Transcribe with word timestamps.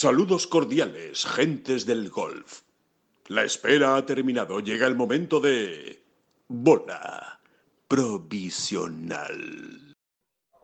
Saludos 0.00 0.46
cordiales, 0.46 1.26
gentes 1.26 1.84
del 1.84 2.08
golf. 2.08 2.60
La 3.26 3.42
espera 3.42 3.96
ha 3.96 4.06
terminado. 4.06 4.60
Llega 4.60 4.86
el 4.86 4.94
momento 4.94 5.40
de... 5.40 6.00
Bola 6.46 7.40
provisional. 7.88 9.26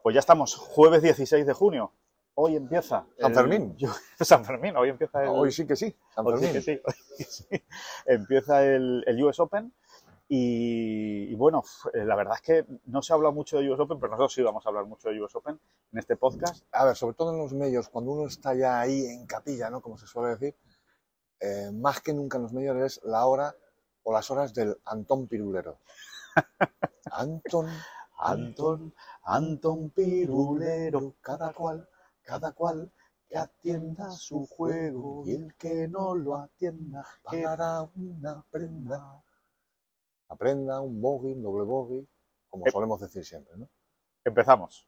Pues 0.05 0.15
ya 0.15 0.21
estamos, 0.21 0.55
jueves 0.55 1.03
16 1.03 1.47
de 1.47 1.53
junio. 1.53 1.91
Hoy 2.35 2.55
empieza. 2.55 3.07
San 3.19 3.33
el- 3.33 3.37
Fermín. 3.37 3.77
yo- 3.77 3.93
San 4.21 4.45
Fermín, 4.45 4.77
hoy 4.77 4.91
empieza 4.91 5.24
el. 5.24 5.31
Hoy 5.31 5.51
sí 5.51 5.66
que 5.66 5.74
sí, 5.74 5.92
San 6.14 6.24
hoy 6.28 6.35
sí 6.38 6.44
Fermín. 6.46 6.53
que 6.53 6.62
sí, 6.62 6.80
hoy 6.85 6.94
sí. 7.28 7.44
Empieza 8.06 8.64
el, 8.64 9.03
el 9.04 9.24
US 9.24 9.40
Open. 9.40 9.72
Y, 10.29 11.25
y 11.31 11.35
bueno, 11.35 11.63
eh, 11.93 12.04
la 12.04 12.17
verdad 12.17 12.35
es 12.37 12.40
que 12.40 12.67
no 12.87 13.03
se 13.03 13.13
ha 13.13 13.17
hablado 13.17 13.35
mucho 13.35 13.59
de 13.59 13.71
US 13.71 13.81
Open, 13.81 13.99
pero 14.01 14.11
nosotros 14.13 14.33
sí 14.33 14.43
vamos 14.43 14.65
a 14.65 14.69
hablar 14.71 14.87
mucho 14.87 15.08
de 15.11 15.21
US 15.21 15.35
Open 15.37 15.61
en 15.93 15.99
este 15.99 16.16
podcast. 16.16 16.65
A 16.73 16.87
ver, 16.87 16.97
sobre 16.97 17.15
todo 17.15 17.33
en 17.33 17.39
los 17.39 17.52
medios, 17.52 17.89
cuando 17.89 18.12
uno 18.12 18.27
está 18.27 18.55
ya 18.55 18.80
ahí 18.80 19.05
en 19.05 19.27
capilla, 19.27 19.69
¿no? 19.71 19.80
Como 19.83 19.98
se 19.98 20.07
suele 20.07 20.30
decir, 20.30 20.57
eh, 21.41 21.71
más 21.73 22.01
que 22.01 22.15
nunca 22.15 22.39
en 22.39 22.45
los 22.45 22.53
medios 22.53 22.77
es 22.79 23.05
la 23.05 23.27
hora 23.27 23.55
o 24.03 24.12
las 24.12 24.31
horas 24.31 24.55
del 24.55 24.77
Antón 24.87 25.27
Pirulero. 25.27 25.79
Antón, 27.12 27.69
Antón, 28.19 28.95
Antón 29.25 29.91
Pirulero, 29.91 31.15
cada 31.20 31.53
cual, 31.53 31.89
cada 32.23 32.53
cual 32.53 32.91
que 33.29 33.37
atienda 33.37 34.11
su 34.11 34.47
juego 34.47 35.25
y 35.27 35.33
el 35.34 35.55
que 35.56 35.89
no 35.89 36.15
lo 36.15 36.37
atienda 36.37 37.05
pagará 37.23 37.89
una 37.97 38.43
prenda. 38.51 39.23
Una 40.28 40.37
prenda, 40.38 40.80
un 40.80 41.01
bogey, 41.01 41.33
un 41.33 41.42
doble 41.42 41.64
bogey, 41.64 42.06
como 42.51 42.66
Eh. 42.66 42.70
solemos 42.70 43.01
decir 43.01 43.24
siempre, 43.24 43.52
¿no? 43.56 43.69
Empezamos. 44.24 44.87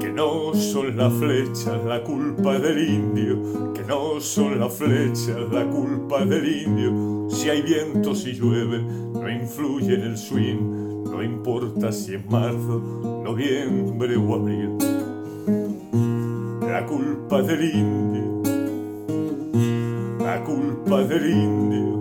Que 0.00 0.10
no 0.12 0.54
son 0.54 0.96
las 0.96 1.12
flechas 1.12 1.84
la 1.84 2.02
culpa 2.02 2.58
del 2.58 2.88
indio, 2.88 3.72
que 3.74 3.82
no 3.82 4.20
son 4.20 4.58
las 4.60 4.72
flechas 4.74 5.36
la 5.52 5.68
culpa 5.68 6.24
del 6.24 6.62
indio. 6.66 7.28
Si 7.30 7.50
hay 7.50 7.60
viento, 7.62 8.14
si 8.14 8.32
llueve, 8.32 8.80
no 8.82 9.28
influye 9.30 9.94
en 9.94 10.00
el 10.02 10.16
swing, 10.16 11.04
no 11.04 11.22
importa 11.22 11.92
si 11.92 12.14
es 12.14 12.24
marzo, 12.30 12.78
noviembre 13.24 14.16
o 14.16 14.34
abril. 14.34 14.78
La 16.62 16.86
culpa 16.86 17.42
del 17.42 17.74
indio, 17.74 18.42
la 20.24 20.42
culpa 20.44 21.02
del 21.04 21.30
indio, 21.30 21.95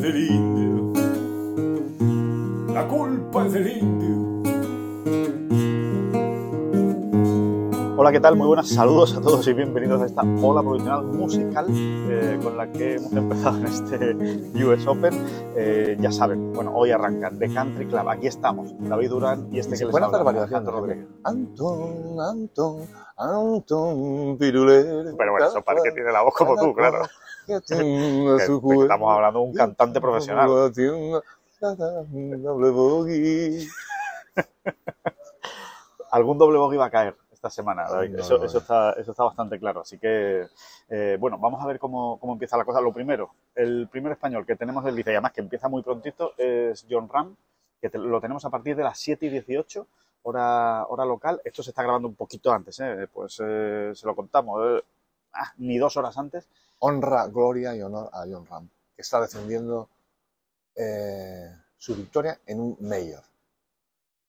culpa 0.00 0.08
del 0.08 0.30
indio, 0.30 0.92
la 2.72 2.88
culpa 2.88 3.44
del 3.44 3.66
indio. 3.76 4.30
Hola, 7.98 8.12
¿qué 8.12 8.20
tal? 8.20 8.34
Muy 8.36 8.46
buenas 8.46 8.70
saludos 8.70 9.14
a 9.14 9.20
todos 9.20 9.46
y 9.46 9.52
bienvenidos 9.52 10.00
a 10.00 10.06
esta 10.06 10.22
ola 10.22 10.62
provisional 10.62 11.04
musical 11.04 11.66
eh, 11.70 12.38
con 12.42 12.56
la 12.56 12.72
que 12.72 12.94
hemos 12.94 13.12
empezado 13.12 13.58
en 13.58 13.66
este 13.66 14.64
US 14.64 14.86
Open. 14.86 15.12
Eh, 15.54 15.98
ya 16.00 16.10
saben, 16.10 16.54
bueno, 16.54 16.72
hoy 16.74 16.92
arrancan 16.92 17.38
The 17.38 17.52
Country 17.52 17.86
Club. 17.86 18.08
Aquí 18.08 18.26
estamos, 18.26 18.72
David 18.78 19.10
Durán 19.10 19.48
y 19.52 19.58
este 19.58 19.76
que 19.76 19.84
les 19.84 19.94
habla. 19.94 20.18
Alejandro 20.30 20.80
Rodríguez. 20.80 21.06
Antón, 21.24 22.18
Antón, 22.18 22.86
Antón 23.18 24.38
Pirulero. 24.38 25.14
Pero 25.18 25.32
bueno, 25.32 25.46
eso 25.46 25.60
para 25.60 25.80
el 25.80 25.84
que 25.84 25.92
tiene 25.92 26.10
la 26.10 26.22
voz 26.22 26.32
como 26.34 26.56
tú, 26.56 26.72
claro. 26.72 27.02
Estamos 28.82 29.12
hablando 29.12 29.38
de 29.40 29.44
un 29.46 29.52
cantante 29.54 30.00
profesional. 30.00 30.48
Algún 36.12 36.38
doble 36.38 36.58
bogey 36.58 36.78
va 36.78 36.86
a 36.86 36.90
caer 36.90 37.16
esta 37.32 37.50
semana, 37.50 37.84
David. 37.88 38.10
No, 38.16 38.24
eso, 38.44 38.58
está, 38.58 38.92
eso 38.92 39.10
está 39.12 39.24
bastante 39.24 39.58
claro. 39.58 39.80
Así 39.82 39.98
que, 39.98 40.46
eh, 40.88 41.16
bueno, 41.20 41.38
vamos 41.38 41.62
a 41.62 41.66
ver 41.66 41.78
cómo, 41.78 42.18
cómo 42.18 42.32
empieza 42.34 42.56
la 42.56 42.64
cosa. 42.64 42.80
Lo 42.80 42.92
primero, 42.92 43.30
el 43.54 43.88
primer 43.88 44.12
español 44.12 44.44
que 44.44 44.56
tenemos 44.56 44.84
del 44.84 44.94
Lice, 44.96 45.10
y 45.10 45.14
además 45.14 45.32
que 45.32 45.40
empieza 45.40 45.68
muy 45.68 45.82
prontito, 45.82 46.32
es 46.36 46.84
John 46.90 47.08
Ram, 47.08 47.36
que 47.80 47.88
te- 47.90 47.98
lo 47.98 48.20
tenemos 48.20 48.44
a 48.44 48.50
partir 48.50 48.76
de 48.76 48.82
las 48.82 48.98
7 48.98 49.26
y 49.26 49.30
18, 49.30 49.86
hora, 50.22 50.84
hora 50.88 51.04
local. 51.04 51.40
Esto 51.44 51.62
se 51.62 51.70
está 51.70 51.82
grabando 51.82 52.08
un 52.08 52.14
poquito 52.14 52.52
antes, 52.52 52.78
¿eh? 52.80 53.08
pues 53.12 53.40
eh, 53.42 53.92
se 53.94 54.06
lo 54.06 54.14
contamos, 54.16 54.60
eh, 54.80 54.82
ah, 55.34 55.52
ni 55.58 55.78
dos 55.78 55.96
horas 55.96 56.18
antes. 56.18 56.48
Honra, 56.80 57.26
gloria 57.28 57.74
y 57.76 57.82
honor 57.82 58.08
a 58.12 58.24
John 58.30 58.46
Ram, 58.46 58.68
que 58.94 59.02
está 59.02 59.20
defendiendo 59.20 59.88
eh, 60.74 61.54
su 61.76 61.94
victoria 61.94 62.40
en 62.46 62.60
un 62.60 62.76
mayor. 62.80 63.22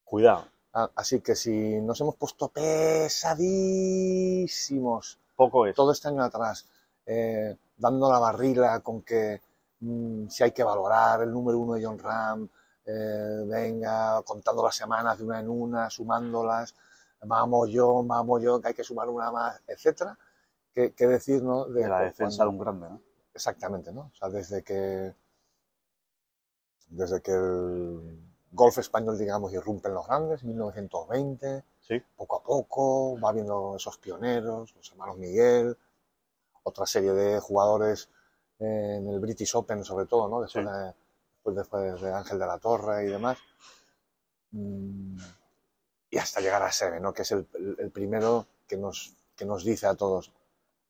Cuidado, 0.04 0.46
Ah, 0.74 0.90
Así 0.96 1.20
que 1.20 1.36
si 1.36 1.82
nos 1.82 2.00
hemos 2.00 2.16
puesto 2.16 2.48
pesadísimos 2.48 5.20
poco 5.36 5.66
es. 5.66 5.76
todo 5.76 5.92
este 5.92 6.08
año 6.08 6.24
atrás, 6.24 6.66
eh, 7.06 7.58
dando 7.76 8.10
la 8.10 8.20
barrila 8.20 8.80
con 8.80 9.02
que 9.02 9.42
mm, 9.82 10.30
si 10.30 10.44
hay 10.44 10.52
que 10.52 10.64
valorar 10.64 11.24
el 11.24 11.32
número 11.32 11.60
uno 11.60 11.74
de 11.74 11.84
John 11.86 12.00
Ram, 12.00 12.48
eh, 12.86 13.44
venga, 13.48 14.22
contando 14.24 14.64
las 14.64 14.76
semanas 14.76 15.18
de 15.18 15.26
una 15.26 15.40
en 15.42 15.50
una, 15.50 15.90
sumándolas, 15.90 16.74
vamos 17.22 17.70
yo, 17.70 18.02
vamos 18.04 18.42
yo, 18.42 18.62
que 18.62 18.70
hay 18.70 18.74
que 18.74 18.84
sumar 18.86 19.10
una 19.10 19.30
más, 19.32 19.60
etcétera. 19.68 20.18
¿Qué, 20.74 20.94
qué 20.94 21.08
decir, 21.08 21.42
no? 21.44 21.66
De 21.66 21.88
la 21.88 22.02
defensa 22.02 22.44
de 22.44 22.50
un 22.50 22.58
grande, 22.60 22.90
¿no? 22.90 23.02
Exactamente, 23.34 23.92
¿no? 23.92 24.12
O 24.14 24.16
sea, 24.16 24.30
desde 24.30 24.64
que 24.64 25.14
desde 26.88 27.22
que 27.22 27.32
el 27.32 28.20
golf 28.52 28.78
español, 28.78 29.18
digamos, 29.18 29.54
irrumpe 29.54 29.88
en 29.88 29.94
los 29.94 30.08
grandes, 30.08 30.44
1920, 30.44 31.64
Sí. 31.80 32.02
poco 32.18 32.38
a 32.38 32.44
poco, 32.44 33.20
va 33.20 33.32
viendo 33.32 33.76
esos 33.78 33.98
pioneros, 33.98 34.76
los 34.76 34.92
hermanos 34.92 35.18
Miguel, 35.18 35.78
otra 36.64 36.86
serie 36.86 37.12
de 37.14 37.40
jugadores 37.40 38.10
eh, 38.60 38.98
en 39.00 39.08
el 39.08 39.20
British 39.20 39.56
Open, 39.56 39.84
sobre 39.84 40.06
todo, 40.06 40.28
¿no? 40.28 40.42
Después, 40.42 40.66
Sí. 40.66 40.72
de, 40.72 40.94
después, 41.34 41.56
después 41.56 42.02
de 42.02 42.14
Ángel 42.14 42.38
de 42.40 42.46
la 42.46 42.60
Torre 42.60 43.06
y 43.06 43.08
demás. 43.08 43.38
Mm, 44.52 45.18
Y 46.14 46.18
hasta 46.18 46.42
llegar 46.42 46.62
a 46.62 46.72
Seve, 46.74 47.00
¿no? 47.00 47.14
Que 47.14 47.22
es 47.22 47.32
el- 47.32 47.48
el 47.80 47.90
primero 47.90 48.46
que 48.68 48.76
nos, 48.76 49.16
que 49.38 49.46
nos 49.46 49.64
dice 49.64 49.88
a 49.88 49.96
todos, 49.96 50.34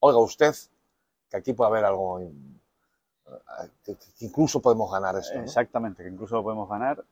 oiga 0.02 0.20
usted, 0.20 0.54
que 1.30 1.38
aquí 1.38 1.54
puede 1.54 1.70
haber 1.72 1.86
algo, 1.86 2.20
eh, 2.20 2.32
que, 3.84 3.96
que 3.96 4.26
incluso 4.26 4.62
podemos 4.62 4.92
ganar 4.92 5.16
esto. 5.16 5.38
¿no? 5.38 5.44
Exactamente, 5.44 6.04
que 6.04 6.10
incluso 6.10 6.36
lo 6.36 6.44
podemos 6.44 6.70
ganar. 6.70 7.04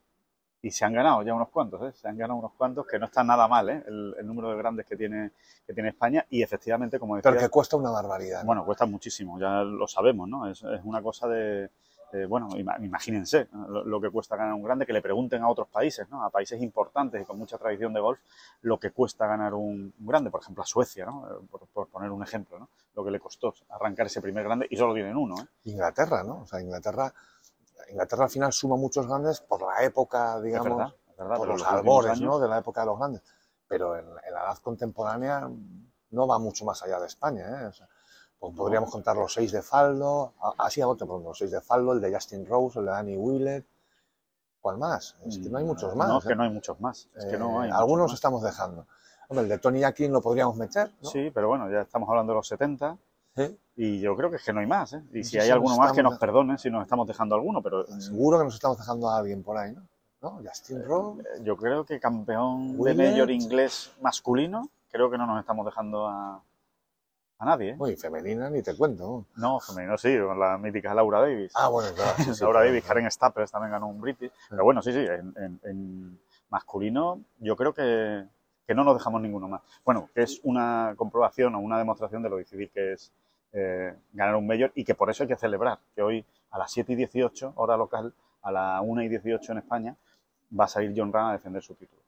Y 0.62 0.72
se 0.72 0.84
han 0.84 0.92
ganado 0.94 1.24
ya 1.24 1.34
unos 1.34 1.48
cuantos, 1.48 1.82
¿eh? 1.84 1.94
Se 1.98 2.10
han 2.10 2.18
ganado 2.18 2.38
unos 2.38 2.52
cuantos, 2.52 2.86
que 2.86 3.00
no 3.00 3.06
está 3.06 3.24
nada 3.24 3.48
mal, 3.48 3.70
¿eh? 3.70 3.82
El, 3.88 4.14
el 4.20 4.28
número 4.28 4.50
de 4.50 4.58
grandes 4.58 4.86
que 4.86 4.98
tiene, 4.98 5.32
que 5.66 5.74
tiene 5.74 5.88
España. 5.90 6.26
Y 6.30 6.44
efectivamente, 6.44 7.00
como 7.00 7.16
decía, 7.16 7.32
Pero 7.32 7.42
que 7.42 7.50
cuesta 7.50 7.78
una 7.78 7.92
barbaridad. 7.92 8.42
¿no? 8.42 8.48
bueno, 8.48 8.66
cuesta 8.66 8.86
muchísimo, 8.86 9.40
ya 9.40 9.64
lo 9.64 9.88
sabemos, 9.88 10.28
¿no? 10.28 10.50
Es, 10.52 10.62
es 10.62 10.82
una 10.84 11.02
cosa 11.02 11.30
de, 11.30 11.70
de, 12.12 12.26
bueno, 12.26 12.48
ima- 12.56 12.78
imagínense 12.84 13.48
lo, 13.68 13.84
lo 13.84 14.02
que 14.02 14.10
cuesta 14.10 14.36
ganar 14.36 14.54
un 14.54 14.64
grande, 14.64 14.86
que 14.86 14.94
le 14.94 15.02
pregunten 15.02 15.42
a 15.44 15.50
otros 15.50 15.68
países, 15.68 16.10
¿no? 16.10 16.24
A 16.24 16.30
países 16.30 16.62
importantes 16.62 17.22
y 17.22 17.26
con 17.26 17.38
mucha 17.38 17.58
tradición 17.58 17.94
de 17.94 18.00
golf, 18.00 18.20
lo 18.62 18.80
que 18.80 18.92
cuesta 18.92 19.28
ganar 19.28 19.54
un, 19.54 19.94
un 20.00 20.06
grande, 20.08 20.30
por 20.32 20.42
ejemplo, 20.42 20.64
a 20.64 20.66
Suecia, 20.66 21.06
¿no? 21.06 21.28
Eh, 21.30 21.46
Por, 21.50 21.68
por 21.68 21.88
poner 21.88 22.10
un 22.12 22.24
ejemplo, 22.24 22.58
¿no? 22.60 22.70
Lo 22.96 23.04
que 23.06 23.12
le 23.12 23.20
costó 23.20 23.54
arrancar 23.70 24.08
ese 24.08 24.22
primer 24.22 24.44
grande 24.44 24.68
y 24.70 24.76
solo 24.76 24.94
tienen 24.94 25.16
uno, 25.16 25.36
¿eh? 25.42 25.46
Inglaterra, 25.66 26.24
¿no? 26.24 26.42
O 26.42 26.46
sea, 26.48 26.60
Inglaterra, 26.62 27.14
Inglaterra 27.90 28.26
al 28.26 28.30
final 28.30 28.54
suma 28.54 28.76
muchos 28.76 29.08
grandes 29.08 29.42
por 29.42 29.62
la 29.62 29.84
época, 29.84 30.38
Es 30.38 30.44
digamos, 30.44 30.78
verdad, 30.78 30.94
es 31.12 31.18
verdad. 31.18 31.38
por 31.38 31.48
los 31.48 31.64
albores, 31.64 32.12
años- 32.12 32.22
¿no? 32.22 32.40
De 32.40 32.48
la 32.48 32.58
época 32.60 32.82
de 32.82 32.88
los 32.88 32.98
grandes. 33.00 33.22
Pero 33.68 33.96
en, 33.98 34.06
en 34.06 34.34
la 34.34 34.42
edad 34.46 34.58
contemporánea 34.64 35.50
no 36.12 36.28
va 36.28 36.40
mucho 36.40 36.66
más 36.66 36.82
allá 36.84 37.00
de 37.00 37.06
España, 37.08 37.46
¿eh? 37.64 37.66
O 37.68 37.74
sea, 37.74 37.88
pues 38.40 38.56
podríamos 38.56 38.90
contar 38.92 39.18
los 39.18 39.34
seis 39.34 39.52
de 39.52 39.62
Faldo, 39.62 40.34
así 40.58 40.82
a 40.82 40.86
bote 40.86 41.06
pronto, 41.06 41.30
los 41.30 41.38
seis 41.38 41.52
de 41.52 41.62
Faldo, 41.62 41.94
el 41.94 42.02
de 42.02 42.14
Justin 42.14 42.46
Rose, 42.46 42.80
el 42.80 42.86
de 42.86 42.92
Danny 42.92 43.18
Willett. 43.18 43.66
¿Cuál 44.62 44.78
más? 44.78 45.16
Es 45.26 45.38
que 45.38 45.50
no 45.50 45.58
hay 45.58 45.64
muchos 45.66 45.96
más. 45.96 46.08
Mm, 46.08 46.12
No, 46.12 46.18
es 46.20 46.26
¿eh? 46.26 46.28
que 46.30 46.36
no 46.36 46.44
hay 46.44 46.50
muchos 46.50 46.80
más. 46.82 47.08
Es 47.16 47.26
que 47.26 47.38
no 47.38 47.62
Eh, 47.64 47.66
hay 47.66 47.72
algunos 47.72 48.08
más. 48.08 48.14
estamos 48.14 48.42
dejando. 48.44 48.88
Hombre, 49.30 49.44
el 49.44 49.50
de 49.50 49.58
Tony 49.60 49.84
Akin 49.84 50.12
lo 50.12 50.22
podríamos 50.22 50.56
meter, 50.58 50.92
¿no? 51.02 51.10
Sí, 51.10 51.32
pero 51.34 51.48
bueno, 51.48 51.70
ya 51.70 51.82
estamos 51.82 52.10
hablando 52.10 52.34
de 52.34 52.38
los 52.38 52.48
70 52.48 52.98
Sí. 53.36 53.58
y 53.76 54.00
yo 54.02 54.16
creo 54.18 54.30
que 54.30 54.36
es 54.38 54.44
que 54.44 54.52
no 54.52 54.60
hay 54.60 54.66
más. 54.68 54.92
¿eh? 54.94 55.04
Y 55.14 55.24
si 55.24 55.38
hay 55.38 55.50
alguno 55.50 55.78
más, 55.78 55.94
que 55.94 56.04
nos 56.04 56.18
perdonen 56.18 56.58
si 56.58 56.70
nos 56.70 56.82
estamos 56.84 57.08
dejando 57.08 57.36
alguno, 57.36 57.62
pero 57.62 57.86
Seguro 58.02 58.38
que 58.40 58.46
nos 58.46 58.56
estamos 58.56 58.78
dejando 58.78 59.10
a 59.10 59.18
alguien 59.18 59.44
por 59.44 59.58
ahí, 59.58 59.74
¿no? 59.74 59.84
¿No? 60.22 60.42
Justin 60.46 60.84
Rose. 60.84 61.22
eh, 61.22 61.26
yo 61.44 61.56
creo 61.56 61.86
que 61.86 62.00
campeón 62.00 62.76
Willett. 62.78 62.98
de 62.98 63.12
mayor 63.12 63.32
inglés 63.32 63.92
masculino, 64.02 64.70
creo 64.92 65.10
que 65.10 65.18
no 65.18 65.26
nos 65.26 65.40
estamos 65.40 65.66
dejando 65.66 66.08
a, 66.08 66.42
a 67.40 67.46
nadie. 67.46 67.70
¿eh? 67.72 67.76
Muy 67.76 67.96
femenina, 67.96 68.50
ni 68.50 68.62
te 68.62 68.76
cuento. 68.76 69.26
No, 69.38 69.60
femenino 69.60 69.98
sí, 69.98 70.18
con 70.20 70.40
la 70.40 70.58
mítica 70.58 70.94
Laura 70.94 71.22
Davis. 71.22 71.52
Ah, 71.56 71.70
bueno, 71.70 71.90
claro. 71.96 72.12
sí, 72.18 72.24
sí, 72.36 72.42
Laura 72.42 72.60
claro. 72.60 72.66
Davis, 72.70 72.84
Karen 72.86 73.12
Stappers 73.12 73.52
también 73.52 73.72
ganó 73.72 73.88
un 73.88 74.00
British. 74.02 74.32
Pero 74.50 74.64
bueno, 74.64 74.82
sí, 74.82 74.92
sí, 74.92 75.00
en, 75.00 75.34
en- 75.38 75.60
en 75.64 76.20
masculino 76.50 77.22
yo 77.40 77.56
creo 77.56 77.74
que, 77.74 78.26
que 78.68 78.76
no 78.76 78.84
nos 78.84 78.98
dejamos 78.98 79.22
ninguno 79.22 79.48
más. 79.48 79.62
Bueno, 79.86 80.10
que 80.14 80.24
es 80.24 80.40
una 80.44 80.94
comprobación 80.98 81.56
o 81.56 81.60
una 81.60 81.78
demostración 81.78 82.22
de 82.24 82.30
lo 82.30 82.38
difícil 82.38 82.70
que 82.72 82.94
es 82.94 83.12
eh, 83.54 83.96
ganar 84.14 84.36
un 84.36 84.46
mayor 84.46 84.72
y 84.76 84.84
que 84.84 84.96
por 84.96 85.10
eso 85.10 85.24
hay 85.24 85.30
que 85.30 85.36
celebrar, 85.36 85.80
que 85.96 86.02
hoy 86.02 86.26
a 86.52 86.58
las 86.58 86.72
7 86.72 86.94
y 86.94 86.96
18, 86.96 87.54
hora 87.56 87.78
local, 87.78 88.14
a 88.42 88.52
las 88.52 88.82
1 88.84 89.04
y 89.04 89.08
18 89.10 89.52
en 89.54 89.58
España, 89.60 89.96
va 90.60 90.66
a 90.66 90.68
salir 90.68 90.94
John 90.96 91.14
Ram 91.14 91.28
a 91.28 91.32
defender 91.34 91.62
su 91.64 91.76
título. 91.76 92.02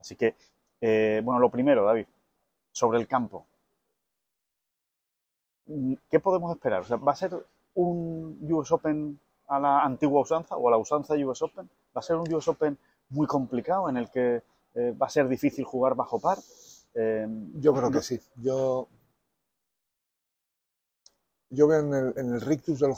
Así 0.00 0.14
que, 0.16 0.34
eh, 0.80 1.20
bueno, 1.24 1.40
lo 1.40 1.50
primero, 1.50 1.84
David, 1.84 2.06
sobre 2.72 2.98
el 3.00 3.08
campo. 3.08 3.46
¿Qué 6.10 6.20
podemos 6.20 6.50
esperar? 6.54 6.82
O 6.82 6.84
sea, 6.84 6.96
¿Va 6.96 7.12
a 7.12 7.16
ser 7.16 7.32
un 7.74 8.38
US 8.50 8.72
Open 8.72 9.18
a 9.48 9.58
la 9.58 9.80
antigua 9.80 10.22
usanza 10.22 10.56
o 10.56 10.68
a 10.68 10.70
la 10.70 10.78
usanza 10.78 11.14
US 11.14 11.42
Open? 11.42 11.68
¿Va 11.96 12.00
a 12.00 12.02
ser 12.02 12.16
un 12.16 12.32
US 12.32 12.48
Open 12.48 12.78
muy 13.10 13.26
complicado 13.26 13.88
en 13.88 13.96
el 13.96 14.10
que 14.10 14.42
eh, 14.74 14.94
va 15.00 15.06
a 15.06 15.10
ser 15.10 15.28
difícil 15.28 15.64
jugar 15.64 15.94
bajo 15.94 16.18
par? 16.18 16.38
Eh, 16.94 17.26
Yo 17.54 17.74
creo 17.74 17.90
que 17.90 18.02
sí. 18.02 18.18
Yo, 18.36 18.88
yo 21.50 21.68
veo 21.68 21.80
en 21.80 21.94
el, 21.94 22.14
en 22.16 22.34
el 22.34 22.40
rictus 22.40 22.80
del 22.80 22.92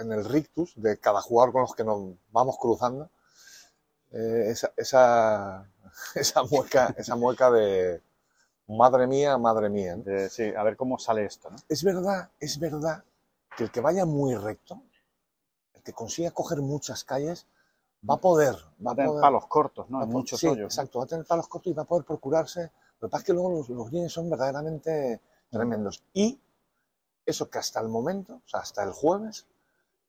en 0.00 0.12
el 0.12 0.24
rictus 0.24 0.74
de 0.76 0.98
cada 0.98 1.20
jugador 1.20 1.52
con 1.52 1.62
los 1.62 1.74
que 1.74 1.84
nos 1.84 2.14
vamos 2.32 2.56
cruzando 2.58 3.10
eh, 4.12 4.46
esa, 4.48 4.72
esa, 4.76 5.68
esa 6.14 6.42
mueca, 6.44 6.94
esa 6.96 7.16
mueca 7.16 7.50
de 7.50 8.00
madre 8.68 9.06
mía, 9.06 9.36
madre 9.38 9.68
mía. 9.68 9.96
¿no? 9.96 10.02
de- 10.04 10.28
sí, 10.30 10.44
a 10.56 10.62
ver 10.62 10.76
cómo 10.76 10.98
sale 10.98 11.24
esto. 11.24 11.50
¿no? 11.50 11.56
Es 11.68 11.82
verdad, 11.84 12.30
es 12.40 12.58
verdad 12.58 13.04
que 13.56 13.64
el 13.64 13.70
que 13.70 13.80
vaya 13.80 14.04
muy 14.04 14.34
recto, 14.34 14.82
el 15.74 15.82
que 15.82 15.92
consiga 15.92 16.30
coger 16.30 16.60
muchas 16.60 17.04
calles, 17.04 17.46
va 18.08 18.14
a 18.14 18.20
poder, 18.20 18.56
Va 18.86 18.92
a 18.92 18.94
tener 18.94 19.10
poder- 19.10 19.22
palos 19.22 19.46
cortos, 19.46 19.88
¿no? 19.90 19.98
va 19.98 20.04
a 20.04 20.06
muchos 20.06 20.40
sí. 20.40 20.46
Exacto, 20.48 20.98
va 20.98 21.04
a 21.04 21.08
tener 21.08 21.24
palos 21.26 21.48
cortos 21.48 21.70
y 21.70 21.74
va 21.74 21.82
a 21.82 21.86
poder 21.86 22.04
procurarse. 22.04 22.70
Lo 23.00 23.08
que 23.08 23.10
pasa 23.10 23.22
es 23.22 23.26
que 23.26 23.32
luego 23.32 23.50
los, 23.50 23.68
los 23.68 24.12
son 24.12 24.30
verdaderamente 24.30 25.20
tremendos. 25.50 26.02
Y 26.12 26.38
eso 27.26 27.48
que 27.48 27.58
hasta 27.58 27.80
el 27.80 27.88
momento, 27.88 28.34
o 28.44 28.48
sea, 28.48 28.60
hasta 28.60 28.82
el 28.82 28.92
jueves, 28.92 29.46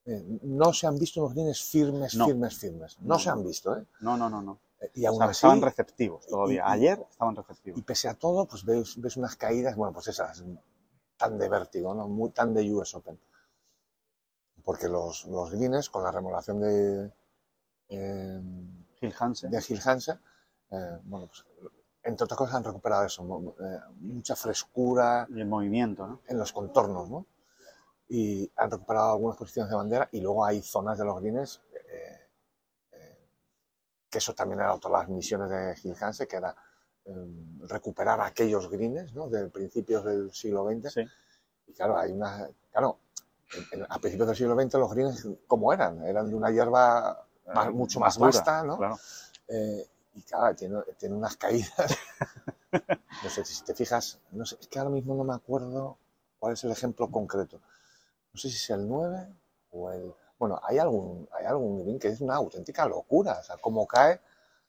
eh, 0.05 0.23
no 0.43 0.73
se 0.73 0.85
han 0.87 0.97
visto 0.99 1.21
unos 1.21 1.33
greens 1.33 1.61
firmes, 1.63 2.15
No. 2.15 2.25
firmes, 2.25 2.57
firmes. 2.57 2.97
No, 2.99 3.07
No, 3.15 3.19
se 3.19 3.29
han 3.29 3.43
visto, 3.43 3.75
¿eh? 3.77 3.85
No, 4.01 4.17
no, 4.17 4.29
no, 4.29 4.41
no. 4.41 4.59
Y 4.93 5.05
O 5.05 5.09
aún 5.09 5.17
sea, 5.19 5.25
así, 5.27 5.37
estaban 5.37 5.61
receptivos 5.61 6.25
todavía. 6.27 6.63
y- 6.67 6.71
Ayer 6.71 7.05
estaban 7.09 7.35
receptivos. 7.35 7.79
y 7.79 7.83
pese 7.83 8.07
a 8.09 8.13
todo, 8.13 8.45
pues 8.47 8.63
ves, 8.65 8.99
ves 9.01 9.17
unas 9.17 9.35
caídas, 9.35 9.75
bueno, 9.75 9.93
pues 9.93 10.07
esas, 10.07 10.43
tan 11.17 11.37
de 11.37 11.49
vértigo, 11.49 11.93
¿no? 11.95 12.07
Muy, 12.07 12.31
tan 12.31 12.53
de 12.53 12.71
US 12.73 12.95
Open. 12.95 13.19
Porque 14.63 14.87
los, 14.87 15.25
los 15.25 15.51
greens, 15.51 15.89
con 15.89 16.03
la 16.03 16.11
remodelación 16.11 16.59
de, 16.59 17.11
eh, 17.89 18.41
Gil 18.99 19.13
Hansen. 19.19 19.51
de 19.51 19.61
Gil 19.61 19.79
Hansen, 19.85 20.19
eh, 20.71 20.97
bueno, 21.03 21.27
pues, 21.27 21.45
entre 22.03 22.23
otras 22.25 22.37
cosas 22.37 22.55
han 22.55 22.63
recuperado 22.63 23.05
eso, 23.05 23.23
eh, 23.59 23.79
mucha 23.99 24.35
frescura 24.35 25.27
Y 25.29 25.39
el 25.41 25.47
movimiento, 25.47 26.05
¿no? 26.07 26.21
en 26.27 26.37
los 26.37 26.51
contornos, 26.51 27.09
¿no? 27.09 27.25
Y 28.07 28.51
han 28.55 28.69
recuperado 28.69 29.13
algunas 29.13 29.37
posiciones 29.37 29.69
de 29.71 29.75
bandera 29.75 30.09
y 30.11 30.21
luego 30.21 30.45
hay 30.45 30.61
zonas 30.61 30.97
de 30.99 31.05
los 31.05 31.19
greens 31.21 31.61
que 34.15 34.19
eso 34.19 34.33
también 34.33 34.61
era 34.61 34.73
otra 34.73 34.89
de 34.89 34.95
las 34.97 35.09
misiones 35.09 35.49
de 35.49 35.75
Gil 35.75 35.93
Hansen, 35.99 36.25
que 36.25 36.37
era 36.37 36.55
eh, 37.03 37.13
recuperar 37.67 38.21
aquellos 38.21 38.69
greens, 38.69 39.13
¿no? 39.13 39.27
De 39.27 39.49
principios 39.49 40.05
del 40.05 40.31
siglo 40.33 40.65
XX. 40.71 40.89
Sí. 40.93 41.01
Y 41.67 41.73
claro, 41.73 41.97
hay 41.97 42.13
una, 42.13 42.49
claro, 42.71 42.99
en- 43.73 43.81
en- 43.81 43.85
a 43.89 43.99
principios 43.99 44.29
del 44.29 44.37
siglo 44.37 44.55
XX 44.55 44.75
los 44.75 44.93
greens, 44.93 45.27
¿cómo 45.47 45.73
eran? 45.73 46.01
Eran 46.05 46.29
de 46.29 46.35
una 46.35 46.49
hierba 46.49 47.27
más- 47.53 47.71
mucho 47.73 47.99
más, 47.99 48.17
vasta, 48.17 48.63
¿no? 48.63 48.77
Claro. 48.77 48.97
Eh, 49.49 49.85
y 50.13 50.21
claro, 50.21 50.55
tiene, 50.55 50.79
tiene 50.97 51.13
unas 51.15 51.35
caídas. 51.35 51.97
no 53.23 53.29
sé, 53.29 53.43
si 53.43 53.65
te 53.65 53.73
fijas, 53.75 54.19
no 54.31 54.45
sé, 54.45 54.55
es 54.61 54.67
que 54.69 54.79
ahora 54.79 54.91
mismo 54.91 55.13
no 55.13 55.25
me 55.25 55.33
acuerdo 55.35 55.97
cuál 56.39 56.53
es 56.53 56.63
el 56.63 56.71
ejemplo 56.71 57.11
concreto. 57.11 57.59
No 58.31 58.39
sé 58.39 58.49
si 58.49 58.55
es 58.55 58.69
el 58.69 58.87
9 58.87 59.27
o 59.71 59.91
el... 59.91 60.15
Bueno, 60.37 60.59
hay 60.63 60.77
algún, 60.77 61.27
hay 61.37 61.45
algún 61.45 61.83
green 61.83 61.99
que 61.99 62.09
es 62.09 62.21
una 62.21 62.35
auténtica 62.35 62.87
locura. 62.87 63.37
O 63.39 63.43
sea, 63.43 63.57
como 63.57 63.87
cae 63.87 64.19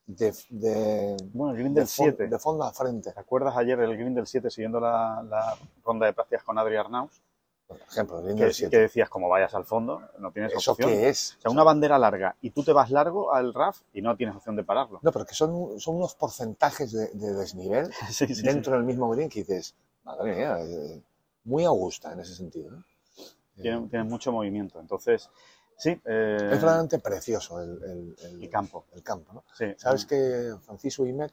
de, 0.06 0.32
de, 0.50 1.16
Bueno, 1.32 1.52
el 1.52 1.58
green 1.58 1.74
de 1.74 1.80
del 1.80 1.88
fon- 1.88 2.04
7. 2.16 2.28
de 2.28 2.38
fondo 2.38 2.64
a 2.64 2.72
frente. 2.72 3.12
¿Te 3.12 3.20
acuerdas 3.20 3.56
ayer 3.56 3.78
el 3.80 3.96
green 3.96 4.14
del 4.14 4.26
7 4.26 4.50
siguiendo 4.50 4.78
la, 4.80 5.24
la 5.28 5.56
ronda 5.84 6.06
de 6.06 6.12
prácticas 6.12 6.44
con 6.44 6.58
Adri 6.58 6.76
Arnaus? 6.76 7.20
Por 7.66 7.78
ejemplo, 7.80 8.18
el 8.18 8.24
green 8.26 8.36
Que, 8.36 8.44
del 8.44 8.52
que 8.52 8.56
7. 8.56 8.78
decías, 8.78 9.08
como 9.08 9.28
vayas 9.28 9.52
al 9.54 9.64
fondo, 9.64 10.00
no 10.20 10.30
tienes 10.30 10.54
¿Eso 10.54 10.70
opción. 10.70 10.88
qué 10.88 11.08
es? 11.08 11.34
O 11.38 11.40
sea, 11.42 11.50
una 11.50 11.64
bandera 11.64 11.98
larga 11.98 12.36
y 12.40 12.50
tú 12.50 12.62
te 12.62 12.72
vas 12.72 12.92
largo 12.92 13.34
al 13.34 13.52
RAF 13.52 13.80
y 13.92 14.02
no 14.02 14.16
tienes 14.16 14.36
opción 14.36 14.54
de 14.54 14.62
pararlo. 14.62 15.00
No, 15.02 15.10
pero 15.10 15.26
que 15.26 15.34
son, 15.34 15.80
son 15.80 15.96
unos 15.96 16.14
porcentajes 16.14 16.92
de, 16.92 17.08
de 17.08 17.32
desnivel 17.34 17.92
Sí, 18.10 18.32
sí, 18.32 18.42
dentro 18.42 18.74
del 18.74 18.84
mismo 18.84 19.10
green 19.10 19.28
que 19.28 19.40
dices, 19.40 19.74
madre 20.04 20.36
mía, 20.36 20.58
eh, 20.60 21.02
muy 21.42 21.64
augusta 21.64 22.12
en 22.12 22.20
ese 22.20 22.36
sentido. 22.36 22.70
sí. 23.16 23.62
Tiene, 23.62 23.88
tiene 23.88 24.04
mucho 24.04 24.30
movimiento. 24.30 24.78
Entonces, 24.78 25.28
sí. 25.76 25.90
eh, 26.04 26.36
Es 26.36 26.50
verdaderamente 26.50 26.98
precioso 26.98 27.60
el, 27.60 27.82
el- 27.82 28.16
el- 28.22 28.42
el 28.44 28.50
campo. 28.50 28.84
el 28.92 29.02
campo, 29.02 29.32
¿no? 29.32 29.44
Sí. 29.54 29.66
Sabes 29.76 30.04
que 30.06 30.54
Francisco 30.62 31.06
Imet, 31.06 31.32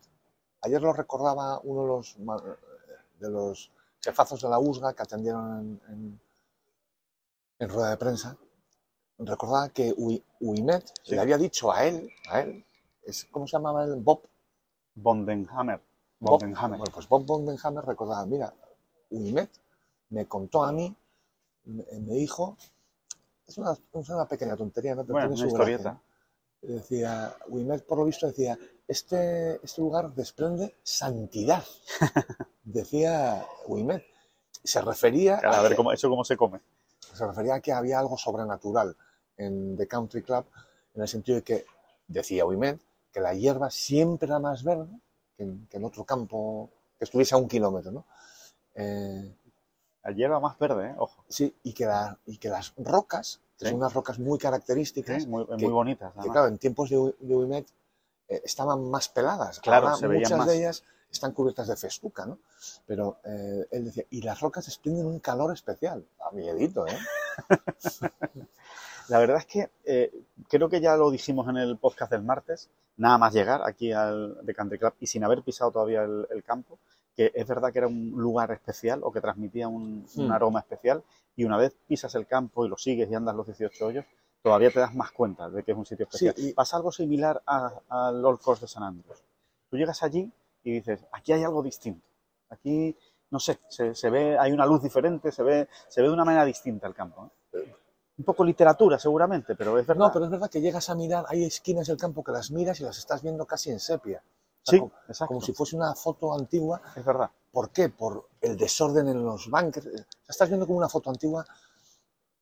ayer 0.61 0.81
lo 0.81 0.93
recordaba 0.93 1.59
uno 1.63 1.81
de 1.81 1.87
los, 1.87 2.17
de 3.19 3.29
los 3.29 3.71
jefazos 4.01 4.41
de 4.41 4.49
la 4.49 4.59
USGA 4.59 4.93
que 4.93 5.03
atendieron 5.03 5.59
en, 5.87 5.93
en- 5.93 6.19
en 7.59 7.69
rueda 7.69 7.91
de 7.91 7.97
prensa, 7.97 8.37
recordaba 9.19 9.69
que 9.69 9.93
Ui- 9.95 10.23
Uimet 10.41 10.85
Sí. 11.03 11.15
le 11.15 11.21
había 11.21 11.37
dicho 11.37 11.71
a 11.71 11.85
él, 11.85 12.09
a 12.29 12.41
él, 12.41 12.65
es, 13.03 13.25
¿cómo 13.31 13.47
se 13.47 13.53
llamaba 13.57 13.85
él? 13.85 13.95
Bob. 13.95 14.21
Bondenhammer. 14.95 15.81
Bob, 16.19 16.39
Bondenhammer. 16.41 16.77
bueno, 16.79 16.93
pues 16.93 17.07
Bob 17.07 17.25
Bondenhammer 17.25 17.85
recordaba, 17.85 18.25
mira, 18.25 18.53
Uimet 19.11 19.49
me 20.09 20.25
contó 20.27 20.63
a 20.63 20.71
mí, 20.71 20.93
me, 21.65 21.85
me 21.99 22.13
dijo, 22.15 22.57
es 23.47 23.57
una, 23.57 23.71
es 23.71 24.09
una 24.09 24.27
pequeña 24.27 24.55
tontería, 24.55 24.95
¿no? 24.95 25.03
Pero 25.03 25.13
Bueno, 25.13 25.29
tiene 25.29 25.41
una 25.43 25.49
su 25.49 25.55
gracia, 25.55 25.73
historieta. 25.73 26.01
¿no? 26.61 26.75
Decía, 26.75 27.35
Wimet 27.49 27.85
por 27.85 27.97
lo 27.97 28.05
visto 28.05 28.27
decía, 28.27 28.57
este, 28.87 29.59
este 29.63 29.81
lugar 29.81 30.13
desprende 30.13 30.75
santidad. 30.81 31.63
Decía 32.63 33.45
Wimet. 33.67 34.03
Se 34.63 34.81
refería, 34.81 35.41
a 35.43 35.59
a 35.59 35.61
ver 35.61 35.75
cómo, 35.75 35.91
eso 35.91 36.09
cómo 36.09 36.23
se 36.23 36.37
come. 36.37 36.61
se 36.99 37.27
refería 37.27 37.55
a 37.55 37.59
que 37.59 37.73
había 37.73 37.99
algo 37.99 38.17
sobrenatural 38.17 38.95
en 39.35 39.75
The 39.75 39.87
Country 39.87 40.23
Club, 40.23 40.45
en 40.95 41.01
el 41.01 41.07
sentido 41.09 41.37
de 41.37 41.43
que, 41.43 41.65
decía 42.07 42.45
Wimet, 42.45 42.79
que 43.11 43.19
la 43.19 43.33
hierba 43.33 43.69
siempre 43.69 44.27
era 44.27 44.39
más 44.39 44.63
verde 44.63 44.99
que 45.35 45.43
en, 45.43 45.67
que 45.67 45.77
en 45.77 45.83
otro 45.83 46.05
campo 46.05 46.69
que 46.97 47.03
estuviese 47.03 47.35
a 47.35 47.39
un 47.39 47.49
kilómetro, 47.49 47.91
¿no? 47.91 48.05
Eh, 48.75 49.35
hierba 50.11 50.39
más 50.39 50.57
verde, 50.59 50.89
¿eh? 50.89 50.95
Ojo. 50.97 51.23
sí, 51.27 51.55
y 51.63 51.73
que, 51.73 51.85
la- 51.85 52.17
y 52.25 52.37
que 52.37 52.49
las 52.49 52.73
rocas, 52.77 53.39
que 53.57 53.65
Sí. 53.65 53.71
son 53.71 53.79
unas 53.79 53.93
rocas 53.93 54.19
muy 54.19 54.37
características, 54.37 55.23
Sí, 55.23 55.29
muy, 55.29 55.45
que- 55.45 55.55
muy 55.55 55.71
bonitas. 55.71 56.13
que 56.21 56.29
claro, 56.29 56.47
en 56.47 56.57
tiempos 56.57 56.89
de, 56.89 57.15
de 57.19 57.35
Uimet 57.35 57.67
eh, 58.27 58.41
estaban 58.43 58.89
más 58.89 59.07
peladas. 59.09 59.59
Claro, 59.59 59.87
Ahora 59.87 59.97
se 59.97 60.07
veían 60.07 60.23
muchas 60.23 60.37
más. 60.39 60.47
de 60.47 60.57
ellas 60.57 60.83
están 61.11 61.31
cubiertas 61.33 61.67
de 61.67 61.75
festuca, 61.75 62.25
¿no? 62.25 62.39
Pero 62.87 63.17
eh, 63.23 63.67
él 63.71 63.85
decía, 63.85 64.03
y 64.09 64.21
las 64.21 64.39
rocas 64.39 64.65
desprenden 64.65 65.05
un 65.05 65.19
calor 65.19 65.53
especial. 65.53 66.03
A 66.19 66.31
miedito, 66.31 66.87
¿eh? 66.87 66.97
La 69.09 69.19
verdad 69.19 69.37
es 69.37 69.45
que 69.45 69.69
eh, 69.85 70.11
creo 70.49 70.69
que 70.69 70.79
ya 70.81 70.95
lo 70.95 71.11
dijimos 71.11 71.47
en 71.49 71.57
el 71.57 71.77
podcast 71.77 72.11
del 72.11 72.23
martes, 72.23 72.69
nada 72.97 73.17
más 73.17 73.33
llegar 73.33 73.61
aquí 73.65 73.91
al 73.91 74.37
The 74.45 74.53
Country 74.55 74.79
Club 74.79 74.93
y 74.99 75.07
sin 75.07 75.23
haber 75.23 75.41
pisado 75.43 75.71
todavía 75.71 76.03
el, 76.03 76.25
el 76.31 76.43
campo, 76.43 76.79
que 77.15 77.31
es 77.33 77.47
verdad 77.47 77.71
que 77.71 77.79
era 77.79 77.87
un 77.87 78.11
lugar 78.15 78.51
especial 78.51 79.01
o 79.03 79.11
que 79.11 79.21
transmitía 79.21 79.67
un, 79.67 80.05
un 80.15 80.27
Hmm. 80.27 80.31
aroma 80.31 80.59
especial 80.59 81.03
y 81.35 81.43
una 81.45 81.57
vez 81.57 81.75
pisas 81.87 82.13
el 82.15 82.27
campo 82.27 82.65
y 82.65 82.69
lo 82.69 82.77
sigues 82.77 83.09
y 83.09 83.15
andas 83.15 83.35
los 83.35 83.45
18 83.47 83.85
hoyos, 83.87 84.05
todavía 84.41 84.71
te 84.71 84.79
das 84.79 84.93
más 84.93 85.11
cuenta 85.11 85.49
de 85.49 85.63
que 85.63 85.71
es 85.71 85.77
un 85.77 85.85
sitio 85.85 86.07
Sí, 86.11 86.27
especial. 86.27 86.49
y- 86.49 86.53
Pasa 86.53 86.77
algo 86.77 86.91
similar 86.91 87.41
al 87.45 88.23
Old 88.25 88.39
Course 88.41 88.61
de 88.61 88.67
San 88.67 88.83
Andrés. 88.83 89.23
Tú 89.69 89.77
llegas 89.77 90.03
allí 90.03 90.31
y 90.63 90.71
dices, 90.71 90.99
aquí 91.11 91.33
hay 91.33 91.43
algo 91.43 91.63
distinto. 91.63 92.05
Aquí, 92.49 92.95
no 93.31 93.39
sé, 93.39 93.59
se, 93.69 93.95
se 93.95 94.09
ve, 94.09 94.37
hay 94.37 94.51
una 94.51 94.65
luz 94.65 94.83
diferente, 94.83 95.31
se 95.31 95.41
ve, 95.43 95.67
se 95.87 96.01
ve 96.01 96.07
de 96.07 96.13
una 96.13 96.25
manera 96.25 96.45
distinta 96.45 96.87
el 96.87 96.93
campo. 96.93 97.31
¿eh? 97.53 97.75
Un 98.15 98.25
poco 98.25 98.43
literatura 98.45 98.99
seguramente, 98.99 99.55
pero 99.55 99.77
es 99.79 99.87
verdad. 99.87 100.05
No, 100.07 100.13
pero 100.13 100.25
es 100.25 100.31
verdad 100.31 100.49
que 100.51 100.61
llegas 100.61 100.87
a 100.89 100.95
mirar, 100.95 101.25
hay 101.29 101.43
esquinas 101.45 101.87
del 101.87 101.97
campo 101.97 102.23
que 102.23 102.31
las 102.31 102.51
miras 102.51 102.79
y 102.79 102.83
las 102.83 102.97
estás 102.99 103.23
viendo 103.23 103.45
casi 103.45 103.71
en 103.71 103.79
sepia. 103.79 104.21
Sí, 104.63 104.79
como, 104.79 104.91
exacto. 105.07 105.27
como 105.27 105.41
si 105.41 105.53
fuese 105.53 105.75
una 105.75 105.93
foto 105.95 106.33
antigua. 106.33 106.81
Es 106.95 107.03
verdad. 107.03 107.29
¿Por 107.51 107.69
qué? 107.71 107.89
Por 107.89 108.29
el 108.41 108.57
desorden 108.57 109.07
en 109.09 109.23
los 109.23 109.49
bunkers. 109.49 109.87
Estás 110.27 110.47
viendo 110.49 110.65
como 110.65 110.77
una 110.79 110.89
foto 110.89 111.09
antigua, 111.09 111.45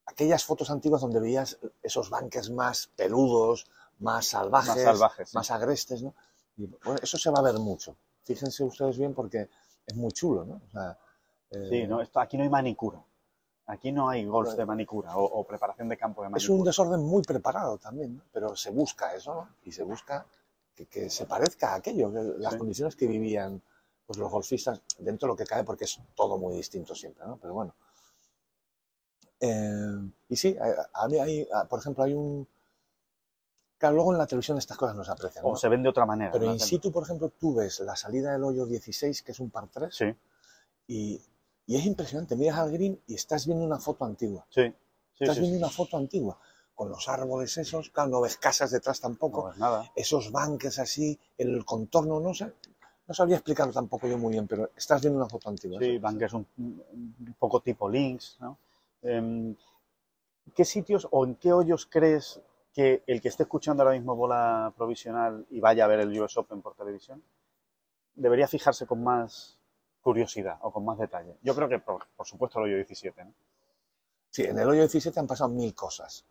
aquellas 0.06 0.44
fotos 0.46 0.70
antiguas 0.70 1.02
donde 1.02 1.20
veías 1.20 1.58
esos 1.82 2.10
bunkers 2.10 2.50
más 2.52 2.88
peludos, 2.96 3.66
más 4.00 4.28
salvajes, 4.28 4.76
Más 4.76 4.84
salvajes. 4.84 5.30
sí. 5.30 5.36
más 5.38 5.52
agrestes, 5.52 6.04
¿no? 6.04 6.14
Y, 6.58 6.68
bueno, 6.68 7.00
eso 7.02 7.18
se 7.18 7.30
va 7.30 7.40
a 7.40 7.44
ver 7.44 7.56
mucho. 7.60 7.96
Fíjense 8.24 8.64
ustedes 8.64 8.98
bien 8.98 9.14
porque 9.14 9.50
es 9.86 9.96
muy 9.96 10.12
chulo, 10.12 10.46
¿no? 10.46 10.62
O 10.68 10.72
sea, 10.72 10.98
eh, 11.52 11.68
Sí, 11.70 11.88
no, 11.88 12.02
esto, 12.02 12.20
aquí 12.20 12.38
no 12.38 12.44
hay 12.44 12.50
manicura. 12.50 13.04
Aquí 13.68 13.92
no 13.92 14.10
hay 14.10 14.26
golf 14.26 14.54
de 14.56 14.66
manicura 14.66 15.16
o, 15.16 15.24
o 15.24 15.44
preparación 15.46 15.88
de 15.88 15.98
campo 15.98 16.22
de 16.22 16.28
es 16.28 16.32
manicura. 16.32 16.58
un 16.60 16.64
desorden 16.66 17.04
muy 17.04 17.22
preparado 17.24 17.78
también, 17.78 18.18
¿no? 18.18 18.24
Pero 18.32 18.56
se 18.56 18.70
busca 18.72 19.14
eso, 19.16 19.34
¿no? 19.34 19.50
Y 19.64 19.72
se 19.72 19.84
busca 19.84 20.26
que, 20.76 20.86
que 20.88 21.10
se 21.10 21.26
parezca 21.26 21.74
a 21.74 21.76
aquello, 21.76 22.12
que 22.12 22.22
las 22.40 22.54
Sí. 22.54 22.60
condiciones 22.60 22.96
que 22.96 23.08
vivían 23.08 23.62
pues, 24.06 24.18
los 24.20 24.32
golfistas 24.32 24.82
dentro 25.00 25.28
de 25.28 25.32
lo 25.34 25.36
que 25.38 25.46
cae, 25.46 25.64
porque 25.64 25.86
es 25.86 26.00
todo 26.16 26.38
muy 26.38 26.56
distinto 26.56 26.96
siempre, 26.96 27.26
¿no? 27.26 27.38
Pero 27.38 27.54
bueno. 27.54 27.76
Eh, 29.40 30.10
y 30.30 30.36
sí, 30.36 30.56
a, 30.60 30.90
a 31.04 31.08
mí 31.08 31.18
hay, 31.20 31.48
a- 31.54 31.66
por 31.66 31.80
ejemplo, 31.80 32.04
hay 32.04 32.14
un... 32.14 32.48
Claro, 33.78 33.96
luego 33.96 34.12
en 34.12 34.20
la 34.20 34.28
televisión 34.28 34.60
estas 34.60 34.78
cosas 34.78 34.96
no 34.96 35.04
se 35.04 35.12
aprecian, 35.12 35.44
O 35.44 35.50
¿no? 35.52 35.56
se 35.58 35.68
ven 35.68 35.82
de 35.82 35.90
otra 35.90 36.06
manera. 36.06 36.32
Pero 36.32 36.46
in 36.46 36.60
situ, 36.60 36.92
por 36.92 37.04
ejemplo, 37.04 37.30
tú 37.30 37.56
ves 37.56 37.80
la 37.80 37.96
salida 37.96 38.32
del 38.32 38.44
hoyo 38.44 38.66
16, 38.68 39.24
que 39.24 39.32
es 39.32 39.40
un 39.40 39.50
par 39.50 39.68
3, 39.70 39.96
Sí, 39.96 40.16
Y, 40.88 41.20
y 41.66 41.76
es 41.78 41.86
impresionante, 41.86 42.36
miras 42.36 42.60
al 42.60 42.72
green 42.72 43.02
y 43.08 43.16
estás 43.16 43.48
viendo 43.48 43.66
una 43.66 43.80
foto 43.80 44.06
antigua. 44.06 44.46
Sí, 44.50 44.70
sí, 44.70 45.24
estás 45.24 45.38
sí, 45.38 45.42
viendo 45.42 45.58
una 45.58 45.70
foto 45.70 45.98
antigua, 45.98 46.38
con 46.82 46.90
los 46.90 47.08
árboles 47.10 47.56
esos, 47.60 47.92
claro, 47.92 48.10
no 48.10 48.22
ves 48.22 48.38
casas 48.38 48.72
detrás 48.72 49.00
tampoco, 49.00 49.44
No 49.44 49.52
es 49.52 49.58
nada. 49.60 49.92
esos 49.96 50.32
bunkers 50.32 50.80
así, 50.80 51.20
el 51.38 51.64
contorno, 51.64 52.20
no 52.20 52.34
sé, 52.34 52.52
no 53.08 53.14
sabría 53.14 53.36
explicarlo 53.36 53.72
tampoco 53.72 54.08
yo 54.08 54.18
muy 54.18 54.32
bien, 54.32 54.48
pero 54.48 54.72
estás 54.76 55.00
viendo 55.00 55.20
una 55.20 55.30
foto 55.30 55.50
antigua. 55.50 55.78
Sí, 55.80 55.92
eso. 55.92 56.02
Van 56.02 56.18
que 56.18 56.26
es 56.26 56.34
un, 56.34 56.48
un 56.58 57.36
poco 57.38 57.60
tipo 57.60 57.88
links, 57.88 58.38
¿no? 58.40 58.58
Em, 59.04 59.56
¿Qué 60.56 60.66
sitios 60.66 61.08
o 61.12 61.24
en 61.24 61.36
qué 61.36 61.54
hoyos 61.54 61.86
crees 61.86 62.42
que 62.74 63.04
el 63.06 63.22
que 63.22 63.28
esté 63.28 63.44
escuchando 63.44 63.84
ahora 63.84 63.94
mismo 63.94 64.16
bola 64.16 64.74
provisional 64.76 65.46
y 65.52 65.60
vaya 65.60 65.86
a 65.86 65.88
ver 65.88 66.00
el 66.00 66.20
US 66.20 66.36
Open 66.38 66.64
por 66.64 66.74
televisión 66.74 67.22
debería 68.16 68.48
fijarse 68.48 68.88
con 68.88 69.04
más 69.04 69.60
curiosidad 70.02 70.58
o 70.62 70.72
con 70.72 70.84
más 70.84 70.98
detalle? 70.98 71.38
Yo 71.44 71.54
creo 71.54 71.70
que, 71.70 71.78
por, 71.78 72.08
por 72.18 72.26
supuesto, 72.26 72.58
el 72.58 72.66
hoyo 72.66 72.76
17, 72.78 73.24
¿no? 73.24 73.34
Sí, 74.32 74.42
en 74.46 74.58
el 74.58 74.68
hoyo 74.68 74.80
17 74.80 75.20
han 75.20 75.28
pasado 75.28 75.52
mil 75.52 75.76
cosas. 75.76 76.26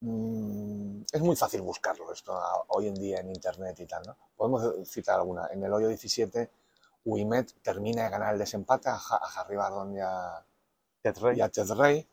Mm, 0.00 1.02
es 1.12 1.20
muy 1.20 1.36
fácil 1.36 1.62
buscarlo 1.62 2.12
esto 2.12 2.38
hoy 2.68 2.88
en 2.88 2.94
día 2.94 3.20
en 3.20 3.30
internet 3.30 3.78
y 3.80 3.86
tal, 3.86 4.02
¿no? 4.06 4.16
Podemos 4.36 4.88
citar 4.88 5.18
alguna. 5.18 5.48
En 5.52 5.62
el 5.64 5.72
hoyo 5.72 5.88
17, 5.88 6.50
Wimet 7.04 7.54
termina 7.62 8.04
de 8.04 8.10
ganar 8.10 8.34
el 8.34 8.38
desempate 8.38 8.88
a, 8.88 8.96
Harry 8.96 9.56
Bardon 9.56 9.94
y 9.94 10.00
a, 10.00 10.44
Ted 11.02 11.16
Ray. 11.18 11.38
y 11.38 11.40
a 11.40 11.48
Ted 11.48 11.70
Ray, 11.72 12.06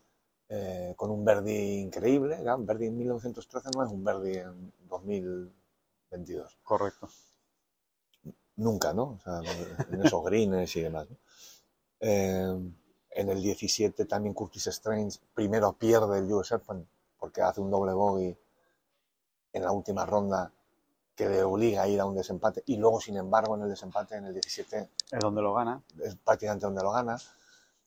eh, 0.49 0.93
con 0.95 1.11
un 1.11 1.23
Verdi 1.25 1.79
increíble. 1.79 2.37
Un 2.53 2.65
Verdi 2.65 2.87
en 2.87 2.97
1913 2.97 3.69
no 3.75 3.85
es 3.85 3.91
un 3.91 4.03
Verdi 4.03 4.37
en 4.37 4.73
2022. 4.87 6.59
Correcto. 6.63 7.09
Nunca, 8.57 8.93
¿no? 8.93 9.03
O 9.13 9.19
sea, 9.23 9.41
en 9.89 10.05
esos 10.05 10.23
greens 10.23 10.75
y 10.75 10.81
demás. 10.81 11.09
¿no? 11.09 11.17
Eh, 12.01 12.73
en 13.11 13.29
el 13.29 13.41
17 13.41 14.05
también 14.05 14.33
Curtis 14.33 14.67
Strange 14.67 15.19
primero 15.33 15.73
pierde 15.73 16.19
el 16.19 16.31
US 16.33 16.51
Open 16.53 16.87
porque 17.21 17.41
hace 17.43 17.61
un 17.61 17.69
doble 17.69 17.93
bogey 17.93 18.35
en 19.53 19.63
la 19.63 19.71
última 19.71 20.05
ronda 20.05 20.51
que 21.15 21.29
le 21.29 21.43
obliga 21.43 21.83
a 21.83 21.87
ir 21.87 21.99
a 22.01 22.05
un 22.05 22.15
desempate 22.15 22.63
y 22.65 22.77
luego, 22.77 22.99
sin 22.99 23.15
embargo, 23.17 23.55
en 23.55 23.61
el 23.63 23.69
desempate, 23.69 24.15
en 24.15 24.25
el 24.25 24.33
17, 24.33 24.89
Es 25.11 25.19
donde 25.19 25.41
lo 25.41 25.53
gana. 25.53 25.81
es 26.03 26.15
prácticamente 26.15 26.65
donde 26.65 26.81
lo 26.81 26.91
gana. 26.91 27.17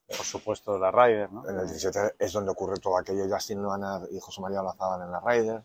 Por 0.06 0.24
supuesto, 0.26 0.78
la 0.78 0.90
Ryder, 0.92 1.32
¿no? 1.32 1.48
En 1.48 1.58
el 1.58 1.66
17 1.66 2.14
es 2.18 2.32
donde 2.32 2.50
ocurre 2.52 2.76
todo 2.78 2.96
aquello. 2.98 3.24
Justin 3.28 3.60
Loaner 3.62 4.08
y 4.12 4.20
José 4.20 4.40
María 4.40 4.60
Olazábal 4.60 5.02
en 5.02 5.10
la 5.10 5.20
Ryder. 5.20 5.62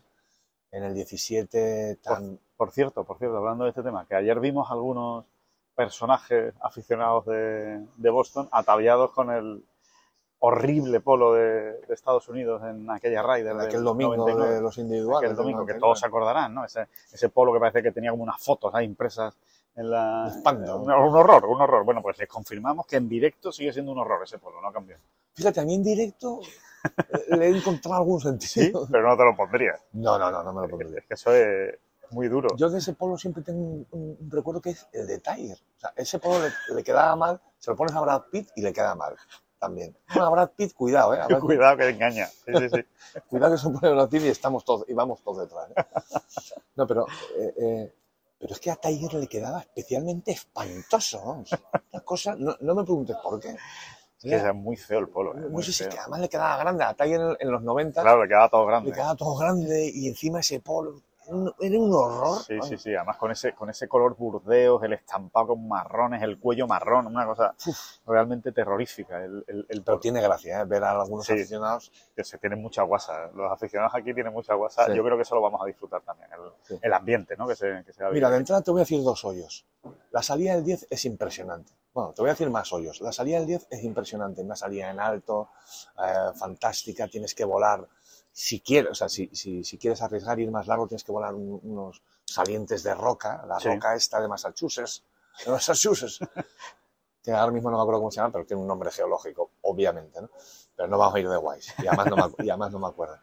En 0.72 0.82
el 0.84 0.94
17 0.94 2.00
tam- 2.02 2.38
Por 2.56 2.72
cierto, 2.72 3.04
por 3.04 3.18
cierto, 3.18 3.36
hablando 3.36 3.64
de 3.64 3.70
este 3.70 3.82
tema, 3.82 4.06
que 4.06 4.14
ayer 4.16 4.40
vimos 4.40 4.70
algunos 4.70 5.26
personajes 5.74 6.54
aficionados 6.60 7.26
de, 7.26 7.86
de 7.96 8.10
Boston 8.10 8.48
ataviados 8.50 9.12
con 9.12 9.30
el 9.30 9.64
horrible 10.40 11.00
polo 11.00 11.34
de, 11.34 11.80
de 11.80 11.94
Estados 11.94 12.28
Unidos 12.28 12.62
en 12.64 12.90
aquella 12.90 13.20
en 13.38 13.44
del 13.44 13.60
aquel 13.60 13.84
domingo 13.84 14.16
99, 14.16 14.54
de 14.54 14.60
los 14.60 14.78
individuales. 14.78 15.30
aquel 15.30 15.36
domingo, 15.36 15.60
que 15.66 15.72
99. 15.74 15.80
todos 15.80 16.00
se 16.00 16.06
acordarán, 16.06 16.54
¿no? 16.54 16.64
Ese, 16.64 16.88
ese 17.12 17.28
polo 17.28 17.52
que 17.52 17.60
parece 17.60 17.82
que 17.82 17.92
tenía 17.92 18.10
como 18.10 18.22
unas 18.22 18.42
fotos 18.42 18.74
ahí 18.74 18.86
impresas 18.86 19.36
en 19.76 19.90
la... 19.90 20.26
Espanto. 20.34 20.78
Un, 20.78 20.90
un 20.90 21.14
horror, 21.16 21.44
un 21.46 21.60
horror. 21.60 21.84
Bueno, 21.84 22.02
pues 22.02 22.18
les 22.18 22.28
confirmamos 22.28 22.86
que 22.86 22.96
en 22.96 23.08
directo 23.08 23.52
sigue 23.52 23.72
siendo 23.72 23.92
un 23.92 23.98
horror 23.98 24.22
ese 24.24 24.38
polo, 24.38 24.60
no 24.60 24.68
ha 24.68 24.72
cambiado. 24.72 25.02
Fíjate, 25.34 25.60
a 25.60 25.64
mí 25.64 25.74
en 25.74 25.82
directo 25.84 26.40
eh, 26.98 27.36
le 27.36 27.46
he 27.46 27.56
encontrado 27.56 27.96
algún 27.98 28.20
Sí, 28.20 28.28
sentido. 28.48 28.88
pero 28.90 29.08
no 29.08 29.16
te 29.16 29.24
lo 29.24 29.36
pondría. 29.36 29.74
No, 29.92 30.18
no, 30.18 30.30
no, 30.30 30.42
no 30.42 30.52
me 30.54 30.62
lo 30.62 30.68
pondría. 30.70 30.98
Es 31.00 31.06
que 31.06 31.14
eso 31.14 31.32
es 31.34 31.78
muy 32.10 32.28
duro. 32.28 32.48
Yo 32.56 32.68
de 32.70 32.78
ese 32.78 32.94
polo 32.94 33.16
siempre 33.16 33.42
tengo 33.42 33.60
un, 33.60 33.86
un- 33.92 34.16
un 34.20 34.30
recuerdo 34.30 34.60
que 34.60 34.70
es 34.70 34.88
el 34.92 35.06
de 35.06 35.18
Tiger. 35.18 35.58
O 35.76 35.80
sea, 35.80 35.92
ese 35.96 36.18
polo 36.18 36.40
le, 36.40 36.74
le 36.74 36.82
quedaba 36.82 37.14
mal, 37.14 37.40
se 37.58 37.70
lo 37.70 37.76
pones 37.76 37.94
a 37.94 38.00
Brad 38.00 38.22
Pitt 38.32 38.48
y 38.56 38.62
le 38.62 38.72
queda 38.72 38.94
mal 38.94 39.14
también. 39.60 39.96
Bueno, 40.12 40.32
Brad 40.32 40.50
Pitt, 40.56 40.74
cuidado, 40.74 41.14
¿eh? 41.14 41.20
Brad 41.28 41.38
Cuidado 41.40 41.76
que 41.76 41.88
engaña. 41.90 42.26
Sí, 42.26 42.52
sí, 42.58 42.68
sí. 42.70 43.20
cuidado 43.28 43.52
que 43.52 43.58
se 43.58 43.70
pone 43.70 43.92
Brad 43.92 44.08
Pitt 44.08 44.22
y, 44.22 44.28
estamos 44.28 44.64
todos, 44.64 44.84
y 44.88 44.94
vamos 44.94 45.22
todos 45.22 45.38
detrás. 45.38 45.70
¿eh? 45.70 45.84
No, 46.74 46.86
pero, 46.86 47.06
eh, 47.38 47.54
eh, 47.58 47.94
pero 48.38 48.54
es 48.54 48.60
que 48.60 48.70
a 48.70 48.76
Tiger 48.76 49.14
le 49.14 49.28
quedaba 49.28 49.60
especialmente 49.60 50.32
espantoso. 50.32 51.22
vamos. 51.24 51.50
Una 51.92 52.02
cosa, 52.02 52.34
no, 52.36 52.56
no 52.60 52.74
me 52.74 52.82
preguntes 52.82 53.16
por 53.22 53.38
qué. 53.38 53.50
Es 54.22 54.42
que 54.42 54.48
es 54.48 54.54
muy 54.54 54.76
feo 54.76 54.98
el 54.98 55.08
polo. 55.08 55.34
¿eh? 55.34 55.46
no 55.50 55.62
sé 55.62 55.72
si 55.72 55.84
es 55.84 55.88
que 55.88 55.98
además 55.98 56.20
le 56.20 56.28
quedaba 56.28 56.56
grande. 56.58 56.84
A 56.84 56.94
Tiger 56.94 57.20
en, 57.20 57.36
en 57.40 57.50
los 57.52 57.62
90 57.62 58.02
Claro, 58.02 58.22
le 58.22 58.28
quedaba 58.28 58.48
todo 58.48 58.62
le 58.62 58.66
grande. 58.68 58.92
quedaba 58.92 59.14
todo 59.14 59.36
grande 59.36 59.90
y 59.94 60.08
encima 60.08 60.40
ese 60.40 60.60
polo. 60.60 61.02
Era 61.30 61.36
un, 61.38 61.54
era 61.60 61.78
un 61.78 61.92
horror. 61.94 62.38
Sí, 62.42 62.58
sí, 62.62 62.76
sí. 62.76 62.94
Además 62.94 63.16
con 63.16 63.30
ese, 63.30 63.54
con 63.54 63.70
ese 63.70 63.86
color 63.86 64.16
burdeos, 64.16 64.82
el 64.82 64.94
estampado 64.94 65.48
con 65.48 65.68
marrones, 65.68 66.22
el 66.22 66.40
cuello 66.40 66.66
marrón, 66.66 67.06
una 67.06 67.24
cosa 67.24 67.54
realmente 68.04 68.50
terrorífica. 68.50 69.24
El, 69.24 69.44
el, 69.46 69.66
el 69.68 69.82
Pero 69.84 70.00
tiene 70.00 70.20
gracia 70.20 70.60
¿eh? 70.60 70.64
ver 70.64 70.82
a 70.82 70.90
algunos 70.90 71.24
Sí. 71.26 71.34
aficionados. 71.34 71.92
que 72.16 72.24
se 72.24 72.38
tiene 72.38 72.56
mucha 72.56 72.82
guasa. 72.82 73.28
Los 73.34 73.50
aficionados 73.52 73.94
aquí 73.94 74.12
tienen 74.12 74.32
mucha 74.32 74.54
guasa. 74.54 74.86
Sí. 74.86 74.94
Yo 74.94 75.04
creo 75.04 75.16
que 75.16 75.22
eso 75.22 75.34
lo 75.36 75.40
vamos 75.40 75.60
a 75.62 75.66
disfrutar 75.66 76.02
también. 76.02 76.28
El, 76.32 76.50
Sí. 76.62 76.78
el 76.82 76.92
ambiente, 76.92 77.36
¿no? 77.36 77.46
Que 77.46 77.54
se, 77.54 77.84
que 77.86 77.92
se 77.92 78.04
Mira, 78.10 78.28
de 78.28 78.36
entrada 78.38 78.62
te 78.62 78.70
voy 78.72 78.80
a 78.80 78.82
decir 78.82 79.02
dos 79.02 79.24
hoyos. 79.24 79.64
La 80.10 80.22
salida 80.22 80.54
del 80.56 80.64
10 80.64 80.88
es 80.90 81.04
impresionante. 81.04 81.72
Bueno, 81.94 82.12
te 82.12 82.22
voy 82.22 82.28
a 82.30 82.32
decir 82.34 82.50
más 82.50 82.72
hoyos. 82.72 83.00
La 83.00 83.12
salida 83.12 83.38
del 83.38 83.46
10 83.46 83.66
es 83.70 83.82
impresionante. 83.84 84.42
Una 84.42 84.54
salida 84.56 84.90
en 84.90 85.00
alto, 85.00 85.48
eh, 86.04 86.32
fantástica, 86.36 87.08
tienes 87.08 87.34
que 87.34 87.44
volar. 87.44 87.86
Si 88.32 88.60
quieres, 88.60 88.92
o 88.92 88.94
sea, 88.94 89.08
si, 89.08 89.28
si, 89.32 89.64
si 89.64 89.76
quieres 89.78 90.00
arriesgar 90.02 90.38
ir 90.40 90.50
más 90.50 90.66
largo, 90.66 90.86
tienes 90.86 91.04
que 91.04 91.12
volar 91.12 91.34
un- 91.34 91.60
unos 91.62 92.02
salientes 92.24 92.82
de 92.82 92.94
roca. 92.94 93.44
La 93.46 93.58
Sí. 93.60 93.68
roca 93.68 93.94
esta 93.94 94.20
de 94.20 94.28
Massachusetts. 94.28 95.04
De 95.44 95.50
Massachusetts. 95.52 96.18
que 97.22 97.32
ahora 97.32 97.52
mismo 97.52 97.70
no 97.70 97.76
me 97.76 97.82
acuerdo 97.82 98.00
cómo 98.00 98.10
se 98.10 98.16
llama, 98.20 98.32
pero 98.32 98.46
tiene 98.46 98.62
un 98.62 98.68
nombre 98.68 98.90
geológico, 98.90 99.50
obviamente, 99.62 100.22
¿no? 100.22 100.30
Pero 100.74 100.88
no 100.88 100.96
vamos 100.96 101.14
a 101.14 101.20
ir 101.20 101.28
de 101.28 101.36
guays. 101.36 101.74
Y 101.82 101.86
además 101.86 102.06
no 102.06 102.16
me, 102.16 102.44
y 102.44 102.48
además 102.50 102.72
no 102.72 102.78
me 102.78 102.86
acuerdo. 102.86 103.16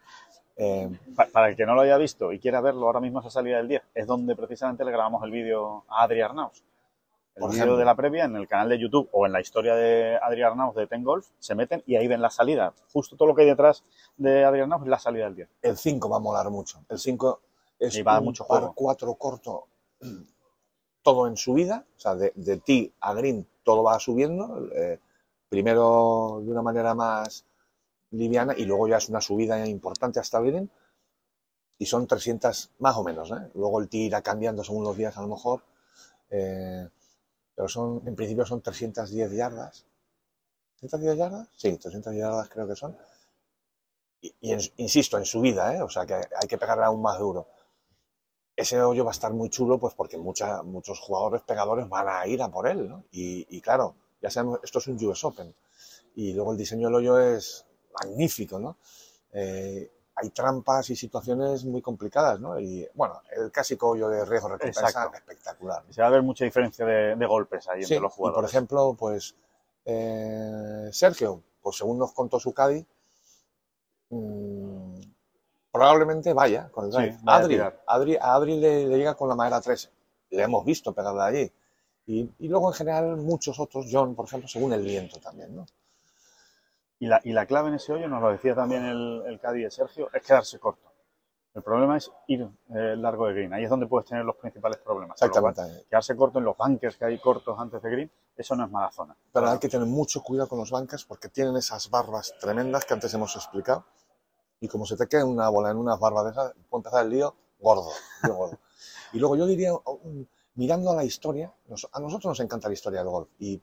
Eh, 0.56 0.88
Pa- 1.16 1.26
Para 1.32 1.48
el 1.48 1.56
que 1.56 1.66
no 1.66 1.74
lo 1.74 1.80
haya 1.80 1.96
visto 1.96 2.32
y 2.32 2.38
quiera 2.38 2.60
verlo 2.60 2.86
ahora 2.86 3.00
mismo 3.00 3.20
esa 3.20 3.30
salida 3.30 3.56
del 3.56 3.68
10, 3.68 3.82
es 3.94 4.06
donde 4.06 4.36
precisamente 4.36 4.84
le 4.84 4.90
grabamos 4.92 5.22
el 5.24 5.30
vídeo 5.30 5.84
a 5.88 6.02
Adri 6.04 6.20
Arnaus. 6.20 6.62
El 7.38 7.40
Por 7.40 7.50
vídeo 7.50 7.62
ejemplo. 7.62 7.76
de 7.78 7.84
la 7.84 7.94
previa 7.94 8.24
en 8.24 8.34
el 8.34 8.48
canal 8.48 8.68
de 8.68 8.78
YouTube 8.80 9.08
o 9.12 9.24
en 9.24 9.32
la 9.32 9.40
historia 9.40 9.76
de 9.76 10.18
Adri 10.20 10.42
Arnaus 10.42 10.74
de 10.74 10.88
Ten 10.88 11.04
Golf, 11.04 11.28
se 11.38 11.54
meten 11.54 11.84
y 11.86 11.94
ahí 11.94 12.08
ven 12.08 12.20
la 12.20 12.30
salida. 12.30 12.74
Justo 12.92 13.16
todo 13.16 13.28
lo 13.28 13.34
que 13.34 13.42
hay 13.42 13.48
detrás 13.48 13.84
de 14.16 14.44
Adri 14.44 14.60
Arnaus 14.60 14.82
es 14.82 14.88
la 14.88 14.98
salida 14.98 15.24
del 15.24 15.36
10. 15.36 15.48
El 15.62 15.76
5 15.76 16.08
va 16.08 16.16
a 16.16 16.20
molar 16.20 16.50
mucho. 16.50 16.84
El 16.88 16.98
5 16.98 17.40
es 17.78 17.94
Y 17.94 18.02
va 18.02 18.12
a 18.12 18.14
dar 18.14 18.22
un 18.22 18.26
mucho 18.26 18.44
par 18.44 18.58
juego. 18.58 18.74
4 18.74 19.14
corto, 19.14 19.68
todo 21.02 21.28
en 21.28 21.36
subida, 21.36 21.86
o 21.96 22.00
sea, 22.00 22.16
de, 22.16 22.32
de 22.34 22.56
tee 22.56 22.92
a 23.00 23.14
green 23.14 23.46
todo 23.62 23.82
va 23.82 24.00
subiendo, 24.00 24.66
eh, 24.74 24.98
primero 25.48 26.40
de 26.42 26.50
una 26.50 26.62
manera 26.62 26.94
más 26.94 27.44
liviana 28.12 28.54
y 28.56 28.64
luego 28.64 28.88
ya 28.88 28.96
es 28.96 29.10
una 29.10 29.20
subida 29.20 29.66
importante 29.66 30.18
hasta 30.18 30.40
green 30.40 30.70
y 31.78 31.84
son 31.84 32.06
300 32.06 32.70
más 32.78 32.96
o 32.96 33.04
menos, 33.04 33.30
¿eh? 33.30 33.50
luego 33.54 33.80
el 33.80 33.90
tee 33.90 34.06
irá 34.06 34.22
cambiando 34.22 34.64
según 34.64 34.84
los 34.84 34.96
días 34.96 35.18
a 35.18 35.20
lo 35.20 35.28
mejor, 35.28 35.62
eh, 36.30 36.88
pero 37.58 37.68
son, 37.68 38.02
en 38.06 38.16
principio 38.16 38.46
son 38.46 38.62
310 38.62 39.32
yardas. 39.32 39.86
¿310 40.78 41.18
yardas? 41.18 41.48
Sí, 41.56 41.70
310 41.78 42.22
yardas 42.24 42.50
creo 42.50 42.68
que 42.68 42.76
son 42.76 42.96
y, 44.20 44.52
en- 44.52 44.60
insisto, 44.76 45.18
en 45.18 45.24
subida, 45.24 45.74
¿eh? 45.76 45.82
o 45.82 45.88
sea 45.88 46.06
que 46.06 46.14
hay 46.14 46.48
que 46.48 46.58
pegarle 46.58 46.84
aún 46.84 47.02
más 47.02 47.18
duro. 47.18 47.48
Ese 48.56 48.82
hoyo 48.82 49.04
va 49.04 49.12
a 49.12 49.18
estar 49.18 49.32
muy 49.32 49.48
chulo, 49.50 49.78
pues 49.78 49.94
porque 49.94 50.18
muchos 50.18 50.98
jugadores 51.00 51.42
pegadores 51.42 51.88
van 51.88 52.08
a 52.08 52.26
ir 52.26 52.42
a 52.42 52.48
por 52.50 52.66
él, 52.68 52.88
¿no? 52.88 53.04
Y, 53.12 53.46
y 53.56 53.60
claro, 53.60 53.94
ya 54.20 54.30
sabemos, 54.30 54.58
esto 54.64 54.80
es 54.80 54.86
un 54.88 54.96
US 55.06 55.24
Open. 55.26 55.54
Y 56.16 56.32
luego 56.34 56.52
el 56.52 56.58
diseño 56.58 56.88
del 56.88 56.96
hoyo 56.96 57.18
es 57.20 57.66
magnífico, 58.00 58.58
¿no? 58.58 58.78
Eh, 59.32 59.90
hay 60.20 60.30
trampas 60.30 60.90
y 60.90 60.96
situaciones 60.96 61.64
muy 61.64 61.80
complicadas, 61.80 62.40
¿no? 62.40 62.58
Y 62.58 62.88
bueno, 62.94 63.22
el 63.36 63.52
clásico 63.52 63.90
hoyo 63.90 64.08
de 64.08 64.24
riesgo 64.24 64.48
recompensa 64.48 65.10
espectacular. 65.14 65.84
Se 65.90 66.00
va 66.02 66.08
a 66.08 66.10
ver 66.10 66.22
mucha 66.22 66.44
diferencia 66.44 66.84
de, 66.84 67.14
de 67.14 67.26
golpes 67.26 67.68
ahí 67.68 67.84
Sí, 67.84 67.94
entre 67.94 68.02
los 68.02 68.12
y 68.12 68.16
jugadores. 68.16 68.40
por 68.40 68.50
ejemplo, 68.50 68.96
pues 68.98 69.34
eh, 69.84 70.88
Sergio, 70.92 71.42
pues 71.62 71.76
según 71.76 71.98
nos 71.98 72.12
contó 72.12 72.40
su 72.40 72.52
Cádiz, 72.52 72.84
mm, 74.10 75.00
probablemente 75.70 76.32
vaya 76.32 76.68
con 76.70 76.86
el 76.86 76.92
Sí, 76.92 76.98
drive. 76.98 77.18
a 77.26 77.36
Adri, 77.94 78.16
a 78.16 78.34
Adri 78.34 78.58
le, 78.58 78.86
le 78.88 78.96
llega 78.98 79.14
con 79.14 79.28
la 79.28 79.34
madera 79.34 79.60
3. 79.60 79.90
Le 80.30 80.42
hemos 80.42 80.64
visto 80.64 80.92
pegarla 80.92 81.26
allí. 81.26 81.50
Y, 82.06 82.28
y 82.38 82.48
luego 82.48 82.68
en 82.68 82.74
general 82.74 83.16
muchos 83.18 83.60
otros, 83.60 83.86
John, 83.90 84.14
por 84.14 84.24
ejemplo, 84.26 84.48
según 84.48 84.72
el 84.72 84.82
viento 84.82 85.20
también, 85.20 85.54
¿no? 85.54 85.66
Y 87.00 87.06
la, 87.06 87.20
y 87.24 87.32
la 87.32 87.46
clave 87.46 87.68
en 87.68 87.74
ese 87.74 87.92
hoyo, 87.92 88.08
nos 88.08 88.20
lo 88.20 88.30
decía 88.30 88.54
también 88.54 88.84
el, 88.84 89.22
el 89.26 89.40
Cádiz 89.40 89.64
de 89.64 89.70
Sergio, 89.70 90.08
es 90.12 90.22
quedarse 90.22 90.58
corto. 90.58 90.88
El 91.54 91.62
problema 91.62 91.96
es 91.96 92.10
ir 92.28 92.48
eh, 92.68 92.94
largo 92.96 93.26
de 93.26 93.34
green. 93.34 93.52
Ahí 93.52 93.64
es 93.64 93.70
donde 93.70 93.86
puedes 93.86 94.08
tener 94.08 94.24
los 94.24 94.36
principales 94.36 94.78
problemas. 94.78 95.18
Cual, 95.18 95.28
Exactamente. 95.30 95.86
quedarse 95.88 96.14
corto 96.16 96.38
en 96.38 96.44
los 96.44 96.56
bunkers 96.56 96.96
que 96.96 97.04
hay 97.04 97.18
cortos 97.18 97.58
antes 97.58 97.82
de 97.82 97.90
green, 97.90 98.12
eso 98.36 98.54
no 98.54 98.64
es 98.64 98.70
mala 98.70 98.92
zona. 98.92 99.16
Pero 99.32 99.48
hay 99.48 99.58
que 99.58 99.68
tener 99.68 99.86
mucho 99.86 100.22
cuidado 100.22 100.48
con 100.48 100.58
los 100.60 100.70
bancas 100.70 101.04
porque 101.04 101.28
tienen 101.28 101.56
esas 101.56 101.90
barbas 101.90 102.32
tremendas 102.40 102.84
que 102.84 102.94
antes 102.94 103.12
hemos 103.14 103.34
explicado. 103.34 103.84
Y 104.60 104.68
como 104.68 104.86
se 104.86 104.96
te 104.96 105.08
quede 105.08 105.24
una 105.24 105.48
bola 105.48 105.70
en 105.70 105.78
unas 105.78 105.98
barbas 105.98 106.26
de 106.26 106.30
esas, 106.30 106.52
puede 106.68 106.80
empezar 106.80 107.04
el 107.04 107.10
lío 107.10 107.34
gordo, 107.58 107.90
lío 108.22 108.34
gordo. 108.34 108.58
Y 109.12 109.18
luego 109.18 109.36
yo 109.36 109.46
diría, 109.46 109.72
mirando 110.54 110.90
a 110.90 110.94
la 110.94 111.02
historia, 111.02 111.52
a 111.92 112.00
nosotros 112.00 112.26
nos 112.26 112.40
encanta 112.40 112.68
la 112.68 112.74
historia 112.74 113.00
del 113.00 113.08
golf. 113.08 113.28
Y 113.38 113.60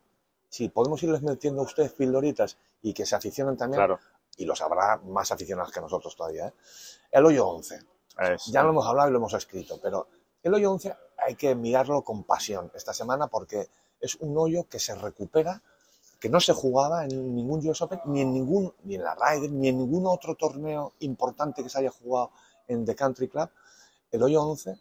si 0.55 0.69
podemos 0.69 1.01
irles 1.03 1.21
metiendo 1.21 1.62
a 1.62 1.65
ustedes 1.65 1.91
pildoritas 1.91 2.57
y 2.81 2.93
que 2.93 3.05
se 3.05 3.13
aficionen 3.15 3.57
también, 3.57 3.79
Claro. 3.79 4.00
y 4.38 4.45
los 4.45 4.62
habrá 4.62 4.97
más 5.03 5.29
aficionados 5.31 5.71
que 5.74 5.81
nosotros 5.81 6.15
todavía. 6.15 6.47
¿eh? 6.47 6.53
El 7.12 7.25
hoyo 7.25 7.45
11. 7.47 7.79
Es- 8.19 8.45
Ya 8.45 8.63
lo 8.63 8.69
hemos 8.69 8.85
hablado 8.85 9.09
y 9.09 9.12
lo 9.12 9.17
hemos 9.17 9.33
escrito, 9.33 9.77
pero 9.81 10.07
el 10.43 10.53
hoyo 10.53 10.71
11 10.71 10.95
hay 11.17 11.35
que 11.35 11.53
mirarlo 11.55 12.03
con 12.03 12.24
pasión 12.24 12.71
esta 12.74 12.93
semana 12.93 13.27
porque 13.27 13.67
es 14.00 14.15
un 14.15 14.38
hoyo 14.38 14.63
que 14.69 14.79
se 14.79 14.95
recupera, 14.95 15.62
que 16.21 16.29
no 16.29 16.39
se 16.39 16.53
jugaba 16.53 17.03
en 17.03 17.35
ningún 17.35 17.67
US 17.67 17.81
Open, 17.81 18.00
ni 18.05 18.21
en 18.21 18.33
ningún, 18.33 18.74
ni 18.83 18.95
en 18.95 19.03
la 19.03 19.13
Ryder, 19.15 19.51
ni 19.51 19.67
en 19.67 19.77
ningún 19.77 20.07
otro 20.07 20.35
torneo 20.35 20.93
importante 21.00 21.62
que 21.63 21.69
se 21.69 21.79
haya 21.79 21.91
jugado 21.91 22.31
en 22.69 22.85
The 22.85 22.95
Country 22.95 23.27
Club. 23.27 23.50
El 24.09 24.24
hoyo 24.24 24.41
11, 24.41 24.79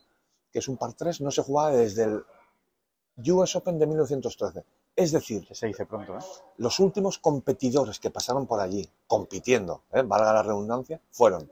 que 0.52 0.60
es 0.60 0.68
un 0.68 0.76
par 0.76 0.92
3, 0.92 1.20
no 1.20 1.32
se 1.32 1.42
jugaba 1.42 1.72
desde 1.72 2.04
el 2.04 2.24
US 3.32 3.56
Open 3.56 3.78
de 3.80 3.86
1913. 3.88 4.64
Es 4.96 5.10
decir, 5.10 5.44
que 5.46 5.54
se 5.54 5.66
dice 5.66 5.86
pronto, 5.86 6.16
¿eh? 6.16 6.20
los 6.58 6.78
últimos 6.78 7.18
competidores 7.18 7.98
que 7.98 8.10
pasaron 8.10 8.46
por 8.46 8.60
allí, 8.60 8.88
compitiendo, 9.08 9.82
¿eh? 9.92 10.02
valga 10.02 10.32
la 10.32 10.42
redundancia, 10.42 11.00
fueron 11.10 11.50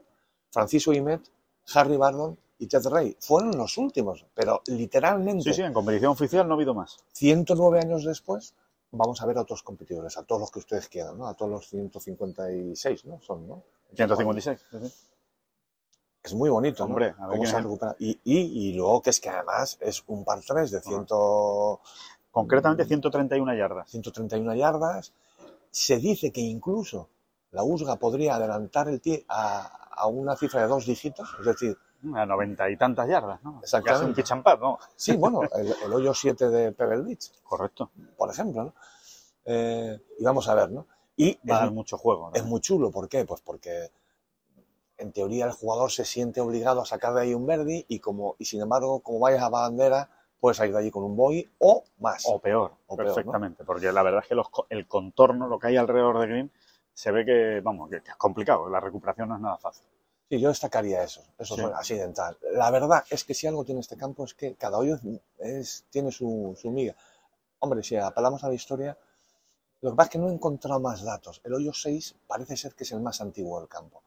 Francisco 0.50 0.92
Imet, 0.92 1.22
Harry 1.74 1.96
Bardon 1.96 2.38
y 2.58 2.66
Ted 2.68 2.86
Ray. 2.86 3.16
Fueron 3.18 3.56
los 3.56 3.76
últimos, 3.78 4.24
pero 4.34 4.62
literalmente, 4.66 5.44
Sí, 5.44 5.54
sí, 5.54 5.62
en 5.62 5.72
competición 5.72 6.12
oficial 6.12 6.46
no 6.46 6.54
ha 6.54 6.56
habido 6.56 6.74
más. 6.74 6.98
109 7.14 7.80
años 7.80 8.04
después, 8.04 8.54
vamos 8.92 9.20
a 9.20 9.26
ver 9.26 9.38
a 9.38 9.40
otros 9.42 9.64
competidores, 9.64 10.16
a 10.16 10.22
todos 10.22 10.40
los 10.42 10.50
que 10.52 10.60
ustedes 10.60 10.88
quieran, 10.88 11.18
¿no? 11.18 11.26
A 11.26 11.34
todos 11.34 11.50
los 11.50 11.68
156, 11.68 13.04
¿no? 13.06 13.20
Son, 13.22 13.48
¿no? 13.48 13.64
156. 13.96 14.60
sí. 14.70 14.92
Es 16.22 16.34
muy 16.34 16.50
bonito, 16.50 16.84
¿no? 16.86 16.90
Hombre, 16.90 17.06
a 17.18 17.26
ver 17.26 17.30
Cómo 17.30 17.32
quién 17.42 17.46
se 17.46 17.56
es. 17.56 17.62
recupera. 17.64 17.96
Y, 17.98 18.10
y, 18.22 18.68
y 18.68 18.72
luego 18.74 19.02
que 19.02 19.10
es 19.10 19.18
que 19.18 19.28
además 19.28 19.76
es 19.80 20.04
un 20.06 20.24
par 20.24 20.40
3 20.40 20.70
de 20.70 20.80
100, 20.80 21.06
Concretamente 22.32 22.84
131 22.84 23.54
yardas. 23.54 23.88
131 23.90 24.54
yardas. 24.56 25.12
Se 25.70 25.98
dice 25.98 26.32
que 26.32 26.40
incluso 26.40 27.08
la 27.52 27.62
USGA 27.62 27.96
podría 27.96 28.34
adelantar 28.34 28.88
el 28.88 29.00
tie 29.00 29.24
a, 29.28 29.90
a 29.92 30.06
una 30.08 30.34
cifra 30.36 30.62
de 30.62 30.66
dos 30.66 30.86
dígitos, 30.86 31.28
es 31.38 31.46
decir, 31.46 31.76
A 32.14 32.26
90 32.26 32.68
y 32.70 32.76
tantas 32.76 33.08
yardas, 33.08 33.40
¿no? 33.44 33.60
Exactamente. 33.62 34.24
Un 34.32 34.42
¿no? 34.60 34.78
sí, 34.96 35.16
bueno, 35.16 35.42
el, 35.54 35.72
el 35.84 35.92
hoyo 35.92 36.12
7 36.12 36.48
de 36.48 36.72
Pebble 36.72 37.02
Beach, 37.02 37.30
Correcto. 37.44 37.90
por 38.16 38.28
ejemplo, 38.30 38.64
¿no? 38.64 38.74
Eh, 39.44 40.00
y 40.18 40.24
vamos 40.24 40.48
a 40.48 40.54
ver, 40.54 40.70
¿no? 40.72 40.86
Y 41.16 41.34
Va 41.48 41.56
a 41.56 41.58
es, 41.58 41.64
dar 41.64 41.70
mucho 41.72 41.96
juego. 41.98 42.30
¿no? 42.30 42.34
es 42.34 42.44
muy 42.44 42.60
chulo, 42.60 42.90
¿por 42.90 43.08
qué? 43.08 43.24
Pues 43.24 43.40
porque 43.42 43.90
en 44.98 45.12
teoría 45.12 45.44
el 45.44 45.52
jugador 45.52 45.92
se 45.92 46.04
siente 46.04 46.40
obligado 46.40 46.80
a 46.80 46.86
sacar 46.86 47.14
de 47.14 47.20
ahí 47.22 47.34
un 47.34 47.46
verdi 47.46 47.84
y 47.88 48.00
como 48.00 48.34
y 48.38 48.46
sin 48.46 48.62
embargo, 48.62 49.00
como 49.00 49.20
vayas 49.20 49.42
a 49.42 49.48
bandera, 49.48 50.10
puedes 50.42 50.56
salir 50.56 50.72
de 50.74 50.80
allí 50.80 50.90
con 50.90 51.04
un 51.04 51.14
bogey 51.14 51.48
o 51.60 51.84
más. 52.00 52.24
O 52.26 52.40
peor, 52.40 52.72
O 52.88 52.96
peor, 52.96 53.06
¿no? 53.08 53.14
perfectamente. 53.14 53.62
Porque 53.64 53.92
la 53.92 54.02
verdad 54.02 54.22
es 54.24 54.28
que 54.28 54.34
los 54.34 54.48
el 54.70 54.88
contorno, 54.88 55.46
lo 55.46 55.56
que 55.56 55.68
hay 55.68 55.76
alrededor 55.76 56.18
de 56.18 56.26
Green, 56.26 56.52
se 56.92 57.12
ve 57.12 57.24
que, 57.24 57.60
vamos, 57.62 57.88
que, 57.88 57.98
es 57.98 58.16
complicado. 58.16 58.68
La 58.68 58.80
recuperación 58.80 59.28
no 59.28 59.36
es 59.36 59.40
nada 59.40 59.56
fácil. 59.58 59.86
Sí, 60.28 60.40
yo 60.40 60.48
destacaría 60.48 61.04
eso, 61.04 61.22
eso 61.38 61.54
Sí. 61.54 61.60
es 61.60 61.66
así 61.74 61.94
de 61.94 62.02
entrada. 62.02 62.36
La 62.54 62.72
verdad 62.72 63.04
es 63.08 63.22
que 63.22 63.34
si 63.34 63.46
algo 63.46 63.64
tiene 63.64 63.80
este 63.82 63.96
campo 63.96 64.24
es 64.24 64.34
que 64.34 64.56
cada 64.56 64.78
hoyo 64.78 64.98
es, 65.38 65.84
tiene 65.90 66.10
su, 66.10 66.58
su 66.60 66.70
miga. 66.72 66.96
Hombre, 67.60 67.84
si 67.84 67.94
apelamos 67.96 68.42
a 68.42 68.48
la 68.48 68.54
historia, 68.54 68.98
lo 69.80 69.90
que 69.90 69.96
pasa 69.96 70.06
es 70.08 70.12
que 70.14 70.18
no 70.18 70.28
he 70.28 70.32
encontrado 70.32 70.80
más 70.80 71.04
datos. 71.04 71.40
El 71.44 71.54
hoyo 71.54 71.72
6 71.72 72.16
parece 72.26 72.56
ser 72.56 72.74
que 72.74 72.82
es 72.82 72.90
el 72.90 73.00
más 73.00 73.20
antiguo 73.20 73.60
del 73.60 73.68
campo. 73.68 74.02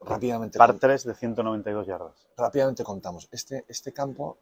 Rápidamente, 0.00 0.56
Par 0.56 0.70
con- 0.70 0.78
3 0.78 1.02
de 1.04 1.14
192 1.16 1.84
yardas. 1.86 2.28
rápidamente 2.36 2.84
contamos. 2.84 3.28
Este, 3.32 3.64
este 3.66 3.92
campo 3.92 4.38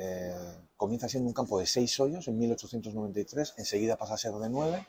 eh, 0.00 0.32
comienza 0.76 1.08
siendo 1.08 1.28
un 1.28 1.34
campo 1.34 1.58
de 1.58 1.66
6 1.66 1.98
hoyos 2.00 2.28
en 2.28 2.38
1893, 2.38 3.54
enseguida 3.58 3.96
pasa 3.96 4.14
a 4.14 4.18
ser 4.18 4.32
de 4.34 4.48
9 4.48 4.86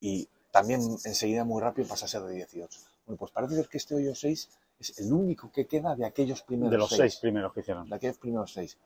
y 0.00 0.28
también 0.52 0.80
enseguida 1.04 1.44
muy 1.44 1.60
rápido 1.62 1.88
pasa 1.88 2.04
a 2.04 2.08
ser 2.08 2.22
de 2.22 2.34
18. 2.34 2.78
Bueno, 3.06 3.18
pues 3.18 3.32
parece 3.32 3.54
ser 3.54 3.68
que 3.68 3.78
este 3.78 3.94
hoyo 3.94 4.14
6 4.14 4.50
es 4.78 4.98
el 4.98 5.12
único 5.12 5.50
que 5.50 5.66
queda 5.66 5.96
de 5.96 6.04
aquellos 6.04 6.42
primeros 6.42 6.70
De 6.70 6.78
los 6.78 6.88
seis 6.90 7.00
seis 7.00 7.16
primeros 7.16 7.52
que 7.54 7.60
hicieron. 7.60 7.88
de 7.88 7.94
aquellos 7.96 8.18
primeros 8.18 8.52
seis, 8.52 8.78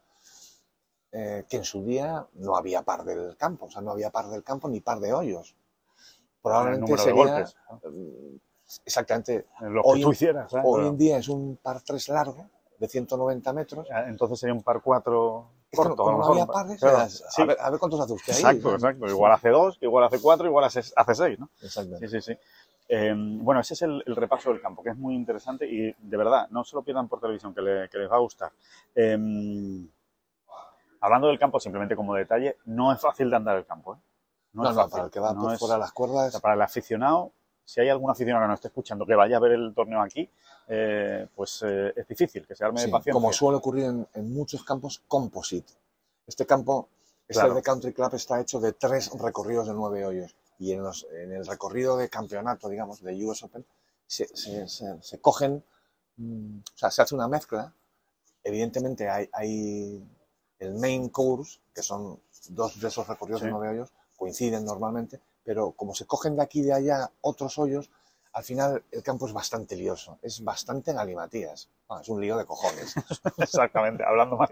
eh, 1.12 1.44
que 1.48 1.56
en 1.58 1.64
su 1.64 1.84
día 1.84 2.26
no 2.34 2.56
había 2.56 2.82
par 2.82 3.04
del 3.04 3.36
campo, 3.36 3.66
o 3.66 3.70
sea, 3.70 3.82
no 3.82 3.90
había 3.92 4.10
par 4.10 4.28
del 4.28 4.42
campo 4.44 4.68
ni 4.68 4.80
par 4.80 5.00
de 5.00 5.12
hoyos. 5.12 5.54
Probablemente 6.42 6.96
sería 6.98 7.14
golpes. 7.24 7.56
mm, 7.84 8.36
exactamente. 8.84 9.46
Lo 9.62 9.82
Hoy- 9.82 9.98
que 10.00 10.04
tú 10.04 10.12
hicieras. 10.12 10.52
¿eh? 10.52 10.60
Hoy 10.64 10.86
en 10.86 10.96
día 10.98 11.18
es 11.18 11.28
un 11.28 11.56
par 11.56 11.80
3 11.82 12.08
largo 12.08 12.50
de 12.78 12.88
190 12.88 13.52
metros. 13.52 13.86
Entonces 14.06 14.38
sería 14.40 14.54
un 14.54 14.62
par 14.62 14.80
4 14.82 15.46
Es 15.70 15.78
que 15.78 15.86
corto. 15.88 15.96
como 16.02 16.08
a 16.08 16.12
lo 16.12 16.18
no 16.18 16.30
había 16.32 16.46
pares, 16.46 16.80
Claro, 16.80 16.96
eras, 16.98 17.24
sí. 17.30 17.42
a, 17.42 17.44
ver, 17.46 17.56
a 17.60 17.70
ver 17.70 17.78
cuántos 17.80 18.00
hace 18.00 18.12
usted 18.12 18.32
ahí. 18.32 18.38
Exacto, 18.40 18.74
exacto. 18.74 19.06
Igual 19.08 19.32
hace 19.32 19.48
2, 19.50 19.78
igual 19.80 20.04
hace 20.04 20.20
4, 20.20 20.46
igual 20.46 20.64
hace 20.64 20.82
6, 20.82 21.38
¿no? 21.38 21.50
Exacto. 21.62 21.96
Sí, 21.98 22.08
sí, 22.08 22.20
sí. 22.20 22.32
Eh, 22.88 23.14
bueno, 23.16 23.60
ese 23.62 23.74
es 23.74 23.82
el, 23.82 24.02
el 24.06 24.14
repaso 24.16 24.50
del 24.50 24.60
campo, 24.60 24.82
que 24.82 24.90
es 24.90 24.96
muy 24.96 25.14
interesante 25.14 25.66
y 25.66 25.90
de 25.98 26.16
verdad, 26.16 26.48
no 26.50 26.64
se 26.64 26.76
lo 26.76 26.82
pierdan 26.82 27.08
por 27.08 27.18
televisión, 27.20 27.54
que, 27.54 27.62
le- 27.62 27.88
que 27.88 27.96
les 27.98 28.10
va 28.10 28.16
a 28.16 28.20
gustar. 28.20 28.52
Eh, 28.94 29.16
hablando 31.00 31.28
del 31.28 31.38
campo, 31.38 31.60
simplemente 31.60 31.96
como 31.96 32.14
detalle, 32.14 32.58
no 32.66 32.92
es 32.92 33.00
fácil 33.00 33.30
de 33.30 33.36
andar 33.36 33.56
el 33.56 33.66
campo. 33.66 33.94
¿eh? 33.94 33.98
No, 34.52 34.68
es 34.68 34.70
no, 34.70 34.74
fácil. 34.82 34.90
para 34.92 35.04
el 35.04 35.10
que 35.10 35.20
va 35.20 35.32
No 35.32 35.42
por 35.42 35.52
es- 35.54 35.58
fuera 35.58 35.74
de 35.74 35.80
las 35.80 35.90
o 35.90 35.94
cuerdas, 35.94 36.30
sea, 36.32 36.40
para 36.40 36.54
el 36.54 36.62
aficionado, 36.62 37.32
si 37.64 37.80
hay 37.80 37.88
algún 37.88 38.10
aficionado 38.10 38.44
que 38.44 38.48
nos 38.48 38.58
esté 38.58 38.68
escuchando 38.68 39.06
que 39.06 39.14
vaya 39.14 39.36
a 39.36 39.40
ver 39.40 39.52
el 39.52 39.72
torneo 39.74 40.00
aquí, 40.02 40.28
eh, 40.68 41.26
pues 41.34 41.62
eh, 41.66 41.92
es 41.96 42.06
difícil, 42.08 42.46
que 42.46 42.54
se 42.54 42.64
arme 42.64 42.80
sí, 42.80 42.86
de 42.86 42.92
paciencia. 42.92 43.12
como 43.12 43.32
suele 43.32 43.56
ocurrir 43.58 43.84
en, 43.84 44.06
en 44.14 44.32
muchos 44.32 44.64
campos, 44.64 45.02
composite. 45.08 45.72
Este 46.26 46.46
campo, 46.46 46.88
este 47.28 47.40
Claro. 47.40 47.54
de 47.54 47.62
Country 47.62 47.92
Club 47.92 48.14
está 48.14 48.40
hecho 48.40 48.60
de 48.60 48.72
tres 48.72 49.10
recorridos 49.18 49.66
de 49.66 49.74
nueve 49.74 50.04
hoyos. 50.04 50.34
Y 50.58 50.72
en, 50.72 50.82
los- 50.82 51.06
en 51.12 51.32
el 51.32 51.46
recorrido 51.46 51.96
de 51.96 52.08
campeonato, 52.08 52.68
digamos, 52.68 53.02
de 53.02 53.24
US 53.24 53.42
Open, 53.42 53.64
se, 54.06 54.26
se- 54.36 54.68
se- 54.68 55.02
se 55.02 55.20
cogen, 55.20 55.64
mm, 56.16 56.58
o 56.58 56.78
sea, 56.78 56.90
se 56.90 57.02
hace 57.02 57.14
una 57.14 57.28
mezcla. 57.28 57.72
Evidentemente 58.42 59.08
hay, 59.08 59.28
hay 59.32 60.02
el 60.58 60.74
main 60.74 61.08
course, 61.08 61.58
que 61.74 61.82
son 61.82 62.20
dos 62.50 62.80
de 62.80 62.88
esos 62.88 63.06
recorridos 63.08 63.40
Sí. 63.40 63.46
de 63.46 63.52
nueve 63.52 63.68
hoyos, 63.70 63.92
coinciden 64.16 64.64
normalmente, 64.64 65.20
pero 65.44 65.72
como 65.72 65.94
se 65.94 66.06
cogen 66.06 66.36
de 66.36 66.42
aquí 66.42 66.60
y 66.60 66.64
de 66.64 66.72
allá 66.74 67.10
otros 67.20 67.58
hoyos, 67.58 67.90
al 68.32 68.42
final 68.42 68.82
el 68.90 69.02
campo 69.02 69.26
es 69.28 69.32
bastante 69.32 69.76
lioso, 69.76 70.18
es 70.22 70.42
bastante 70.42 70.92
galimatías. 70.92 71.68
Ah, 71.88 72.00
es 72.02 72.08
un 72.08 72.20
lío 72.20 72.36
de 72.36 72.44
cojones. 72.46 72.94
Exactamente, 73.38 74.02
hablando 74.04 74.36
más 74.36 74.48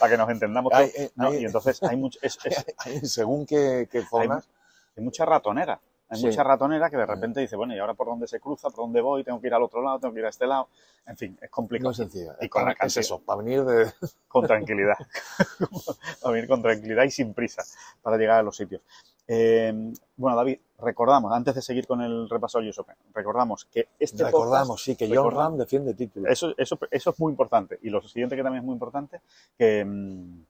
para 0.00 0.10
que 0.10 0.16
nos 0.18 0.28
entendamos. 0.30 0.72
Hay- 0.72 0.90
No, 1.14 1.28
hay- 1.28 1.42
y 1.42 1.44
entonces 1.44 1.80
hay, 1.82 1.96
mucho, 1.96 2.18
es- 2.22 2.38
es- 2.44 2.64
Según 3.14 3.46
qué, 3.46 3.88
qué 3.90 4.02
zonas, 4.04 4.48
hay 4.96 5.04
mucha 5.04 5.24
ratonera. 5.24 5.80
Hay 6.08 6.20
Sí. 6.20 6.26
mucha 6.26 6.42
ratonera 6.44 6.90
que 6.90 6.96
de 6.98 7.06
repente 7.06 7.40
dice, 7.40 7.56
bueno, 7.56 7.74
¿y 7.74 7.78
ahora 7.78 7.94
por 7.94 8.06
dónde 8.06 8.28
se 8.28 8.38
cruza? 8.38 8.68
¿Por 8.68 8.84
dónde 8.84 9.00
voy? 9.00 9.24
¿Tengo 9.24 9.40
que 9.40 9.46
ir 9.46 9.54
al 9.54 9.62
otro 9.62 9.80
lado? 9.82 9.98
¿Tengo 10.00 10.12
que 10.12 10.20
ir 10.20 10.26
a 10.26 10.28
este 10.28 10.46
lado? 10.46 10.68
En 11.06 11.16
fin, 11.16 11.34
es 11.40 11.42
no 11.42 11.50
complicado. 11.50 11.90
es 11.92 11.96
sencillo. 11.96 12.32
Y 12.40 12.44
Es 12.44 12.50
con 12.50 12.62
para- 12.64 12.76
es 12.86 12.96
eso, 12.98 13.20
para 13.20 13.42
venir 13.42 13.64
de... 13.64 13.92
Con 14.28 14.46
tranquilidad. 14.46 14.96
a 16.24 16.30
venir 16.30 16.48
con 16.48 16.62
tranquilidad 16.62 17.04
y 17.04 17.10
sin 17.10 17.32
prisa 17.32 17.62
para 18.02 18.16
llegar 18.16 18.38
a 18.38 18.42
los 18.42 18.56
sitios. 18.56 18.82
Eh, 19.26 19.92
bueno, 20.16 20.36
David, 20.36 20.58
recordamos, 20.78 21.32
antes 21.32 21.54
de 21.54 21.62
seguir 21.62 21.86
con 21.86 22.02
el 22.02 22.28
repaso 22.28 22.58
al 22.58 22.68
US 22.68 22.78
Open, 22.78 22.96
recordamos 23.14 23.64
que 23.64 23.88
este 23.98 24.24
Recordamos, 24.24 24.82
sí, 24.82 24.96
que 24.96 25.14
John 25.14 25.30
Ram 25.30 25.56
defiende 25.56 25.94
título. 25.94 26.28
Eso, 26.28 26.54
eso, 26.56 26.78
eso 26.90 27.10
es 27.10 27.20
muy 27.20 27.30
importante. 27.30 27.78
Y 27.82 27.90
lo 27.90 28.02
siguiente 28.02 28.36
que 28.36 28.42
también 28.42 28.62
es 28.62 28.66
muy 28.66 28.74
importante, 28.74 29.20
que 29.56 29.84
mm, 29.84 30.44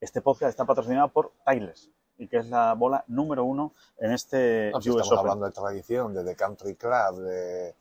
este 0.00 0.20
podcast 0.22 0.50
está 0.50 0.64
patrocinado 0.64 1.08
por 1.08 1.32
Tiles 1.46 1.90
y 2.16 2.28
que 2.28 2.38
es 2.38 2.46
la 2.48 2.74
bola 2.74 3.04
número 3.08 3.44
uno 3.44 3.72
en 3.98 4.12
este 4.12 4.70
No, 4.72 4.80
si 4.80 4.90
US 4.90 5.02
estamos 5.02 5.12
Open. 5.12 5.18
hablando 5.18 5.46
de 5.46 5.52
tradición, 5.52 6.14
de 6.14 6.24
The 6.24 6.36
Country 6.36 6.74
Club, 6.76 7.20
de, 7.20 7.74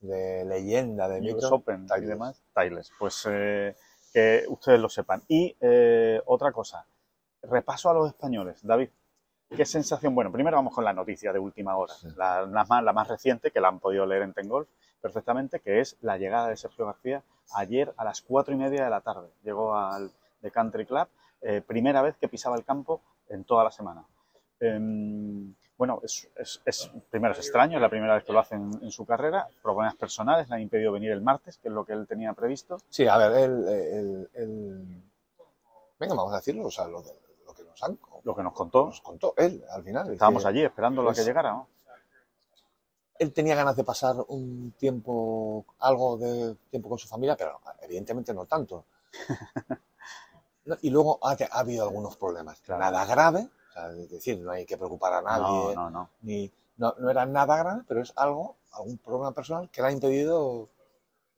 de 0.00 0.44
leyenda, 0.44 1.08
de 1.08 1.34
US. 1.34 1.44
Open 1.50 1.86
y 1.96 2.00
demás, 2.02 2.42
Tiles. 2.54 2.90
Pues 2.98 3.26
eh, 3.30 3.76
que 4.12 4.44
ustedes 4.48 4.80
lo 4.80 4.88
sepan. 4.88 5.22
Y 5.28 5.56
eh, 5.60 6.20
otra 6.26 6.52
cosa, 6.52 6.86
repaso 7.42 7.90
a 7.90 7.94
los 7.94 8.08
españoles. 8.08 8.58
David, 8.62 8.88
¿qué 9.54 9.64
sensación? 9.64 10.14
Bueno, 10.14 10.32
primero 10.32 10.56
vamos 10.56 10.74
con 10.74 10.84
la 10.84 10.92
noticia 10.92 11.32
de 11.32 11.38
última 11.38 11.76
hora, 11.76 11.94
Sí. 11.94 12.08
la, 12.16 12.42
la 12.46 12.64
más, 12.64 12.82
la 12.82 12.92
más 12.92 13.08
reciente, 13.08 13.50
que 13.50 13.60
la 13.60 13.68
han 13.68 13.78
podido 13.80 14.06
leer 14.06 14.22
en 14.22 14.32
Tengolf 14.32 14.68
perfectamente, 15.00 15.60
que 15.60 15.80
es 15.80 15.96
la 16.00 16.16
llegada 16.18 16.48
de 16.48 16.56
Sergio 16.56 16.86
García 16.86 17.22
ayer 17.54 17.92
a 17.96 18.04
las 18.04 18.22
cuatro 18.22 18.54
y 18.54 18.56
media 18.56 18.84
de 18.84 18.90
la 18.90 19.00
tarde. 19.00 19.28
Llegó 19.44 19.74
al 19.76 20.10
The 20.40 20.50
Country 20.50 20.86
Club, 20.86 21.06
eh, 21.42 21.60
primera 21.60 22.02
vez 22.02 22.16
que 22.16 22.28
pisaba 22.28 22.56
el 22.56 22.64
campo 22.64 23.02
en 23.28 23.44
toda 23.44 23.62
la 23.64 23.70
semana. 23.70 24.04
Em, 24.58 25.54
bueno, 25.76 26.00
es, 26.02 26.28
es- 26.36 26.62
es- 26.64 26.90
primero 27.10 27.32
es 27.32 27.38
extraño, 27.38 27.76
es 27.76 27.82
la 27.82 27.90
primera 27.90 28.14
vez 28.14 28.24
que 28.24 28.32
lo 28.32 28.38
hace 28.40 28.54
en, 28.54 28.70
en 28.82 28.90
su 28.90 29.04
carrera. 29.04 29.46
Problemas 29.62 29.94
personales 29.94 30.48
le 30.48 30.54
han 30.56 30.62
impedido 30.62 30.90
venir 30.92 31.12
el 31.12 31.20
martes, 31.20 31.58
que 31.58 31.68
es 31.68 31.74
lo 31.74 31.84
que 31.84 31.92
él 31.92 32.06
tenía 32.08 32.32
previsto. 32.32 32.78
Sí, 32.88 33.06
a 33.06 33.16
ver, 33.18 33.32
el, 33.32 33.68
el- 33.68 34.30
el- 34.34 35.02
Venga, 35.98 36.14
vamos 36.14 36.32
a 36.32 36.36
decirlo, 36.36 36.66
o 36.66 36.70
sea, 36.70 36.88
lo, 36.88 37.02
de- 37.02 37.14
lo 37.46 37.54
que 37.54 37.62
nos, 37.62 37.82
han, 37.82 37.96
Lo 38.26 38.34
que 38.34 38.42
nos 38.42 38.52
contó, 38.54 38.86
nos 38.86 39.00
contó 39.00 39.34
él 39.36 39.64
al 39.70 39.84
final. 39.84 40.08
es 40.08 40.14
estábamos 40.14 40.42
que 40.42 40.48
allí 40.48 40.62
esperándolo 40.64 41.10
a 41.10 41.14
que 41.14 41.22
llegara. 41.22 41.52
¿no? 41.52 41.68
Él 43.20 43.32
tenía 43.32 43.54
ganas 43.54 43.76
de 43.76 43.84
pasar 43.84 44.16
un 44.26 44.72
tiempo, 44.76 45.64
algo 45.78 46.18
de 46.18 46.56
tiempo 46.68 46.88
con 46.88 46.98
su 46.98 47.06
familia, 47.06 47.36
pero 47.36 47.60
evidentemente 47.82 48.34
no 48.34 48.44
tanto. 48.46 48.84
No, 50.68 50.74
Y 50.82 50.90
luego 50.90 51.20
ha, 51.22 51.36
ha 51.52 51.60
habido 51.60 51.84
algunos 51.84 52.16
problemas. 52.16 52.60
Claro. 52.60 52.80
Nada 52.80 53.04
grave, 53.06 53.48
o 53.68 53.72
sea, 53.72 53.88
es 53.92 54.10
decir, 54.10 54.40
no 54.40 54.50
hay 54.50 54.66
que 54.66 54.76
preocupar 54.76 55.12
a 55.14 55.20
No, 55.20 55.28
nadie, 55.28 55.76
no, 55.76 55.90
no. 55.90 56.10
ni 56.22 56.50
no, 56.76 56.92
no 56.98 57.08
era 57.08 57.24
nada 57.24 57.56
grande, 57.56 57.84
pero 57.86 58.02
es 58.02 58.12
algo, 58.16 58.56
algún 58.72 58.98
problema 58.98 59.30
personal 59.30 59.70
que 59.70 59.80
le 59.80 59.86
ha 59.86 59.92
impedido 59.92 60.68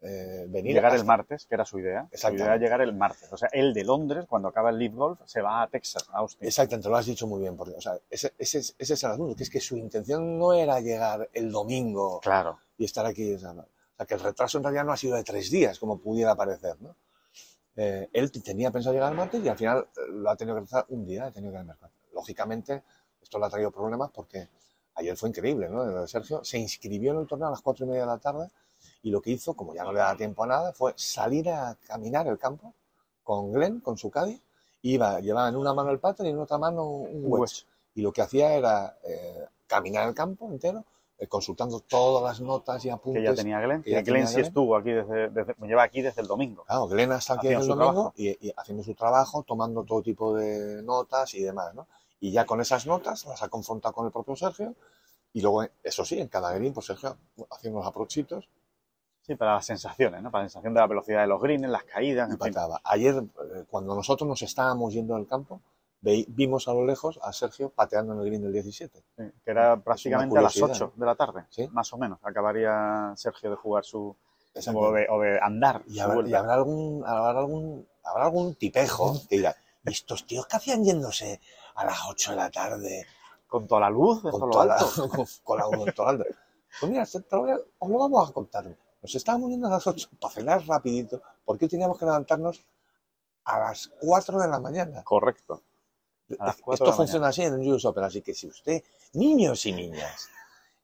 eh, 0.01 0.47
venir. 0.49 0.75
Llegar 0.75 0.93
el 0.93 1.01
hasta- 1.01 1.07
martes, 1.07 1.47
que 1.47 1.55
era 1.55 1.65
su 1.65 1.79
idea. 1.79 2.09
Su 2.13 2.29
idea 2.29 2.47
era 2.47 2.57
llegar 2.57 2.81
el 2.81 2.95
martes. 2.95 3.33
O 3.33 3.37
sea, 3.37 3.49
él 3.53 3.75
de 3.75 3.85
Londres, 3.85 4.27
cuando 4.29 4.49
acaba 4.49 4.71
el 4.71 4.79
Leaf 4.79 4.95
Golf, 4.95 5.21
se 5.25 5.41
va 5.41 5.63
a 5.63 5.67
Texas, 5.69 6.09
a 6.13 6.19
Austin. 6.19 6.47
Exactamente, 6.47 6.89
lo 6.89 6.97
has 6.97 7.07
dicho 7.07 7.27
muy 7.27 7.41
bien, 7.41 7.57
porque, 7.57 7.75
o 7.75 7.81
sea, 7.81 7.99
ese, 8.09 8.33
ese, 8.39 8.59
es- 8.59 8.75
ese 8.79 8.95
es 8.95 9.05
el 9.05 9.11
asunto, 9.11 9.35
que 9.35 9.43
es 9.43 9.51
que 9.51 9.61
su 9.61 9.77
intención 9.77 10.39
no 10.39 10.53
era 10.53 10.81
llegar 10.81 11.29
el 11.33 11.51
domingo 11.51 12.21
Claro. 12.21 12.59
y 12.77 12.85
estar 12.85 13.05
aquí. 13.07 13.35
O 13.35 13.39
sea, 13.39 13.53
no. 13.53 13.63
O 13.63 13.97
sea, 13.97 14.07
que 14.07 14.15
el 14.15 14.21
retraso 14.21 14.59
en 14.59 14.65
realidad 14.65 14.85
no 14.85 14.93
ha 14.93 14.97
sido 14.97 15.17
de 15.17 15.25
tres 15.25 15.51
días, 15.51 15.79
como 15.79 15.99
pudiera 15.99 16.35
parecer, 16.37 16.77
¿no? 16.81 16.95
Eh, 17.77 18.09
él 18.13 18.31
tenía 18.33 18.71
pensado 18.73 18.93
llegar 18.95 19.11
el 19.13 19.17
martes 19.19 19.41
y 19.45 19.49
al 19.49 19.57
final 19.57 19.79
eh, 19.97 20.01
lo 20.11 20.31
ha 20.31 20.37
tenido 20.37 20.57
que 20.57 20.63
retrasar 20.63 20.87
un 20.89 21.07
día, 21.07 21.27
ha 21.27 21.31
tenido 21.31 21.53
que 21.53 21.57
ir 21.57 21.61
el 21.61 21.67
miércoles. 21.67 21.93
Lógicamente, 22.13 22.83
esto 23.23 23.39
le 23.39 23.47
ha 23.47 23.51
traído 23.51 23.71
problemas 23.71 24.11
porque 24.13 24.49
ayer 24.95 25.17
fue 25.17 25.29
increíble, 25.29 25.69
¿no? 25.69 26.07
Sergio 26.09 26.43
se 26.45 26.59
inscribió 26.59 27.13
en 27.13 27.19
el 27.21 27.27
torneo 27.29 27.47
a 27.49 27.51
las 27.53 27.61
cuatro 27.63 27.85
y 27.85 27.89
media 27.89 28.03
de 28.03 28.07
la 28.09 28.19
tarde 28.19 28.49
y 29.09 29.11
lo 29.11 29.23
que 29.23 29.31
hizo, 29.31 29.55
como 29.55 29.75
ya 29.75 29.85
no 29.85 29.93
le 29.93 30.01
daba 30.01 30.15
tiempo 30.19 30.45
a 30.45 30.47
nada, 30.47 30.73
fue 30.75 30.93
salir 30.97 31.49
a 31.49 31.75
caminar 31.87 32.27
el 32.27 32.37
campo 32.37 32.75
con 33.25 33.51
Glenn, 33.53 33.81
con 33.81 33.97
su 33.97 34.11
caddy, 34.11 34.39
iba, 34.83 35.19
llevaba 35.21 35.49
en 35.49 35.57
una 35.57 35.73
mano 35.73 35.91
el 35.91 35.99
pattern 35.99 36.29
y 36.29 36.33
en 36.33 36.39
otra 36.39 36.59
mano 36.59 36.85
un 36.85 37.23
wedge. 37.25 37.41
wedge. 37.41 37.67
Y 37.95 38.03
lo 38.03 38.13
que 38.13 38.21
hacía 38.21 38.53
era 38.55 38.99
eh, 39.03 39.47
caminar 39.67 40.07
el 40.09 40.15
campo 40.15 40.47
entero, 40.51 40.85
eh, 41.19 41.27
consultando 41.27 41.81
todas 41.81 42.23
las 42.23 42.41
notas 42.47 42.85
y 42.85 42.91
apuntes. 42.91 43.23
Que 43.23 43.29
ya 43.31 43.35
tenía 43.35 43.61
Glenn. 43.61 43.83
que 43.83 43.91
Que 43.93 44.03
Glenn 44.03 44.27
sí 44.29 44.35
Glenn. 44.35 44.47
estuvo 44.47 44.77
aquí 44.77 44.91
desde, 44.91 45.31
desde- 45.31 45.55
me 45.59 45.69
lleva 45.69 45.85
aquí 45.85 46.03
desde 46.03 46.21
el 46.21 46.27
domingo. 46.29 46.65
Claro, 46.65 46.87
Glenn 46.87 47.11
está 47.13 47.33
aquí 47.35 47.47
Haciendo 47.49 47.65
el 47.65 47.71
su 47.73 47.77
domingo 47.79 48.13
y, 48.15 48.47
y 48.49 48.53
haciendo 48.57 48.85
su 48.85 48.95
trabajo, 48.95 49.43
tomando 49.43 49.85
todo 49.85 50.03
tipo 50.03 50.35
de 50.35 50.83
notas 50.83 51.33
y 51.35 51.43
demás, 51.43 51.75
¿no? 51.75 51.87
Y 52.21 52.31
ya 52.31 52.45
con 52.45 52.61
esas 52.61 52.85
notas 52.87 53.25
las 53.25 53.43
ha 53.43 53.49
confrontado 53.49 53.95
con 53.95 54.05
el 54.05 54.13
propio 54.13 54.37
Sergio. 54.37 54.75
Y 55.33 55.41
luego, 55.41 55.65
eso 55.83 56.05
sí, 56.05 56.21
en 56.21 56.29
cada 56.29 56.53
green, 56.53 56.73
pues 56.75 56.87
Sergio 56.87 57.17
haciendo 57.51 57.79
los 57.81 57.89
aprochitos 57.89 58.49
Sí, 59.29 59.37
para 59.37 59.57
las 59.57 59.67
sensaciones, 59.67 60.23
¿no? 60.23 60.31
Para 60.31 60.45
la 60.45 60.49
sensación 60.49 60.73
de 60.73 60.81
la 60.81 60.87
velocidad 60.87 61.21
de 61.21 61.27
los 61.27 61.39
greens, 61.39 61.69
las 61.69 61.85
caídas, 61.85 62.31
y 62.31 62.33
en 62.33 62.41
fin. 62.41 62.55
Ayer, 62.83 63.15
eh, 63.17 63.65
cuando 63.69 63.95
nosotros 63.95 64.27
nos 64.27 64.41
estábamos 64.41 64.95
yendo 64.95 65.17
del 65.17 65.27
campo, 65.27 65.61
vimos 66.01 66.67
a 66.67 66.73
lo 66.73 66.87
lejos 66.87 67.21
a 67.23 67.31
Sergio 67.35 67.69
pateando 67.69 68.15
en 68.15 68.21
el 68.21 68.25
green 68.25 68.41
del 68.41 68.55
17. 68.55 68.99
Sí, 69.19 69.25
que 69.45 69.51
era 69.51 69.77
prácticamente 69.83 70.39
a 70.39 70.41
las 70.41 70.55
curiosidad, 70.55 70.89
8 70.89 70.93
de 70.97 71.07
la 71.07 71.15
tarde, 71.15 71.45
Sí. 71.51 71.69
más 71.73 71.93
o 71.93 71.99
menos. 71.99 72.19
Acabaría 72.23 73.13
Sergio 73.17 73.51
de 73.51 73.57
jugar 73.57 73.85
su. 73.85 74.17
O 74.75 74.93
de, 74.93 75.07
o 75.11 75.21
de 75.21 75.39
andar. 75.43 75.83
Y 75.87 75.99
habrá, 75.99 76.15
vuelta. 76.15 76.31
y 76.31 76.35
habrá 76.35 76.55
algún, 76.55 77.05
habrá 77.07 77.39
algún, 77.39 77.87
habrá 78.03 78.25
algún 78.25 78.55
tipejo 78.55 79.15
que 79.29 79.37
dirá, 79.37 79.55
¿y 79.85 79.91
estos 79.91 80.27
tíos 80.27 80.47
qué 80.47 80.57
hacían 80.57 80.83
yéndose 80.83 81.39
a 81.75 81.85
las 81.85 81.99
8 82.09 82.31
de 82.31 82.37
la 82.37 82.51
tarde 82.51 83.07
Con 83.47 83.67
toda 83.67 83.83
la 83.83 83.91
luz, 83.91 84.23
con 84.23 84.33
todo 84.33 84.47
lo 84.47 84.53
toda 84.53 84.67
la, 84.67 84.77
con, 85.15 85.27
con 85.45 85.59
la 85.59 85.93
con? 85.95 86.25
Pues 86.81 86.91
mira, 86.91 87.03
os 87.03 87.89
lo 87.91 87.99
vamos 87.99 88.31
a 88.31 88.33
contar. 88.33 88.65
Nos 89.09 89.15
estábamos 89.15 89.49
yendo 89.49 89.69
a 89.69 89.71
las 89.71 89.87
8 89.87 90.11
para 90.21 90.35
cenar 90.35 90.67
rapidito, 90.67 91.23
porque 91.43 91.67
teníamos 91.67 91.99
que 91.99 92.05
levantarnos 92.05 92.63
a 93.45 93.59
las 93.59 93.91
4 94.03 94.39
de 94.39 94.49
la 94.49 94.61
mañana. 94.61 95.03
Correcto. 95.03 95.63
A 96.39 96.49
las 96.49 96.57
cuatro 96.57 96.75
Esto 96.75 96.85
de 96.85 96.91
la 96.91 96.97
funciona 96.97 97.29
así 97.29 97.43
en 97.43 97.55
un 97.55 97.73
US 97.73 97.87
Open, 97.87 98.05
así 98.05 98.21
que 98.21 98.35
si 98.35 98.49
usted, 98.49 98.85
niños 99.15 99.65
y 99.65 99.73
niñas, 99.73 100.29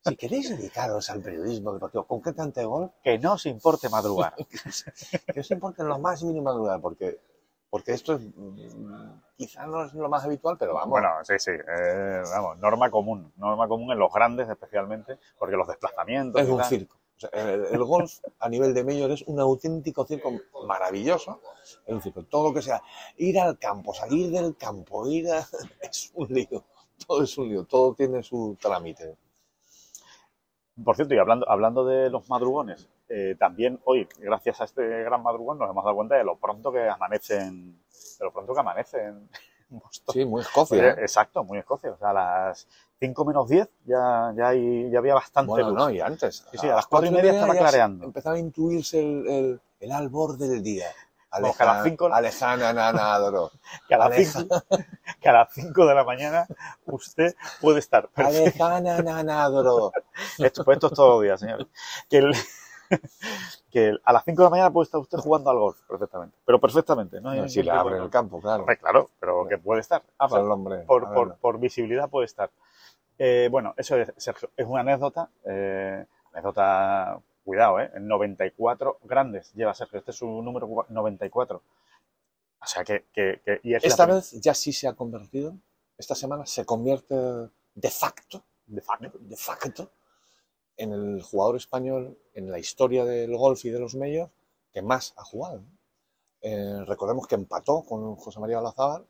si 0.03 0.17
queréis 0.17 0.49
dedicaros 0.49 1.11
al 1.11 1.21
periodismo 1.21 1.75
deportivo, 1.75 2.05
concretamente 2.05 2.61
de 2.61 2.67
golf, 2.67 2.93
Que 3.03 3.19
no 3.19 3.35
os 3.35 3.45
importe 3.45 3.91
madrugar. 3.91 4.35
que 5.35 5.41
os 5.41 5.51
importe 5.51 5.85
lo 5.85 5.99
más 5.99 6.23
mínimo 6.23 6.51
lugar, 6.51 6.81
porque, 6.81 7.21
porque 7.69 7.93
esto 7.93 8.15
es, 8.15 8.23
mm, 8.23 9.21
quizá 9.37 9.67
no 9.67 9.85
es 9.85 9.93
lo 9.93 10.09
más 10.09 10.25
habitual, 10.25 10.57
pero 10.59 10.73
vamos. 10.73 10.89
Bueno, 10.89 11.11
sí, 11.25 11.35
sí. 11.39 11.51
eh, 11.51 12.23
vamos, 12.31 12.57
norma 12.57 12.91
común. 12.91 13.31
Norma 13.37 13.69
común 13.69 13.93
en 13.93 13.99
los 13.99 14.11
grandes 14.11 14.49
especialmente, 14.49 15.19
porque 15.39 15.57
los 15.57 15.69
desplazamientos. 15.69 16.41
es 16.41 16.49
un 16.49 16.57
tal, 16.57 16.69
circo. 16.69 16.97
El, 17.33 17.67
el 17.67 17.85
golf 17.85 18.19
a 18.41 18.49
nivel 18.49 18.75
de 18.75 18.85
mayor 18.85 19.11
es 19.13 19.23
un 19.23 19.41
auténtico 19.41 20.05
circo 20.05 20.33
maravilloso. 20.67 21.41
Es 21.87 22.07
un. 22.07 22.25
Todo 22.27 22.49
lo 22.49 22.55
que 22.55 22.63
sea, 22.63 22.83
ir 23.17 23.39
al 23.39 23.59
campo, 23.59 23.95
salir 23.95 24.31
del 24.31 24.57
campo, 24.57 25.07
ir 25.07 25.31
a... 25.31 25.39
es 25.81 26.11
un 26.15 26.29
lío. 26.29 26.65
Todo 27.07 27.23
es 27.23 27.39
un 27.39 27.49
lío. 27.49 27.65
Todo 27.65 27.95
tiene 27.95 28.23
su 28.23 28.57
trámite. 28.61 29.17
Por 30.83 30.97
cierto, 30.97 31.15
y 31.15 31.19
hablando, 31.19 31.49
hablando 31.49 31.85
de 31.85 32.11
los 32.11 32.29
madrugones, 32.29 32.89
eh, 33.09 33.37
también 33.39 33.81
hoy, 33.85 34.09
gracias 34.19 34.61
a 34.61 34.65
este 34.65 35.05
gran 35.05 35.23
madrugón, 35.23 35.59
nos 35.59 35.71
hemos 35.71 35.85
dado 35.85 35.95
cuenta 35.95 36.17
de 36.17 36.25
lo 36.25 36.37
pronto 36.37 36.73
que 36.73 36.89
amanecen, 36.89 37.81
de 38.19 38.25
lo 38.25 38.33
pronto 38.33 38.55
que 38.55 38.61
amanece 38.61 39.05
en 39.05 39.29
Boston. 39.69 40.13
Sí, 40.13 40.25
muy 40.25 40.43
Escocia. 40.43 40.89
¿eh? 40.91 40.97
exacto, 41.01 41.43
muy 41.45 41.59
Escocia. 41.59 41.91
O 41.93 41.97
sea, 41.99 42.11
a 42.11 42.13
las 42.13 42.67
5 43.01 43.25
menos 43.25 43.49
10 43.49 43.69
ya, 43.85 44.33
ya, 44.37 44.49
hay- 44.49 44.91
ya 44.91 44.99
había 44.99 45.15
bastante 45.15 45.51
Bueno, 45.51 45.71
luz. 45.71 45.79
no, 45.79 45.91
y 45.91 46.01
antes. 46.01 46.45
Sí, 46.51 46.59
sí, 46.59 46.69
a 46.69 46.77
las 46.77 46.87
cuatro 46.87 47.09
y 47.09 47.13
media 47.13 47.33
estaba 47.33 47.55
clareando. 47.55 48.05
Empezaba 48.05 48.37
a 48.37 48.39
intuirse 48.39 49.01
el, 49.01 49.27
el, 49.27 49.61
el 49.81 49.93
albor 49.93 50.37
del 50.39 50.63
día. 50.63 50.87
Que 51.37 51.63
a 51.65 51.67
las 51.67 51.83
cinco- 51.83 52.07
Alejana 52.15 52.73
Nanadoro. 52.73 53.51
que, 53.89 53.95
a 53.97 53.99
las 53.99 54.07
Aleja. 54.07 54.39
5, 54.43 54.63
que 55.21 55.29
a 55.29 55.33
las 55.33 55.53
5 55.53 55.85
de 55.87 55.95
la 55.97 56.05
mañana 56.05 56.47
usted 56.87 57.35
puede 57.61 57.81
estar. 57.81 58.09
perfecto. 58.15 58.65
Alejana 58.65 59.03
Nanadoro. 59.03 59.91
Esto, 60.39 60.65
pues 60.65 60.77
esto 60.77 60.87
es 60.87 60.93
todos 60.93 61.15
los 61.17 61.23
días, 61.25 61.41
señores. 61.41 61.67
Que, 62.09 62.19
el- 62.19 62.35
que 63.71 63.97
a 64.05 64.13
las 64.13 64.25
5 64.25 64.43
de 64.43 64.45
la 64.47 64.51
mañana 64.51 64.71
puede 64.73 64.85
estar 64.85 65.01
usted 65.01 65.19
jugando 65.19 65.51
al 65.51 65.59
golf 65.59 65.81
perfectamente. 65.89 66.37
Pero 66.45 66.61
perfectamente. 66.61 67.21
¿no? 67.21 67.31
hay 67.31 67.49
Si 67.49 67.63
le 67.63 67.71
abren 67.71 68.03
el 68.03 68.11
campo, 68.11 68.41
claro. 68.41 68.67
Claro, 68.81 69.11
pero 69.21 69.47
que 69.49 69.59
puede 69.59 69.81
estar. 69.81 70.03
Ah, 70.19 70.27
O 70.27 70.29
sea, 70.29 70.41
el 70.41 70.51
hombre. 70.51 70.79
por, 70.83 71.13
por- 71.13 71.37
por 71.37 71.59
visibilidad 71.59 72.09
puede 72.09 72.27
estar. 72.27 72.51
Eh, 73.19 73.49
bueno, 73.51 73.75
eso 73.77 73.97
es, 73.97 74.13
Sergio, 74.17 74.51
es 74.57 74.67
una 74.67 74.81
anécdota. 74.81 75.29
eh, 75.45 76.05
anécdota, 76.33 77.19
cuidado, 77.45 77.79
¿eh? 77.81 77.91
En 77.95 78.09
94 78.09 78.99
grandes 79.05 79.53
lleva 79.55 79.73
Sergio. 79.75 79.99
Este 80.01 80.11
es 80.11 80.17
su 80.17 80.27
número 80.27 80.67
cua- 80.69 80.87
94. 80.89 81.63
O 82.61 82.67
sea 82.67 82.85
que. 82.85 83.05
que- 83.13 83.41
que- 83.45 83.61
y 83.63 83.75
es 83.75 83.85
Esta 83.85 84.07
vez 84.07 84.33
ya 84.41 84.55
sí 84.55 84.73
se 84.73 84.89
ha 84.89 84.95
convertido, 84.95 85.55
esta 85.99 86.15
semana 86.15 86.45
se 86.47 86.65
convierte 86.65 87.15
de 87.15 87.91
facto, 87.91 88.43
de 88.67 88.81
facto, 88.81 89.11
de 89.21 89.37
facto, 89.37 89.91
en 90.77 90.93
el 90.93 91.23
jugador 91.23 91.57
español 91.57 92.19
en 92.35 92.51
la 92.51 92.59
historia 92.59 93.05
del 93.05 93.37
golf 93.37 93.65
y 93.65 93.71
de 93.71 93.79
los 93.79 93.95
medios 93.95 94.31
que 94.73 94.83
más 94.83 95.15
ha 95.17 95.25
jugado. 95.25 95.63
Eh, 96.41 96.85
recordemos 96.87 97.27
que 97.27 97.37
empató 97.37 97.85
con 97.85 98.17
José 98.17 98.41
María 98.41 98.59
Olazábal 98.59 99.07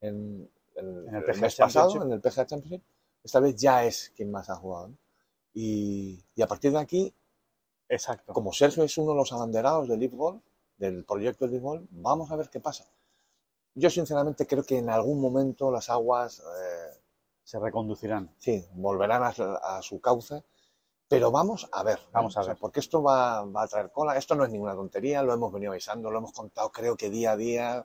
en, 0.00 0.48
el, 0.74 1.08
En 1.08 1.14
el 1.16 1.24
PGA 1.24 1.40
mes 1.40 1.56
pasado, 1.56 2.02
en 2.02 2.12
el 2.12 2.20
PGA 2.20 2.46
Championship. 2.46 2.82
Esta 3.24 3.40
vez 3.40 3.56
ya 3.56 3.84
es 3.84 4.12
quien 4.14 4.30
más 4.30 4.50
ha 4.50 4.56
jugado. 4.56 4.88
¿no? 4.88 4.98
Y, 5.52 6.22
y 6.34 6.42
a 6.42 6.46
partir 6.46 6.70
de 6.72 6.78
aquí, 6.78 7.14
Exacto. 7.88 8.32
como 8.32 8.52
Sergio 8.52 8.84
es 8.84 8.96
uno 8.98 9.12
de 9.12 9.16
los 9.16 9.32
abanderados 9.32 9.88
del 9.88 10.08
Golf, 10.10 10.42
del 10.76 11.04
proyecto 11.04 11.46
Leaf 11.46 11.62
Golf, 11.62 11.86
vamos 11.90 12.30
a 12.30 12.36
ver 12.36 12.50
qué 12.50 12.60
pasa. 12.60 12.84
Yo 13.74 13.90
sinceramente 13.90 14.46
creo 14.46 14.62
que 14.64 14.78
en 14.78 14.90
algún 14.90 15.20
momento 15.20 15.70
las 15.70 15.90
aguas 15.90 16.40
eh, 16.40 16.98
Se 17.42 17.58
reconducirán. 17.58 18.34
sí, 18.38 18.64
volverán 18.74 19.22
a, 19.22 19.28
a 19.28 19.82
su 19.82 20.00
cauce, 20.00 20.42
pero 21.08 21.30
vamos 21.30 21.68
a 21.72 21.82
ver. 21.82 21.98
Vamos 22.12 22.36
a 22.36 22.40
O 22.40 22.42
sea, 22.44 22.52
ver. 22.54 22.60
porque 22.60 22.80
esto 22.80 23.02
va, 23.02 23.44
va 23.44 23.62
a 23.62 23.68
traer 23.68 23.90
cola. 23.90 24.16
Esto 24.16 24.34
no 24.34 24.44
es 24.44 24.50
ninguna 24.50 24.74
tontería, 24.74 25.22
lo 25.22 25.32
hemos 25.32 25.52
venido 25.52 25.72
avisando, 25.72 26.10
lo 26.10 26.18
hemos 26.18 26.32
contado 26.32 26.70
creo 26.70 26.96
que 26.96 27.10
día 27.10 27.32
a 27.32 27.36
día, 27.36 27.84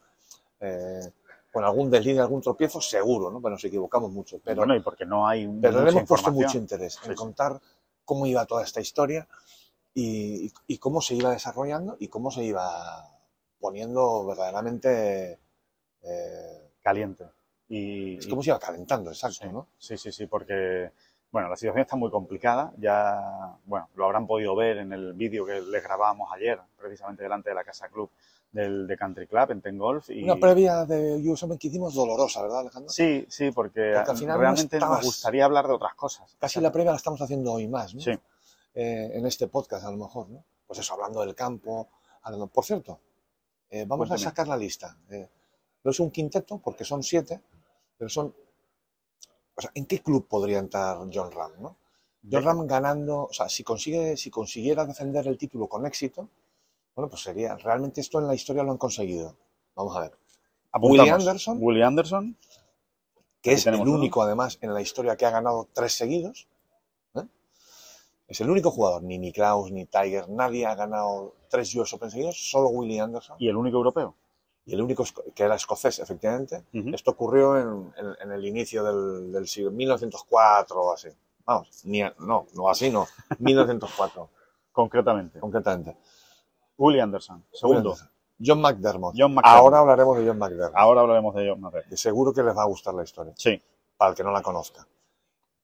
eh, 0.59 1.11
con 1.51 1.63
algún 1.63 1.89
desliz, 1.91 2.17
algún 2.19 2.41
tropiezo, 2.41 2.79
seguro, 2.81 3.29
¿no? 3.29 3.41
Pero 3.41 3.51
nos 3.55 3.63
equivocamos 3.63 4.11
mucho. 4.11 4.39
Pero, 4.43 4.57
bueno, 4.61 4.75
y 4.75 4.79
porque 4.81 5.05
no 5.05 5.27
hay 5.27 5.47
pero 5.61 5.83
le 5.83 5.89
hemos 5.89 6.03
puesto 6.07 6.31
mucho 6.31 6.57
interés 6.57 6.97
en 7.03 7.09
sí. 7.11 7.15
contar 7.15 7.59
cómo 8.05 8.25
iba 8.25 8.45
toda 8.45 8.63
esta 8.63 8.81
historia 8.81 9.27
y, 9.93 10.45
y- 10.47 10.53
y 10.67 10.77
cómo 10.77 11.01
se 11.01 11.15
iba 11.15 11.31
desarrollando 11.31 11.97
y 11.99 12.07
cómo 12.07 12.31
se 12.31 12.43
iba 12.43 13.07
poniendo 13.59 14.25
verdaderamente... 14.25 15.39
eh, 16.03 16.71
Caliente. 16.81 17.25
Y, 17.69 18.17
es 18.17 18.27
como 18.27 18.41
se 18.41 18.49
iba 18.49 18.59
calentando, 18.59 19.11
exacto, 19.11 19.37
Sí, 19.43 19.49
¿no? 19.51 19.67
sí, 19.77 19.97
sí, 19.97 20.11
sí, 20.11 20.25
porque 20.25 20.91
bueno, 21.31 21.49
la 21.49 21.55
situación 21.55 21.81
está 21.81 21.95
muy 21.95 22.11
complicada. 22.11 22.73
Ya, 22.77 23.55
bueno, 23.65 23.89
lo 23.95 24.05
habrán 24.05 24.27
podido 24.27 24.55
ver 24.55 24.77
en 24.77 24.91
el 24.93 25.13
vídeo 25.13 25.45
que 25.45 25.61
les 25.61 25.83
grabamos 25.83 26.29
ayer, 26.33 26.59
precisamente 26.77 27.23
delante 27.23 27.49
de 27.49 27.55
la 27.55 27.63
Casa 27.63 27.87
Club 27.89 28.09
del 28.51 28.85
de 28.85 28.97
Country 28.97 29.27
Club 29.27 29.51
en 29.51 29.61
Ten 29.61 29.77
Golf. 29.77 30.09
Y, 30.09 30.23
Una 30.23 30.35
previa 30.35 30.83
de 30.85 31.15
US 31.29 31.43
Open 31.43 31.57
que 31.57 31.67
hicimos 31.69 31.93
dolorosa, 31.95 32.41
¿verdad, 32.41 32.59
Alejandro? 32.59 32.89
Sí, 32.91 33.25
sí, 33.29 33.49
porque, 33.51 33.93
Porque 33.95 34.11
al 34.11 34.17
final 34.17 34.35
no 34.35 34.41
realmente 34.41 34.75
nos 34.77 34.83
estabas- 34.83 35.05
gustaría 35.05 35.45
hablar 35.45 35.67
de 35.67 35.73
otras 35.73 35.95
cosas. 35.95 36.35
Casi 36.37 36.59
la 36.59 36.69
previa 36.71 36.91
la 36.91 36.97
estamos 36.97 37.21
haciendo 37.21 37.53
hoy 37.53 37.67
más, 37.69 37.95
¿no? 37.95 38.01
Sí. 38.01 38.11
Eh, 38.73 39.11
en 39.13 39.25
este 39.25 39.47
podcast, 39.47 39.85
a 39.85 39.91
lo 39.91 39.97
mejor, 39.97 40.27
¿no? 40.29 40.43
Pues 40.67 40.79
eso, 40.79 40.93
hablando 40.93 41.21
del 41.21 41.33
campo. 41.35 41.87
hablando- 42.23 42.47
Por 42.47 42.63
cierto, 42.65 42.99
eh, 43.69 43.85
vamos 43.87 44.11
a 44.11 44.17
sacar 44.17 44.47
la 44.49 44.57
lista. 44.57 44.95
Eh, 45.09 45.27
no 45.83 45.91
es 45.91 45.99
un 46.01 46.11
quinteto, 46.11 46.59
porque 46.59 46.83
son 46.83 47.01
siete, 47.03 47.41
pero 47.97 48.09
son... 48.09 48.35
O 49.61 49.63
sea, 49.63 49.71
¿en 49.75 49.85
qué 49.85 50.01
club 50.01 50.27
podría 50.27 50.57
entrar 50.57 50.97
John 51.13 51.31
Ram, 51.31 51.51
no? 51.59 51.77
John 52.31 52.43
Ram 52.43 52.65
ganando, 52.65 53.25
o 53.25 53.31
sea, 53.31 53.47
si, 53.47 53.63
consigue, 53.63 54.17
si 54.17 54.31
consiguiera 54.31 54.87
defender 54.87 55.27
el 55.27 55.37
título 55.37 55.67
con 55.67 55.85
éxito, 55.85 56.29
bueno, 56.95 57.09
pues 57.09 57.21
sería, 57.21 57.55
realmente 57.57 58.01
esto 58.01 58.17
en 58.17 58.25
la 58.25 58.33
historia 58.33 58.63
lo 58.63 58.71
han 58.71 58.79
conseguido. 58.79 59.35
Vamos 59.75 59.95
a 59.95 59.99
ver. 59.99 60.17
Willie 60.81 61.11
Anderson. 61.11 61.59
Willie 61.61 61.83
Anderson, 61.83 62.35
que 63.39 63.51
es 63.51 63.67
el 63.67 63.75
uno. 63.75 63.93
único 63.93 64.23
además 64.23 64.57
en 64.61 64.73
la 64.73 64.81
historia 64.81 65.15
que 65.15 65.27
ha 65.27 65.29
ganado 65.29 65.67
tres 65.73 65.93
seguidos. 65.93 66.47
¿eh? 67.13 67.27
Es 68.27 68.41
el 68.41 68.49
único 68.49 68.71
jugador, 68.71 69.03
ni 69.03 69.19
Niklaus 69.19 69.71
ni 69.71 69.85
Tiger, 69.85 70.27
nadie 70.27 70.65
ha 70.65 70.73
ganado 70.73 71.35
tres 71.51 71.75
US 71.75 71.93
Open 71.93 72.09
seguidos, 72.09 72.49
solo 72.49 72.69
Willie 72.69 72.99
Anderson. 72.99 73.35
Y 73.37 73.47
el 73.47 73.57
único 73.57 73.77
europeo. 73.77 74.15
Y 74.65 74.73
el 74.75 74.81
único 74.81 75.03
que 75.33 75.43
era 75.43 75.55
escocés, 75.55 75.99
efectivamente. 75.99 76.63
Esto 76.71 77.11
ocurrió 77.11 77.57
en, 77.57 77.93
en- 77.97 78.15
en 78.21 78.31
el 78.31 78.45
inicio 78.45 78.83
del, 78.83 79.31
del 79.31 79.47
siglo 79.47 79.71
1904 79.71 80.79
o 80.81 80.93
así. 80.93 81.09
Vamos, 81.45 81.81
ni 81.85 82.01
no, 82.19 82.45
no 82.53 82.69
así 82.69 82.89
no, 82.91 83.07
1904 83.39 84.29
Concretamente. 84.71 85.39
concretamente. 85.39 85.97
Willie 86.77 87.01
Anderson. 87.01 87.43
Segundo. 87.51 87.95
John 88.43 88.61
McDermott. 88.61 89.15
John 89.17 89.33
McDermott. 89.33 89.45
Ahora 89.45 89.79
hablaremos 89.79 90.17
de 90.17 90.27
John 90.27 90.37
McDermott. 90.37 90.75
Ahora 90.75 91.01
hablaremos 91.01 91.35
de 91.35 91.49
John 91.49 91.59
McDermott. 91.61 91.95
seguro 91.97 92.31
que 92.33 92.41
les 92.43 92.55
va 92.55 92.61
a 92.63 92.67
gustar 92.67 92.93
la 92.93 93.03
historia, 93.03 93.33
Sí. 93.35 93.61
para 93.97 94.11
el 94.11 94.15
que 94.17 94.23
no 94.23 94.31
la 94.31 94.41
conozca. 94.41 94.87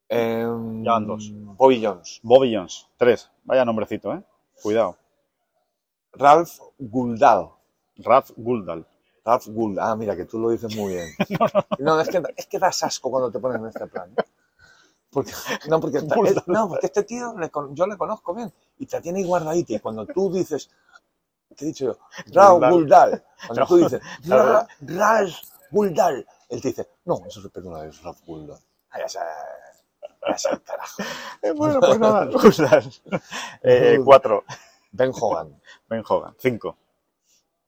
Van 0.10 1.05
dos. 1.07 1.31
Bobby 1.33 1.83
Jones. 1.83 2.19
Bobby 2.23 2.55
Jones. 2.55 2.88
Tres. 2.97 3.29
Vaya 3.43 3.63
nombrecito, 3.65 4.13
¿eh? 4.13 4.23
Cuidado. 4.62 4.97
Ralph 6.13 6.60
Guldal. 6.77 7.49
Ralph 7.99 8.31
Guldal. 8.36 8.86
Ralph 9.25 9.47
Gould. 9.47 9.77
Ah, 9.79 9.95
mira, 9.95 10.15
que 10.15 10.25
tú 10.25 10.39
lo 10.39 10.49
dices 10.51 10.73
muy 10.75 10.93
bien. 10.93 11.10
No, 11.79 11.99
es, 11.99 12.07
que, 12.10 12.21
es 12.36 12.47
que 12.47 12.60
das 12.60 12.81
asco 12.83 13.12
cuando 13.12 13.29
te 13.31 13.39
ponen 13.39 13.62
en 13.62 13.67
este 13.67 13.86
plan. 13.88 14.10
¿eh? 14.17 14.23
Porque, 15.12 15.31
no, 15.67 15.79
porque, 15.79 15.99
Guldal. 15.99 16.38
eh, 16.38 16.43
no, 16.47 16.67
porque 16.69 16.86
este 16.88 17.03
tío 17.03 17.38
le 17.38 17.49
yo 17.71 17.88
le 17.88 17.97
conozco 17.97 18.33
bien 18.33 18.51
y 18.79 18.86
te 18.86 19.01
tiene 19.01 19.19
ahí 19.19 19.25
guardadito. 19.25 19.73
Y 19.73 19.79
cuando 19.79 20.05
tú 20.05 20.31
dices, 20.31 20.69
¿qué 21.55 21.65
he 21.65 21.67
dicho 21.67 21.86
yo? 21.86 21.97
Ralph 22.33 22.53
Guldal. 22.53 22.71
Guldal. 22.71 23.23
Cuando 23.47 23.65
tú 23.65 23.75
dices, 23.77 24.01
Claro. 24.23 24.43
Ra- 24.53 24.67
Ralph 24.81 25.36
Guldal, 25.71 26.25
él 26.49 26.62
te 26.62 26.67
dice, 26.69 26.88
no, 27.05 27.21
eso 27.27 27.39
es 27.41 27.47
perdona, 27.51 27.86
es 27.86 28.01
Ralph 28.03 28.19
Guldal. 28.25 28.60
Ah, 28.91 28.99
ya 29.05 29.21
carajo. 30.65 31.03
Bueno, 31.55 31.79
pues 31.79 31.99
nada. 31.99 32.25
Guldal. 32.31 32.93
Eh, 33.63 33.99
cuatro. 34.03 34.43
Ben 34.91 35.12
Hogan. 35.13 35.62
Ben 35.89 36.03
Hogan. 36.07 36.36
Cinco. 36.39 36.77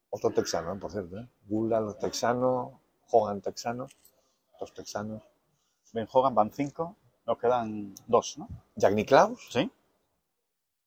Otro 0.10 0.32
texano, 0.32 0.78
por 0.80 0.92
cierto. 0.92 1.18
¿eh? 1.18 1.28
Guldal 1.48 1.98
texano, 1.98 2.80
Hogan 3.12 3.42
texano, 3.42 3.88
dos 4.60 4.74
texanos. 4.74 5.22
Ben 5.94 6.08
Hogan 6.12 6.36
van 6.36 6.52
cinco. 6.52 6.96
Nos 7.26 7.38
quedan 7.38 7.94
dos, 8.08 8.38
¿no? 8.38 8.48
Jack 8.76 8.94
Nicklaus. 8.94 9.48
¿Sí? 9.52 9.70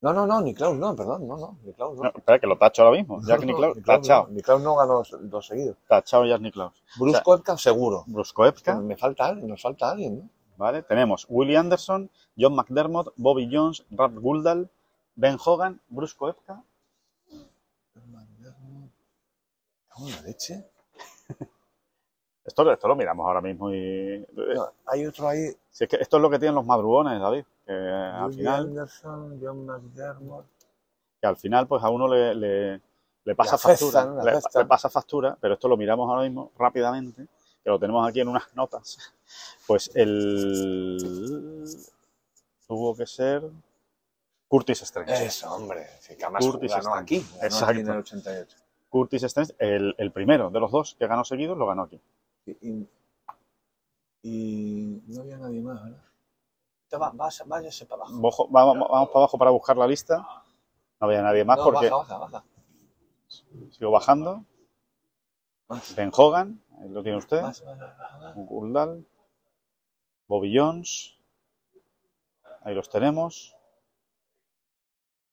No, 0.00 0.12
no, 0.12 0.26
no, 0.26 0.40
Nicklaus 0.40 0.76
no, 0.76 0.96
perdón, 0.96 1.28
no, 1.28 1.36
no, 1.36 1.58
Nicklaus 1.62 1.96
no. 1.96 2.02
No, 2.02 2.08
espera, 2.16 2.40
que 2.40 2.46
lo 2.48 2.58
tacho 2.58 2.82
ahora 2.82 2.96
mismo. 2.98 3.20
Jack 3.24 3.40
No, 3.40 3.46
Nicklaus. 3.46 3.76
Nicklaus 3.76 4.00
Tachao. 4.02 4.26
no, 4.26 4.32
Nicklaus 4.32 4.62
no 4.62 4.74
ganó 4.76 4.94
dos, 4.94 5.16
dos 5.20 5.46
seguidos. 5.46 5.76
Tachao 5.86 6.24
Jack 6.26 6.40
Nicklaus. 6.40 6.82
Bruce 6.98 7.10
O 7.10 7.14
sea, 7.18 7.22
Koepka 7.22 7.56
seguro. 7.56 8.02
Bruskoepka. 8.08 8.80
Me 8.80 8.96
falta 8.96 9.26
alguien, 9.26 9.48
nos 9.48 9.62
falta 9.62 9.90
alguien, 9.90 10.18
¿no? 10.18 10.28
¿Vale? 10.56 10.82
Tenemos 10.82 11.26
Willie 11.28 11.56
Anderson, 11.56 12.10
John 12.36 12.54
McDermott, 12.56 13.12
Bobby 13.16 13.48
Jones, 13.50 13.84
Ralph 13.90 14.14
Guldal, 14.18 14.68
Ben 15.14 15.36
Hogan, 15.44 15.80
Bruce 15.88 16.16
Koepka. 16.16 16.62
¿Cago 19.94 20.08
en 20.08 20.14
la 20.14 20.22
leche? 20.22 20.64
Esto, 22.44 22.68
esto 22.72 22.88
lo 22.88 22.96
miramos 22.96 23.24
ahora 23.24 23.40
mismo 23.40 23.72
y... 23.72 24.26
No, 24.32 24.72
hay 24.86 25.06
otro 25.06 25.28
ahí. 25.28 25.54
Si 25.70 25.84
es 25.84 25.90
que 25.90 25.94
esto 26.00 26.16
es 26.16 26.22
lo 26.22 26.28
que 26.28 26.40
tienen 26.40 26.56
los 26.56 26.66
madrugones, 26.66 27.20
David. 27.20 27.44
Que 27.64 27.72
al 27.72 28.32
final, 28.32 28.64
Anderson, 28.64 29.38
John 29.40 29.64
McDermott. 29.64 30.46
que 31.20 31.26
al 31.28 31.36
final 31.36 31.68
pues 31.68 31.84
a 31.84 31.88
uno 31.88 32.08
le, 32.08 32.34
le, 32.34 32.80
le 33.22 33.34
pasa 33.36 33.56
factura. 33.56 34.24
le, 34.24 34.64
pasa 34.64 34.90
factura, 34.90 35.38
pero 35.40 35.54
esto 35.54 35.68
lo 35.68 35.76
miramos 35.76 36.10
ahora 36.10 36.22
mismo 36.22 36.50
rápidamente, 36.58 37.28
que 37.62 37.70
lo 37.70 37.78
tenemos 37.78 38.08
aquí 38.08 38.20
en 38.20 38.28
unas 38.28 38.52
notas. 38.54 38.98
Pues 39.68 39.92
el... 39.94 40.98
Tuvo 42.66 42.96
que 42.96 43.06
ser 43.06 43.48
Curtis 44.48 44.82
Strange. 44.82 45.26
Eso, 45.26 45.54
hombre. 45.54 45.86
Que 46.06 46.24
además 46.24 46.44
Curtis 46.44 46.70
ganó 46.72 46.82
Strange. 46.82 47.02
aquí. 47.02 47.26
Ganó 47.36 47.44
Exacto. 47.44 47.66
aquí 47.66 47.80
en 47.80 47.88
el 47.88 47.98
88. 47.98 48.56
Curtis 48.92 49.22
Strange, 49.22 49.54
el, 49.58 49.94
el 49.96 50.12
primero 50.12 50.50
de 50.50 50.60
los 50.60 50.70
dos 50.70 50.94
que 50.98 51.06
ganó 51.06 51.24
seguidos, 51.24 51.56
lo 51.56 51.66
ganó 51.66 51.84
aquí. 51.84 51.98
Y, 54.22 55.00
no 55.06 55.22
había 55.22 55.38
nadie 55.38 55.62
más, 55.62 55.82
¿verdad? 55.82 56.02
Te 56.88 56.96
va, 56.98 57.10
vas- 57.10 57.42
váyase 57.46 57.86
para 57.86 58.02
abajo. 58.02 58.20
Bojo- 58.20 58.48
vamos, 58.50 58.86
vamos 58.90 59.08
para 59.08 59.18
abajo 59.20 59.38
para 59.38 59.50
buscar 59.50 59.78
la 59.78 59.86
lista. 59.86 60.18
No 60.18 61.06
había 61.06 61.22
nadie 61.22 61.42
más 61.42 61.56
No, 61.56 61.64
porque 61.64 61.88
baja, 61.88 62.18
baja, 62.18 62.18
baja. 62.18 62.44
sigo 63.70 63.90
bajando. 63.90 64.44
Más, 65.68 65.96
Ben 65.96 66.10
Hogan, 66.14 66.62
ahí 66.82 66.90
lo 66.90 67.02
tiene 67.02 67.16
usted. 67.16 67.40
más, 67.40 67.64
más. 67.64 68.34
Guldal, 68.36 69.06
Bobby 70.28 70.54
Jones, 70.56 71.16
ahí 72.60 72.74
los 72.74 72.90
tenemos. 72.90 73.56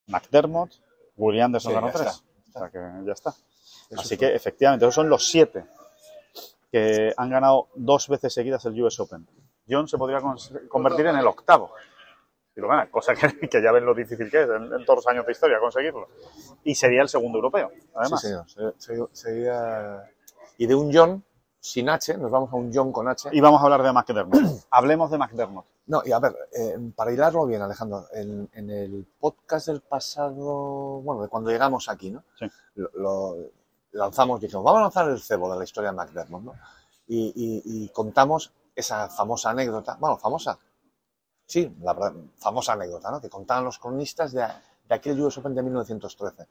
McDermott, 0.08 0.72
Willie 1.18 1.42
Anderson 1.42 1.72
Sí, 1.72 1.76
ganó 1.76 1.88
ya 1.88 1.94
tres. 1.94 2.24
está, 2.48 2.60
O 2.60 2.70
sea 2.70 2.72
que 2.72 3.06
ya 3.06 3.12
está. 3.12 3.36
Eso 3.90 4.02
Así 4.02 4.18
que 4.18 4.34
efectivamente, 4.36 4.86
esos 4.86 4.96
son 4.96 5.10
los 5.10 5.28
siete 5.30 5.66
que 6.72 7.14
han 7.18 7.30
ganado 7.30 7.68
dos 7.76 8.08
veces 8.08 8.34
seguidas 8.34 8.64
el 8.66 8.82
US 8.84 9.00
Open. 9.00 9.28
John 9.68 9.88
se 9.88 9.98
podría 9.98 10.20
convertir 10.68 11.08
en 11.08 11.16
el 11.18 11.26
octavo. 11.28 11.72
Si 12.54 12.62
lo 12.62 12.68
gana, 12.68 12.90
cosa 12.92 13.14
que, 13.16 13.40
que 13.50 13.62
ya 13.64 13.72
ven 13.72 13.86
lo 13.86 13.94
difícil 13.94 14.30
que 14.30 14.44
es 14.44 14.50
en, 14.50 14.64
en 14.74 14.86
todos 14.86 14.98
los 14.98 15.08
años 15.08 15.26
de 15.26 15.32
historia 15.32 15.60
conseguirlo. 15.60 16.08
Y 16.64 16.76
sería 16.76 17.02
el 17.02 17.10
segundo 17.10 17.38
europeo, 17.38 17.72
además. 17.96 18.22
Sí, 18.22 18.28
señor. 18.28 18.50
Se- 18.50 18.74
se- 18.78 19.08
sería- 19.14 20.04
Y 20.58 20.68
de 20.68 20.76
un 20.76 20.92
John 20.94 21.24
sin 21.60 21.90
H, 21.90 22.18
nos 22.18 22.32
vamos 22.32 22.52
a 22.54 22.56
un 22.56 22.72
John 22.74 22.92
con 22.92 23.08
H. 23.08 23.30
Y 23.32 23.42
vamos 23.42 23.62
a 23.62 23.64
hablar 23.66 23.84
de 23.84 23.92
McDermott. 23.92 24.40
Hablemos 24.72 25.10
de 25.12 25.18
McDermott. 25.18 25.66
No, 25.88 26.02
y 26.06 26.12
a 26.12 26.20
ver, 26.20 26.36
eh, 26.54 26.78
para 26.96 27.12
hilarlo 27.12 27.48
bien, 27.48 27.62
Alejandro, 27.64 28.06
en, 28.14 28.48
en 28.54 28.70
el 28.70 29.08
podcast 29.20 29.68
del 29.68 29.82
pasado, 29.82 31.02
bueno, 31.02 31.24
de 31.24 31.30
cuando 31.30 31.50
llegamos 31.50 31.90
aquí, 31.90 32.12
¿no? 32.12 32.24
Sí. 32.38 32.46
Lo, 32.76 32.90
lo 32.94 33.38
lanzamos, 33.92 34.40
dijimos, 34.42 34.64
vamos 34.64 34.80
a 34.80 34.84
lanzar 34.84 35.10
el 35.10 35.20
cebo 35.20 35.52
de 35.52 35.58
la 35.58 35.64
historia 35.64 35.92
de 35.92 35.98
McDermott, 35.98 36.44
¿no? 36.44 36.54
Y, 37.08 37.34
y- 37.36 37.84
y 37.86 37.90
contamos 37.90 38.52
esa 38.76 39.10
famosa 39.10 39.50
anécdota, 39.50 39.98
bueno, 40.00 40.18
famosa, 40.18 40.58
sí, 41.46 41.76
la 41.82 41.94
verdad, 41.94 42.14
famosa 42.38 42.74
anécdota, 42.74 43.12
¿no? 43.12 43.20
Que 43.20 43.30
contaban 43.30 43.64
los 43.66 43.80
cronistas 43.80 44.32
de, 44.32 44.42
de 44.88 44.96
aquel 44.96 45.20
US 45.22 45.38
Open 45.40 45.56
de 45.56 45.64
1913. 45.64 46.48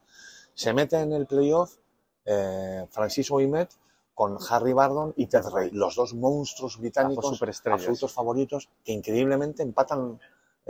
Se 0.53 0.73
mete 0.73 0.99
en 0.99 1.13
el 1.13 1.25
playoff 1.25 1.75
eh, 2.25 2.85
Francis 2.91 3.31
Ouimet 3.31 3.69
con 4.13 4.37
Harry 4.49 4.73
Bardon 4.73 5.13
y 5.15 5.27
Ted 5.27 5.45
Ray, 5.47 5.69
los 5.71 5.95
dos 5.95 6.13
monstruos 6.13 6.77
británicos 6.77 7.23
Las 7.23 7.29
dos 7.31 7.37
superestrellas. 7.37 7.79
absolutos 7.79 8.11
favoritos 8.13 8.69
que 8.83 8.91
increíblemente 8.91 9.63
empatan 9.63 10.19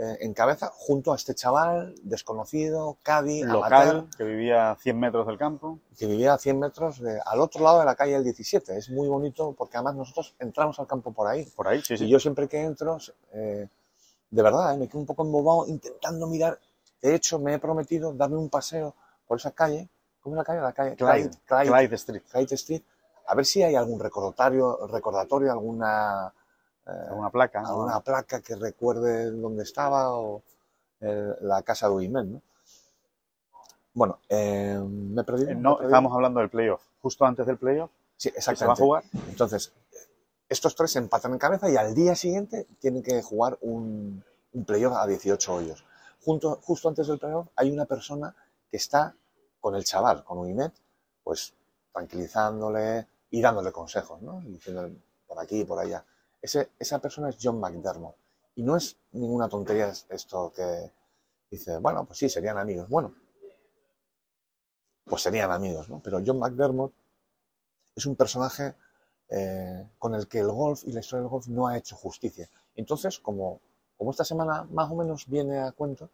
eh, 0.02 0.16
en 0.20 0.32
cabeza 0.32 0.70
junto 0.72 1.12
a 1.12 1.16
este 1.16 1.34
chaval 1.34 1.94
desconocido, 2.02 2.96
Caddy, 3.02 3.42
Local, 3.42 3.72
amateur, 3.72 4.04
que 4.16 4.24
vivía 4.24 4.70
a 4.70 4.76
100 4.76 4.98
metros 4.98 5.26
del 5.26 5.36
campo. 5.36 5.78
que 5.98 6.06
vivía 6.06 6.32
a 6.32 6.38
100 6.38 6.58
metros 6.58 7.00
de- 7.00 7.20
al 7.26 7.40
otro 7.40 7.62
lado 7.62 7.80
de 7.80 7.84
la 7.84 7.94
calle 7.94 8.12
del 8.14 8.24
17. 8.24 8.76
Es 8.78 8.88
muy 8.88 9.08
bonito 9.08 9.52
porque 9.56 9.76
además 9.76 9.96
nosotros 9.96 10.34
entramos 10.38 10.78
al 10.80 10.86
campo 10.86 11.12
por 11.12 11.26
ahí. 11.28 11.44
Por 11.54 11.68
ahí, 11.68 11.82
sí, 11.82 11.98
sí. 11.98 12.04
Y 12.06 12.08
yo 12.08 12.18
siempre 12.18 12.48
que 12.48 12.62
entro, 12.62 12.96
eh, 13.32 13.68
de 14.30 14.42
verdad, 14.42 14.72
eh, 14.74 14.78
me 14.78 14.88
quedo 14.88 15.00
un 15.00 15.06
poco 15.06 15.22
embobado 15.24 15.66
intentando 15.66 16.26
mirar. 16.26 16.58
De 17.02 17.14
hecho, 17.14 17.38
me 17.38 17.52
he 17.54 17.58
prometido 17.58 18.12
darme 18.14 18.36
un 18.38 18.48
paseo 18.48 18.94
por 19.26 19.38
esa 19.38 19.50
calle. 19.50 19.88
¿Cómo 20.22 20.34
es 20.36 20.38
la 20.38 20.44
calle? 20.44 20.60
La 20.60 20.72
calle 20.72 20.96
Clyde, 20.96 21.30
Clyde, 21.46 21.66
Clyde 21.70 21.94
Street. 21.96 22.22
Clyde 22.30 22.54
Street. 22.54 22.82
A 23.26 23.34
ver 23.34 23.44
si 23.46 23.62
hay 23.62 23.74
algún 23.74 24.00
recordatorio, 24.00 24.86
recordatorio 24.86 25.52
alguna, 25.52 26.32
eh, 26.90 27.08
Alguna 27.08 27.30
placa. 27.30 27.62
¿no? 27.62 27.68
alguna 27.68 28.00
placa 28.00 28.40
que 28.40 28.56
recuerde 28.56 29.30
dónde 29.30 29.62
estaba 29.62 30.12
o 30.14 30.42
eh, 31.00 31.34
la 31.40 31.62
casa 31.62 31.88
de 31.88 31.94
Uimet, 31.94 32.24
¿no? 32.26 32.42
Bueno, 33.92 34.18
eh, 34.28 34.78
me 34.82 35.22
he 35.22 35.24
perdido. 35.24 35.50
Eh, 35.50 35.54
me 35.54 35.60
No, 35.60 35.80
estábamos 35.80 36.12
hablando 36.14 36.40
del 36.40 36.48
playoff. 36.50 36.82
Justo 37.02 37.24
antes 37.24 37.46
del 37.46 37.58
playoff, 37.58 37.90
Sí, 38.16 38.30
que 38.30 38.40
se 38.40 38.48
va 38.48 38.50
a 38.50 38.54
exactamente. 38.54 38.82
jugar. 38.82 39.04
Entonces, 39.28 39.72
estos 40.48 40.74
tres 40.76 40.94
empatan 40.96 41.32
en 41.32 41.38
cabeza 41.38 41.68
y 41.70 41.76
al 41.76 41.94
día 41.94 42.14
siguiente 42.14 42.66
tienen 42.78 43.02
que 43.02 43.20
jugar 43.22 43.58
un, 43.62 44.22
un 44.52 44.64
playoff 44.64 44.94
a 44.96 45.06
18 45.06 45.54
hoyos. 45.54 45.84
Junto, 46.24 46.56
justo 46.62 46.88
antes 46.88 47.06
del 47.08 47.18
playoff 47.18 47.48
hay 47.56 47.70
una 47.72 47.86
persona 47.86 48.34
que 48.70 48.76
está 48.76 49.14
con 49.58 49.74
el 49.74 49.84
chaval, 49.84 50.22
con 50.24 50.38
Uimet, 50.38 50.72
pues 51.24 51.54
tranquilizándole 51.92 53.06
y 53.30 53.40
dándole 53.40 53.72
consejos, 53.72 54.20
¿no? 54.22 54.40
Y 54.42 54.52
diciéndole 54.52 54.94
por 55.26 55.38
aquí 55.40 55.60
y 55.60 55.64
por 55.64 55.78
allá. 55.78 56.04
Ese, 56.42 56.70
esa 56.78 56.98
persona 57.00 57.28
es 57.30 57.36
John 57.40 57.60
McDermott. 57.60 58.16
Y 58.56 58.62
no 58.62 58.76
es 58.76 58.96
ninguna 59.12 59.48
tontería 59.48 59.88
es- 59.88 60.06
esto 60.08 60.52
que 60.54 60.90
dice, 61.50 61.78
bueno, 61.78 62.04
pues 62.04 62.18
sí, 62.18 62.28
serían 62.28 62.58
amigos. 62.58 62.88
Bueno, 62.88 63.14
pues 65.04 65.22
serían 65.22 65.50
amigos, 65.50 65.88
¿no? 65.88 66.00
Pero 66.02 66.20
John 66.24 66.38
McDermott 66.38 66.92
es 67.96 68.06
un 68.06 68.16
personaje 68.16 68.74
eh, 69.28 69.88
con 69.98 70.14
el 70.14 70.26
que 70.28 70.40
el 70.40 70.50
golf 70.50 70.82
y 70.84 70.92
la 70.92 71.00
historia 71.00 71.22
del 71.22 71.30
golf 71.30 71.46
no 71.48 71.66
ha 71.68 71.76
hecho 71.76 71.96
justicia. 71.96 72.48
Entonces, 72.74 73.18
como, 73.20 73.60
como 73.96 74.10
esta 74.10 74.24
semana 74.24 74.64
más 74.70 74.90
o 74.90 74.94
menos 74.96 75.26
viene 75.28 75.60
a 75.60 75.72
cuento, 75.72 76.08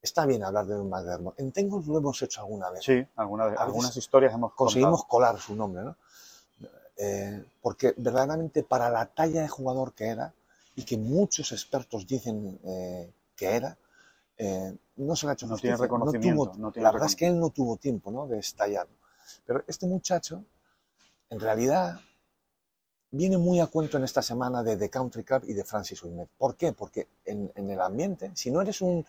está 0.00 0.24
bien 0.26 0.42
hablar 0.44 0.66
de 0.66 0.78
un 0.78 0.88
McDermott. 0.88 1.38
En 1.40 1.52
Tengos 1.52 1.86
lo 1.86 1.98
hemos 1.98 2.20
hecho 2.22 2.40
alguna 2.40 2.70
vez. 2.70 2.84
Sí, 2.84 3.06
alguna- 3.16 3.46
veces 3.46 3.60
algunas 3.60 3.96
historias 3.96 4.32
hemos 4.34 4.54
Conseguimos 4.54 5.00
contado. 5.02 5.08
colar 5.08 5.38
su 5.40 5.54
nombre, 5.54 5.82
¿no? 5.84 5.96
Eh, 6.96 7.44
porque 7.62 7.94
verdaderamente 7.96 8.62
para 8.62 8.90
la 8.90 9.06
talla 9.06 9.42
de 9.42 9.48
jugador 9.48 9.92
que 9.94 10.06
era, 10.06 10.32
y 10.74 10.84
que 10.84 10.96
muchos 10.98 11.52
expertos 11.52 12.06
dicen 12.06 12.58
eh, 12.64 13.10
que 13.34 13.46
era, 13.56 13.76
eh, 14.38 14.74
no 14.96 15.16
se 15.16 15.26
le 15.26 15.30
ha 15.30 15.34
hecho 15.34 15.46
No 15.46 15.52
justicia. 15.52 15.76
tiene 15.76 15.82
reconocimiento, 15.82 16.44
tuvo- 16.52 16.56
no 16.58 16.72
tiene 16.72 16.84
la 16.84 16.92
verdad 16.92 17.08
es 17.08 17.16
que 17.16 17.26
él 17.26 17.38
no 17.40 17.50
tuvo 17.50 17.76
tiempo 17.76 18.10
¿no? 18.10 18.26
de 18.26 18.38
estallar. 18.38 18.86
Pero 19.46 19.62
este 19.66 19.86
muchacho, 19.86 20.44
en 21.30 21.40
realidad, 21.40 21.98
viene 23.10 23.38
muy 23.38 23.60
a 23.60 23.66
cuento 23.66 23.96
en 23.96 24.04
esta 24.04 24.22
semana 24.22 24.62
de 24.62 24.76
The 24.76 24.90
Country 24.90 25.24
Club 25.24 25.42
y 25.46 25.54
de 25.54 25.64
Francis 25.64 26.02
Ouimet. 26.02 26.28
¿Por 26.38 26.56
qué? 26.56 26.72
Porque 26.72 27.08
en, 27.24 27.50
en 27.54 27.70
el 27.70 27.80
ambiente, 27.80 28.30
si 28.34 28.50
no 28.50 28.60
eres 28.60 28.80
un 28.80 29.04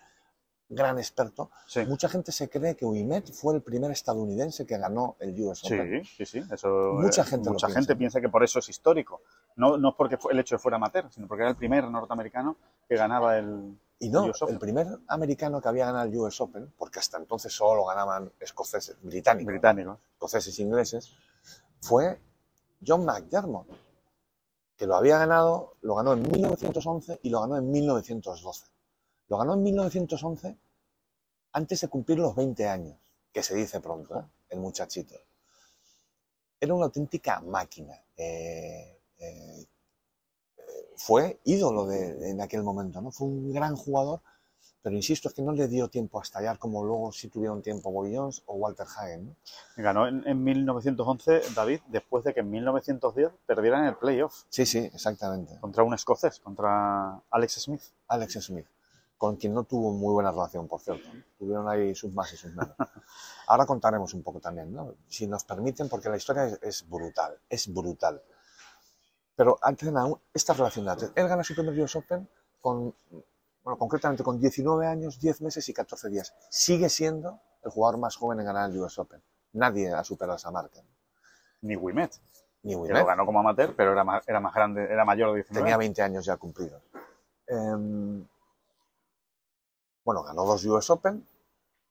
gran 0.69 0.97
experto, 0.99 1.49
Sí. 1.65 1.85
mucha 1.85 2.09
gente 2.09 2.31
se 2.33 2.49
cree 2.49 2.75
que 2.75 2.85
Ouimet 2.85 3.31
fue 3.31 3.55
el 3.55 3.61
primer 3.61 3.89
estadounidense 3.91 4.65
que 4.65 4.77
ganó 4.77 5.15
el 5.19 5.39
US 5.41 5.63
Open. 5.63 6.03
Sí, 6.03 6.25
sí, 6.25 6.41
sí. 6.41 6.53
Eso, 6.53 6.67
Mucha 6.95 7.21
eh, 7.21 7.25
gente 7.25 7.49
mucha 7.49 7.67
piensa. 7.67 7.79
gente 7.79 7.95
piensa 7.95 8.19
que 8.21 8.27
por 8.29 8.43
eso 8.43 8.59
es 8.59 8.67
histórico. 8.67 9.21
No, 9.55 9.77
no 9.77 9.89
es 9.89 9.95
porque 9.95 10.17
fue- 10.17 10.33
el 10.33 10.39
hecho 10.39 10.55
de 10.55 10.59
fuera 10.59 10.75
amateur, 10.75 11.09
sino 11.11 11.27
porque 11.27 11.43
era 11.43 11.51
el 11.51 11.55
primer 11.55 11.85
norteamericano 11.89 12.57
que 12.87 12.95
ganaba 12.97 13.37
el. 13.37 13.79
Y 13.99 14.09
no, 14.09 14.25
el 14.25 14.31
US 14.31 14.41
Open. 14.43 14.55
el 14.55 14.59
primer 14.59 14.87
americano 15.07 15.59
que 15.61 15.67
había 15.69 15.85
ganado 15.85 16.05
el 16.05 16.17
US 16.17 16.39
Open, 16.41 16.71
porque 16.77 16.99
hasta 16.99 17.17
entonces 17.17 17.53
solo 17.53 17.85
ganaban 17.85 18.31
escoceses, 18.39 18.97
británicos, 19.01 19.47
británico. 19.51 19.99
escoceses 20.13 20.59
e 20.59 20.61
ingleses, 20.63 21.13
fue 21.81 22.19
John 22.85 23.05
McDermott, 23.05 23.67
que 24.75 24.85
lo 24.85 24.95
había 24.95 25.17
ganado, 25.17 25.75
lo 25.81 25.95
ganó 25.95 26.13
en 26.13 26.21
1911 26.29 27.19
y 27.23 27.29
lo 27.31 27.41
ganó 27.41 27.57
en 27.57 27.71
1912. 27.71 28.67
Lo 29.29 29.37
ganó 29.37 29.53
en 29.55 29.63
1911 29.63 30.57
antes 31.53 31.81
de 31.81 31.87
cumplir 31.87 32.19
los 32.19 32.35
20 32.35 32.67
años, 32.67 32.97
que 33.33 33.43
se 33.43 33.55
dice 33.55 33.79
pronto, 33.79 34.19
¿eh? 34.19 34.23
el 34.49 34.59
muchachito. 34.59 35.15
Era 36.59 36.73
una 36.73 36.85
auténtica 36.85 37.39
máquina. 37.41 37.93
eh, 38.15 38.99
eh, 39.19 39.67
fue 40.97 41.39
ídolo 41.45 41.85
de, 41.85 42.31
en 42.31 42.41
aquel 42.41 42.63
momento, 42.63 43.01
¿no? 43.01 43.11
Fue 43.11 43.27
un 43.27 43.53
gran 43.53 43.75
jugador, 43.75 44.21
pero 44.81 44.95
insisto, 44.95 45.29
es 45.29 45.35
que 45.35 45.41
no 45.41 45.51
le 45.51 45.67
dio 45.67 45.89
tiempo 45.89 46.19
a 46.19 46.23
estallar 46.23 46.57
como 46.57 46.83
luego 46.83 47.11
sí 47.11 47.29
tuvieron 47.29 47.61
tiempo 47.61 47.91
Bobby 47.91 48.15
Jones 48.15 48.41
o 48.45 48.55
Walter 48.55 48.87
Hagen. 48.97 49.27
¿no? 49.27 49.35
Ganó 49.83 50.07
en, 50.07 50.27
en 50.27 50.43
1911 50.43 51.41
David, 51.53 51.81
después 51.87 52.23
de 52.23 52.33
que 52.33 52.39
en 52.39 52.49
1910 52.49 53.31
perdieran 53.45 53.85
el 53.85 53.95
playoff 53.95 54.43
Sí, 54.49 54.65
sí, 54.65 54.79
exactamente. 54.79 55.59
contra 55.59 55.83
un 55.83 55.93
escocés, 55.93 56.39
contra 56.39 57.21
Alex 57.29 57.61
Smith. 57.61 57.81
Alex 58.07 58.33
Smith, 58.41 58.65
con 59.17 59.35
quien 59.35 59.53
no 59.53 59.63
tuvo 59.63 59.91
muy 59.91 60.13
buena 60.13 60.31
relación, 60.31 60.67
por 60.67 60.79
cierto. 60.79 61.09
Tuvieron 61.37 61.67
ahí 61.67 61.95
sus 61.95 62.13
más 62.13 62.31
y 62.33 62.37
sus 62.37 62.51
menos. 62.51 62.75
Ahora 63.47 63.65
contaremos 63.65 64.13
un 64.13 64.23
poco 64.23 64.39
también, 64.39 64.73
¿no? 64.73 64.93
Si 65.07 65.27
nos 65.27 65.43
permiten, 65.43 65.89
porque 65.89 66.09
la 66.09 66.17
historia 66.17 66.45
es, 66.45 66.59
es 66.61 66.89
brutal, 66.89 67.39
es 67.49 67.73
brutal. 67.73 68.21
Pero 69.35 69.57
antes 69.61 69.85
de 69.87 69.91
nada, 69.91 70.09
esta 70.33 70.53
relación 70.53 70.85
de 70.85 71.11
Él 71.15 71.27
gana 71.27 71.43
su 71.43 71.53
primer 71.53 71.79
US 71.79 71.95
Open 71.95 72.27
con, 72.59 72.93
bueno, 73.63 73.77
concretamente 73.77 74.23
con 74.23 74.39
19 74.39 74.85
años, 74.87 75.19
10 75.19 75.41
meses 75.41 75.67
y 75.69 75.73
14 75.73 76.09
días. 76.09 76.33
Sigue 76.49 76.89
siendo 76.89 77.39
el 77.63 77.71
jugador 77.71 77.99
más 77.99 78.15
joven 78.15 78.39
en 78.39 78.45
ganar 78.45 78.69
el 78.69 78.79
US 78.79 78.97
Open. 78.97 79.21
Nadie 79.53 79.93
ha 79.93 80.03
superado 80.03 80.37
esa 80.37 80.51
marca. 80.51 80.81
Ni 81.61 81.75
Wimet, 81.75 82.19
Ni 82.63 82.75
Ouimet. 82.75 82.97
lo 82.97 83.05
ganó 83.05 83.25
como 83.25 83.39
amateur, 83.39 83.75
pero 83.75 83.91
era 83.91 84.03
más, 84.03 84.27
era 84.27 84.39
más 84.39 84.53
grande, 84.53 84.83
era 84.83 85.05
mayor 85.05 85.29
de 85.29 85.35
19. 85.37 85.63
Tenía 85.63 85.77
20 85.77 86.01
años 86.01 86.25
ya 86.25 86.37
cumplidos. 86.37 86.81
Em, 87.47 88.25
bueno, 90.07 90.23
ganó 90.23 90.45
dos 90.45 90.63
US 90.63 90.89
Open. 90.89 91.27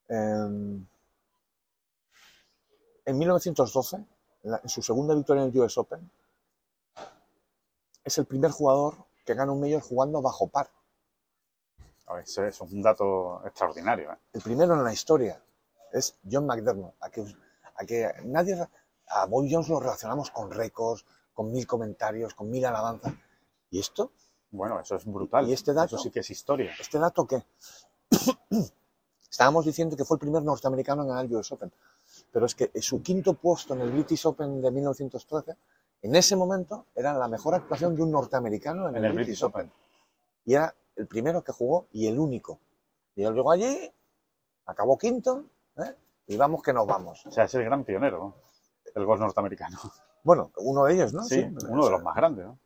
En 0.09 0.89
1912, 3.05 4.07
en, 4.43 4.69
su 4.71 4.81
segunda 4.81 5.15
victoria 5.15 5.43
en 5.43 5.51
el 5.51 5.61
US 5.61 5.77
Open, 5.77 6.11
es 8.03 8.17
el 8.17 8.25
primer 8.25 8.53
jugador 8.53 8.95
que 9.23 9.35
gana 9.35 9.53
un 9.53 9.61
Major 9.61 9.83
jugando 9.83 10.23
bajo 10.23 10.49
par. 10.49 10.71
Eso 12.23 12.45
es 12.45 12.59
un 12.63 12.81
dato 12.81 13.43
extraordinario. 13.45 14.11
¿eh? 14.11 14.17
El 14.33 14.41
primero 14.41 14.73
en 14.73 14.83
la 14.83 14.95
historia 14.95 15.39
es 15.93 16.19
John 16.25 16.47
McDermott. 16.47 16.95
A 17.01 17.11
que, 17.11 17.23
a 17.75 17.85
que 17.85 18.11
nadie. 18.25 18.67
A 19.09 19.27
Boy 19.27 19.53
Jones 19.53 19.69
lo 19.69 19.79
relacionamos 19.79 20.31
con 20.31 20.51
récords, 20.51 21.05
con 21.35 21.53
mil 21.53 21.67
comentarios, 21.67 22.33
con 22.33 22.49
mil 22.49 22.65
alabanzas. 22.65 23.13
¿Y 23.71 23.79
esto? 23.79 24.11
Bueno, 24.53 24.81
eso 24.81 24.97
es 24.97 25.05
brutal. 25.05 25.47
¿Y 25.51 25.53
este 25.53 25.75
dato? 25.75 25.97
Eso 25.97 26.05
sí 26.05 26.11
que 26.11 26.21
es 26.21 26.31
historia. 26.31 26.73
¿Este 26.81 26.99
dato 26.99 27.27
qué? 27.27 27.45
Estábamos 29.31 29.65
diciendo 29.65 29.97
que 29.97 30.05
fue 30.05 30.17
el 30.17 30.21
primer 30.21 30.43
norteamericano 30.43 31.03
en 31.03 31.09
ganar 31.09 31.25
el 31.25 31.35
US 31.35 31.53
Open, 31.53 31.73
pero 32.33 32.47
es 32.47 32.55
que 32.55 32.71
su 32.81 33.03
quinto 33.03 33.35
puesto 33.35 33.75
en 33.75 33.83
el 33.83 33.91
British 33.91 34.27
Open 34.27 34.63
de 34.63 34.71
1913, 34.71 35.57
en 36.03 36.15
ese 36.15 36.37
momento, 36.37 36.87
era 36.95 37.13
la 37.15 37.29
mejor 37.29 37.55
actuación 37.55 37.95
de 37.97 38.03
un 38.03 38.11
norteamericano 38.11 38.89
en, 38.89 38.97
En 38.97 39.05
el, 39.05 39.11
el 39.11 39.17
British 39.17 39.41
British 39.41 39.45
Open. 39.45 39.73
Y 40.45 40.55
era 40.55 40.75
el 40.95 41.07
primero 41.07 41.43
que 41.43 41.53
jugó 41.53 41.87
y 41.93 42.07
el 42.07 42.19
único. 42.19 42.61
Y 43.15 43.25
él 43.25 43.35
llegó 43.35 43.51
allí, 43.51 43.93
acabó 44.67 44.97
quinto, 44.97 45.45
¿eh? 45.77 45.95
y 46.27 46.37
vamos 46.37 46.63
que 46.63 46.73
nos 46.73 46.87
vamos. 46.87 47.27
O 47.27 47.31
sea, 47.31 47.45
es 47.45 47.55
el 47.55 47.65
gran 47.65 47.85
pionero, 47.85 48.19
¿no? 48.19 48.35
el 48.95 49.05
golf 49.05 49.21
norteamericano. 49.21 49.79
Bueno, 50.23 50.51
uno 50.57 50.85
de 50.85 50.95
ellos, 50.95 51.13
¿no? 51.13 51.23
Sí, 51.23 51.47
uno 51.69 51.85
de 51.85 51.91
los 51.93 52.03
más 52.03 52.17
grandes. 52.17 52.47
¿no? 52.47 52.59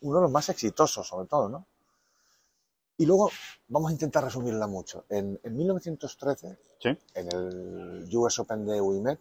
uno 0.00 0.16
de 0.16 0.22
los 0.22 0.30
más 0.30 0.48
exitosos, 0.48 1.06
sobre 1.06 1.26
todo, 1.26 1.48
¿no? 1.48 1.66
Y 2.98 3.06
luego, 3.06 3.30
vamos 3.68 3.90
a 3.90 3.92
intentar 3.92 4.24
resumirla 4.24 4.66
mucho. 4.66 5.04
En, 5.08 5.38
en 5.42 5.56
1913, 5.56 6.58
Sí. 6.80 6.88
en 7.14 7.28
el 7.32 8.08
US 8.16 8.38
Open 8.40 8.66
de 8.66 8.80
Wimet, 8.80 9.18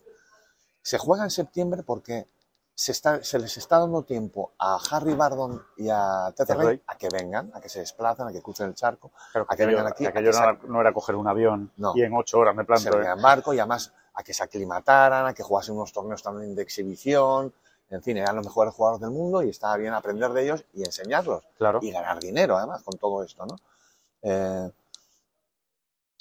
se 0.82 0.98
juega 0.98 1.24
en 1.24 1.30
septiembre 1.32 1.84
porque 1.84 2.28
se, 2.74 2.92
está, 2.92 3.24
se 3.24 3.40
les 3.40 3.56
está 3.58 3.80
dando 3.80 4.04
tiempo 4.04 4.52
a 4.60 4.78
Harry 4.92 5.14
Bardon 5.16 5.62
y 5.78 5.90
a 5.90 6.32
Ted 6.36 6.50
Ray 6.56 6.82
a 6.88 6.98
que 6.98 7.10
vengan, 7.12 7.52
a 7.54 7.62
que 7.62 7.70
se 7.70 7.80
desplacen, 7.80 8.28
a 8.28 8.32
que 8.32 8.42
crucen 8.42 8.68
el 8.68 8.76
charco, 8.76 9.12
Claro, 9.32 9.46
A 9.50 9.56
que 9.56 9.64
aquello, 9.64 9.78
vengan 9.78 9.92
aquí, 9.92 10.06
a 10.06 10.10
aquello 10.10 10.32
que 10.32 10.38
no, 10.38 10.44
era, 10.44 10.60
no 10.68 10.82
era 10.82 10.94
coger 10.94 11.16
un 11.16 11.28
avión 11.28 11.72
No. 11.78 11.94
y 11.96 12.04
en 12.04 12.14
ocho 12.16 12.38
horas 12.40 12.56
me 12.56 12.62
se 12.64 12.68
planto. 12.68 12.90
¿eh? 12.90 13.00
vengan 13.00 13.18
en 13.18 13.24
barco 13.24 13.54
y 13.54 13.60
además 13.60 13.94
a 14.14 14.24
que 14.24 14.34
se 14.34 14.44
aclimataran, 14.44 15.26
a 15.26 15.34
que 15.34 15.42
jugasen 15.44 15.76
unos 15.76 15.92
torneos 15.92 16.22
también 16.24 16.54
de 16.56 16.62
exhibición. 16.64 17.54
En 17.90 18.04
fin, 18.04 18.18
eran 18.18 18.36
los 18.36 18.46
mejores 18.46 18.74
jugadores 18.74 19.02
del 19.02 19.12
mundo 19.12 19.42
y 19.44 19.50
estaba 19.50 19.78
bien 19.78 19.94
aprender 19.94 20.32
de 20.34 20.44
ellos 20.44 20.66
y 20.74 20.84
enseñarlos. 20.84 21.44
Claro. 21.58 21.80
y 21.82 21.92
ganar 21.92 22.20
dinero 22.20 22.58
además 22.58 22.84
con 22.84 22.98
todo 22.98 23.24
esto, 23.24 23.46
¿no? 23.46 23.56
Eh, 24.24 24.72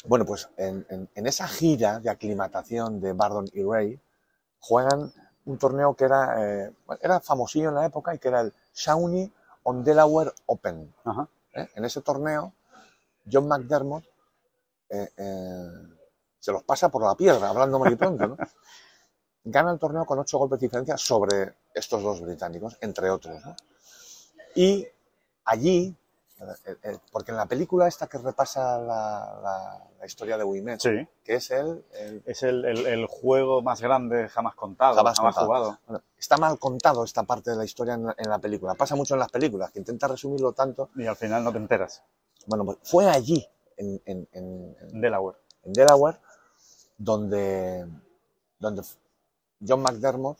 bueno, 0.04 0.24
pues 0.24 0.48
en, 0.56 0.86
en- 0.88 1.08
en 1.14 1.26
esa 1.26 1.48
gira 1.48 1.98
de 1.98 2.10
aclimatación 2.10 3.00
de 3.00 3.12
Bardon 3.12 3.48
y 3.52 3.64
Ray 3.64 4.00
juegan 4.60 5.12
un 5.46 5.58
torneo 5.58 5.94
que 5.94 6.04
era, 6.04 6.36
eh, 6.66 6.72
era 7.00 7.20
famosillo 7.20 7.68
en 7.70 7.74
la 7.76 7.86
época 7.86 8.14
y 8.14 8.18
que 8.18 8.28
era 8.28 8.40
el 8.42 8.52
Shawnee 8.74 9.32
on 9.64 9.82
Delaware 9.82 10.32
Open. 10.46 10.94
Ajá. 11.04 11.28
¿eh? 11.54 11.68
En 11.74 11.84
ese 11.84 12.00
torneo, 12.02 12.52
John 13.30 13.48
McDermott 13.48 14.04
eh, 14.88 15.10
se 16.38 16.52
los 16.52 16.62
pasa 16.62 16.88
por 16.88 17.02
la 17.02 17.16
piedra, 17.16 17.48
hablando 17.48 17.78
mal 17.80 17.92
y 17.92 17.96
pronto, 17.96 18.26
¿no? 18.28 18.36
Gana 19.48 19.70
el 19.72 19.78
torneo 19.78 20.04
con 20.04 20.18
ocho 20.18 20.38
golpes 20.38 20.58
de 20.58 20.66
diferencia 20.66 20.96
sobre 20.96 21.54
estos 21.72 22.02
dos 22.02 22.20
británicos, 22.20 22.76
entre 22.80 23.08
otros, 23.10 23.44
¿no? 23.44 23.54
Y 24.56 24.84
allí, 25.44 25.94
porque 27.12 27.30
en 27.30 27.36
la 27.36 27.46
película 27.46 27.86
esta 27.86 28.08
que 28.08 28.18
repasa 28.18 28.78
la, 28.78 29.38
la- 29.42 29.82
la 30.00 30.06
historia 30.06 30.36
de 30.36 30.42
Wimet, 30.44 30.80
Sí. 30.80 30.90
que 31.22 31.36
es 31.36 31.50
el, 31.52 31.84
el- 31.92 32.22
Es 32.26 32.42
el, 32.42 32.64
el- 32.64 32.86
el 32.86 33.06
juego 33.06 33.62
más 33.62 33.80
grande 33.80 34.28
jamás 34.28 34.56
contado, 34.56 34.96
Jamás 34.96 35.16
jamás, 35.16 35.34
contado. 35.36 35.46
jugado. 35.46 35.78
bueno, 35.86 36.02
está 36.18 36.36
mal 36.38 36.58
contado 36.58 37.04
esta 37.04 37.22
parte 37.22 37.50
de 37.52 37.56
la 37.56 37.64
historia 37.64 37.94
en 37.94 38.06
la, 38.06 38.14
en 38.18 38.28
la 38.28 38.38
película. 38.40 38.74
Pasa 38.74 38.96
mucho 38.96 39.14
en 39.14 39.20
las 39.20 39.30
películas, 39.30 39.70
que 39.70 39.78
intenta 39.78 40.08
resumirlo 40.08 40.52
tanto. 40.52 40.90
Y 40.96 41.06
al 41.06 41.16
final 41.16 41.44
no 41.44 41.52
te 41.52 41.58
enteras. 41.58 42.02
Bueno, 42.46 42.64
pues 42.64 42.78
fue 42.82 43.08
allí, 43.08 43.46
en, 43.76 44.02
en- 44.06 44.28
en- 44.32 44.76
en- 44.80 45.00
Delaware. 45.00 45.38
en 45.62 45.72
Delaware, 45.72 46.18
donde, 46.98 47.86
donde 48.58 48.82
John 49.66 49.80
McDermott 49.82 50.38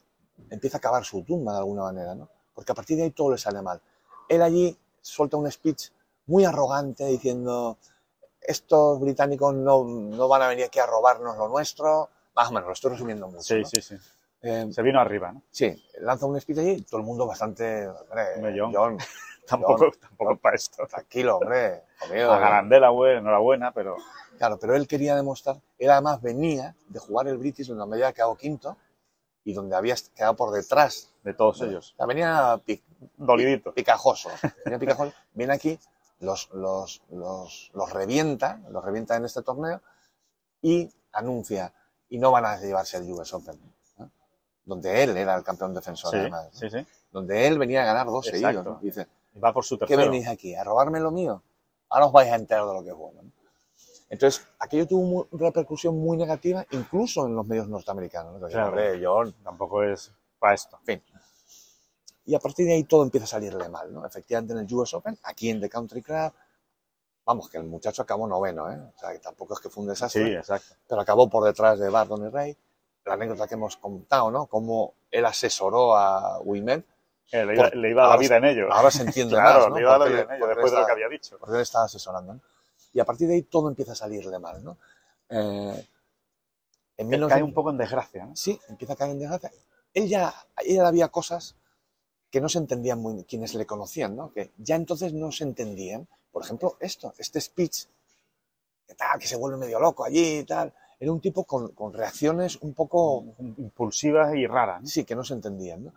empieza 0.51 0.79
a 0.79 0.81
cavar 0.81 1.05
su 1.05 1.23
tumba 1.23 1.53
de 1.53 1.59
alguna 1.59 1.83
manera, 1.85 2.15
¿no? 2.15 2.29
Porque 2.55 2.73
a 2.73 2.75
partir 2.75 2.97
de 2.97 3.05
ahí 3.05 3.11
todo 3.11 3.31
le 3.33 3.39
sale 3.39 3.63
mal. 3.63 3.81
Él 4.29 4.43
allí 4.43 4.77
suelta 5.01 5.37
un 5.37 5.51
speech 5.51 5.91
muy 6.27 6.45
arrogante 6.45 7.05
diciendo, 7.07 7.79
estos 8.41 9.01
británicos 9.01 9.55
no, 9.55 9.85
no 9.85 10.29
van 10.29 10.43
a 10.43 10.49
venir 10.49 10.65
aquí 10.65 10.79
a 10.79 10.87
robarnos 10.87 11.37
lo 11.37 11.49
nuestro. 11.49 12.09
Más 12.35 12.49
o 12.49 12.53
menos, 12.53 12.67
lo 12.67 12.73
estoy 12.73 12.93
resumiendo 12.93 13.29
mucho. 13.29 13.43
Sí, 13.43 13.61
¿no? 13.61 13.67
sí, 13.67 13.81
sí. 13.81 13.97
Eh, 14.43 14.67
Se 14.71 14.83
vino 14.83 15.01
arriba, 15.01 15.33
¿no? 15.33 15.43
sí, 15.51 15.75
lanza 16.01 16.27
un 16.27 16.39
speech 16.41 16.59
allí 16.59 16.71
y 16.73 16.83
todo 16.83 17.01
el 17.01 17.07
mundo 17.07 17.27
bastante... 17.27 17.89
Hombre, 17.89 18.55
John. 18.59 18.73
John, 18.75 18.99
Tampoco, 19.47 19.91
tampoco 20.01 20.37
para 20.37 20.57
esto. 20.57 20.87
tranquilo, 20.89 21.39
hombre. 21.39 21.85
conmigo, 22.01 22.31
A 22.33 22.39
ganar 22.39 22.69
Delaware, 22.69 23.19
enhorabuena, 23.19 23.73
pero 23.73 23.97
Claro, 24.39 24.59
pero 24.59 24.75
él 24.77 24.87
quería 24.87 25.15
demostrar, 25.17 25.57
él 25.79 25.89
además 25.91 26.21
venía 26.21 26.75
de 26.89 26.99
jugar 26.99 27.27
el 27.29 27.39
British 27.39 27.69
donde 27.69 27.95
había 27.97 28.13
quedado 28.13 28.37
quinto 28.37 28.77
y 29.47 29.55
donde 29.55 29.77
había 29.77 29.95
quedado 30.15 30.35
por 30.35 30.53
detrás. 30.53 31.13
de 31.23 31.33
todos 31.33 31.63
ellos. 31.63 31.95
Venía 32.07 32.61
Dolidito. 33.17 33.73
picajoso. 33.73 34.29
Venía 34.65 34.79
picajoso, 34.79 35.13
viene 35.35 35.55
aquí, 35.55 35.79
los, 36.19 36.51
los, 36.53 37.01
los, 37.11 37.71
los 37.73 37.93
revienta, 37.93 38.61
los 38.71 38.85
revienta 38.85 39.17
en 39.17 39.25
este 39.25 39.43
torneo 39.43 39.81
y 40.61 40.91
anuncia, 41.13 41.73
y 42.09 42.19
no 42.19 42.33
van 42.33 42.45
a 42.45 42.59
llevarse 42.61 42.97
el 42.97 43.11
US 43.13 43.33
Open. 43.35 43.59
¿no? 43.99 44.11
donde 44.65 45.05
él 45.05 45.17
era 45.17 45.37
el 45.37 45.45
campeón 45.45 45.73
defensor, 45.75 46.11
Sí, 46.11 46.17
además. 46.19 46.49
¿no? 46.53 46.59
sí, 46.59 46.69
sí. 46.71 46.87
Donde 47.13 47.47
él 47.47 47.57
venía 47.59 47.83
a 47.83 47.87
ganar 47.87 48.07
dos 48.07 48.27
seguidos. 48.27 48.81
Dice, 48.83 49.07
va 49.43 49.53
por 49.53 49.65
su 49.65 49.79
¿qué 49.79 49.87
tercero. 49.87 50.11
venís 50.11 50.27
aquí? 50.27 50.55
¿A 50.57 50.65
robarme 50.65 50.99
lo 50.99 51.13
mío? 51.13 51.41
Ahora 51.89 52.07
os 52.07 52.13
vais 52.13 52.33
a 52.33 52.35
enterar 52.35 52.67
de 52.67 52.75
lo 52.75 52.83
que 52.83 52.91
es 52.91 52.97
bueno. 52.97 53.21
Entonces, 54.09 54.47
aquello 54.59 54.87
tuvo 54.87 55.03
mu- 55.05 55.27
repercusión 55.39 55.99
muy 55.99 56.17
negativa, 56.17 56.65
incluso 56.71 57.27
en 57.27 57.35
los 57.35 57.47
medios 57.47 57.69
norteamericanos. 57.69 58.41
¿no? 58.41 58.47
Claro. 58.49 58.69
"Hombre, 58.69 59.01
John". 59.05 59.33
Tampoco 59.43 59.83
es 59.83 60.13
para 60.39 60.55
esto. 60.55 60.79
Y 62.25 62.35
a 62.35 62.39
partir 62.41 62.67
de 62.67 62.75
ahí 62.75 62.85
todo 62.85 63.03
empieza 63.05 63.25
a 63.25 63.29
salirle 63.29 63.69
mal. 63.69 63.93
¿no? 63.93 64.05
Efectivamente, 64.07 64.53
en 64.53 64.61
el 64.61 64.75
US 64.75 64.95
Open, 64.95 65.17
aquí 65.25 65.51
en 65.51 65.61
The 65.61 65.69
Country 65.69 66.03
Club, 66.03 66.33
vamos, 67.25 67.49
que 67.51 67.59
el 67.59 67.65
muchacho 67.65 68.03
acabó 68.03 68.27
noveno, 68.27 68.71
¿eh? 68.71 68.79
O 68.79 68.99
sea, 68.99 69.13
que 69.13 69.19
tampoco 69.19 69.55
es 69.55 69.61
que 69.61 69.69
fue 69.69 69.83
un 69.83 69.89
desastre. 69.89 70.25
Sí, 70.25 70.33
exacto. 70.33 70.75
pero 70.89 71.01
acabó 71.01 71.29
por 71.29 71.45
detrás 71.45 71.79
de 71.79 71.89
Bardon 71.89 72.27
y 72.27 72.29
Rey. 72.31 72.57
La 73.05 73.15
anécdota 73.15 73.47
que 73.47 73.55
hemos 73.55 73.77
contado, 73.77 74.31
¿no? 74.33 74.47
Cómo 74.47 74.95
él 75.13 75.25
asesoró 75.25 75.97
a 75.97 76.41
Wimet. 76.41 76.85
Eh, 77.33 77.45
le, 77.45 77.55
iba, 77.55 77.65
Por- 77.65 77.77
le 77.77 77.91
iba 77.91 78.03
a 78.03 78.07
la 78.07 78.13
ahora 78.15 78.21
vida 78.21 78.37
en 78.37 78.45
ello. 78.45 78.73
Ahora 78.73 78.91
se 78.91 79.03
entiende 79.03 79.35
claro, 79.37 79.61
más, 79.61 79.69
¿no? 79.71 79.75
le 79.77 79.81
iba 79.83 79.95
a 79.95 79.99
la 79.99 80.05
vida 80.07 80.21
en 80.23 80.31
ello, 80.33 80.47
después 80.49 80.73
de 80.73 80.81
lo 80.81 80.87
que 80.87 80.93
había 80.93 81.09
dicho. 81.09 81.37
Porque 81.39 81.55
él 81.57 81.63
estaba 81.63 81.85
asesorando, 81.85 82.35
¿no? 82.35 82.41
Y 82.97 83.01
a 83.01 83.05
partir 83.05 83.29
de 83.29 83.35
ahí 83.35 83.43
todo 83.43 83.69
empieza 83.69 83.93
a 83.93 83.95
salirle 83.95 84.39
mal, 84.39 84.65
¿no? 84.65 84.79
Eh, 85.29 85.87
en 86.97 87.11
Cae 87.11 87.19
1900 87.19 87.43
un 87.43 87.53
poco 87.53 87.69
en 87.69 87.77
desgracia, 87.77 88.25
¿no? 88.25 88.35
Sí, 88.35 88.59
empieza 88.71 88.95
a 88.95 88.97
caer 88.97 89.11
en 89.11 89.19
desgracia. 89.19 89.53
Él 89.93 90.09
ya, 90.09 90.35
él 90.65 90.81
había 90.81 91.09
cosas 91.09 91.57
que 92.31 92.41
no 92.41 92.49
se 92.49 92.57
entendían 92.57 92.99
muy 92.99 93.23
quienes 93.25 93.53
le 93.53 93.67
conocían, 93.67 94.17
¿no? 94.17 94.33
Que 94.33 94.53
ya 94.57 94.77
entonces 94.77 95.13
no 95.13 95.31
se 95.31 95.45
entendían. 95.45 96.09
Por 96.33 96.43
ejemplo, 96.43 96.79
esto, 96.81 97.13
este 97.19 97.39
speech, 97.39 97.85
que 98.87 98.95
tal, 98.95 99.21
que 99.21 99.27
se 99.27 99.37
vuelve 99.37 99.59
medio 99.59 99.79
loco 99.79 100.03
allí 100.03 100.39
y 100.39 100.45
tal. 100.45 100.73
Era 100.99 101.13
un 101.13 101.21
tipo 101.21 101.45
con, 101.45 101.73
con 101.73 101.93
reacciones 101.93 102.57
un 102.63 102.73
poco 102.73 103.27
Impulsivas 103.59 104.35
y 104.35 104.47
raras. 104.47 104.81
¿no? 104.81 104.89
Sí, 104.89 105.05
que 105.05 105.15
no 105.15 105.23
se 105.23 105.35
entendían, 105.35 105.85
¿no? 105.85 105.93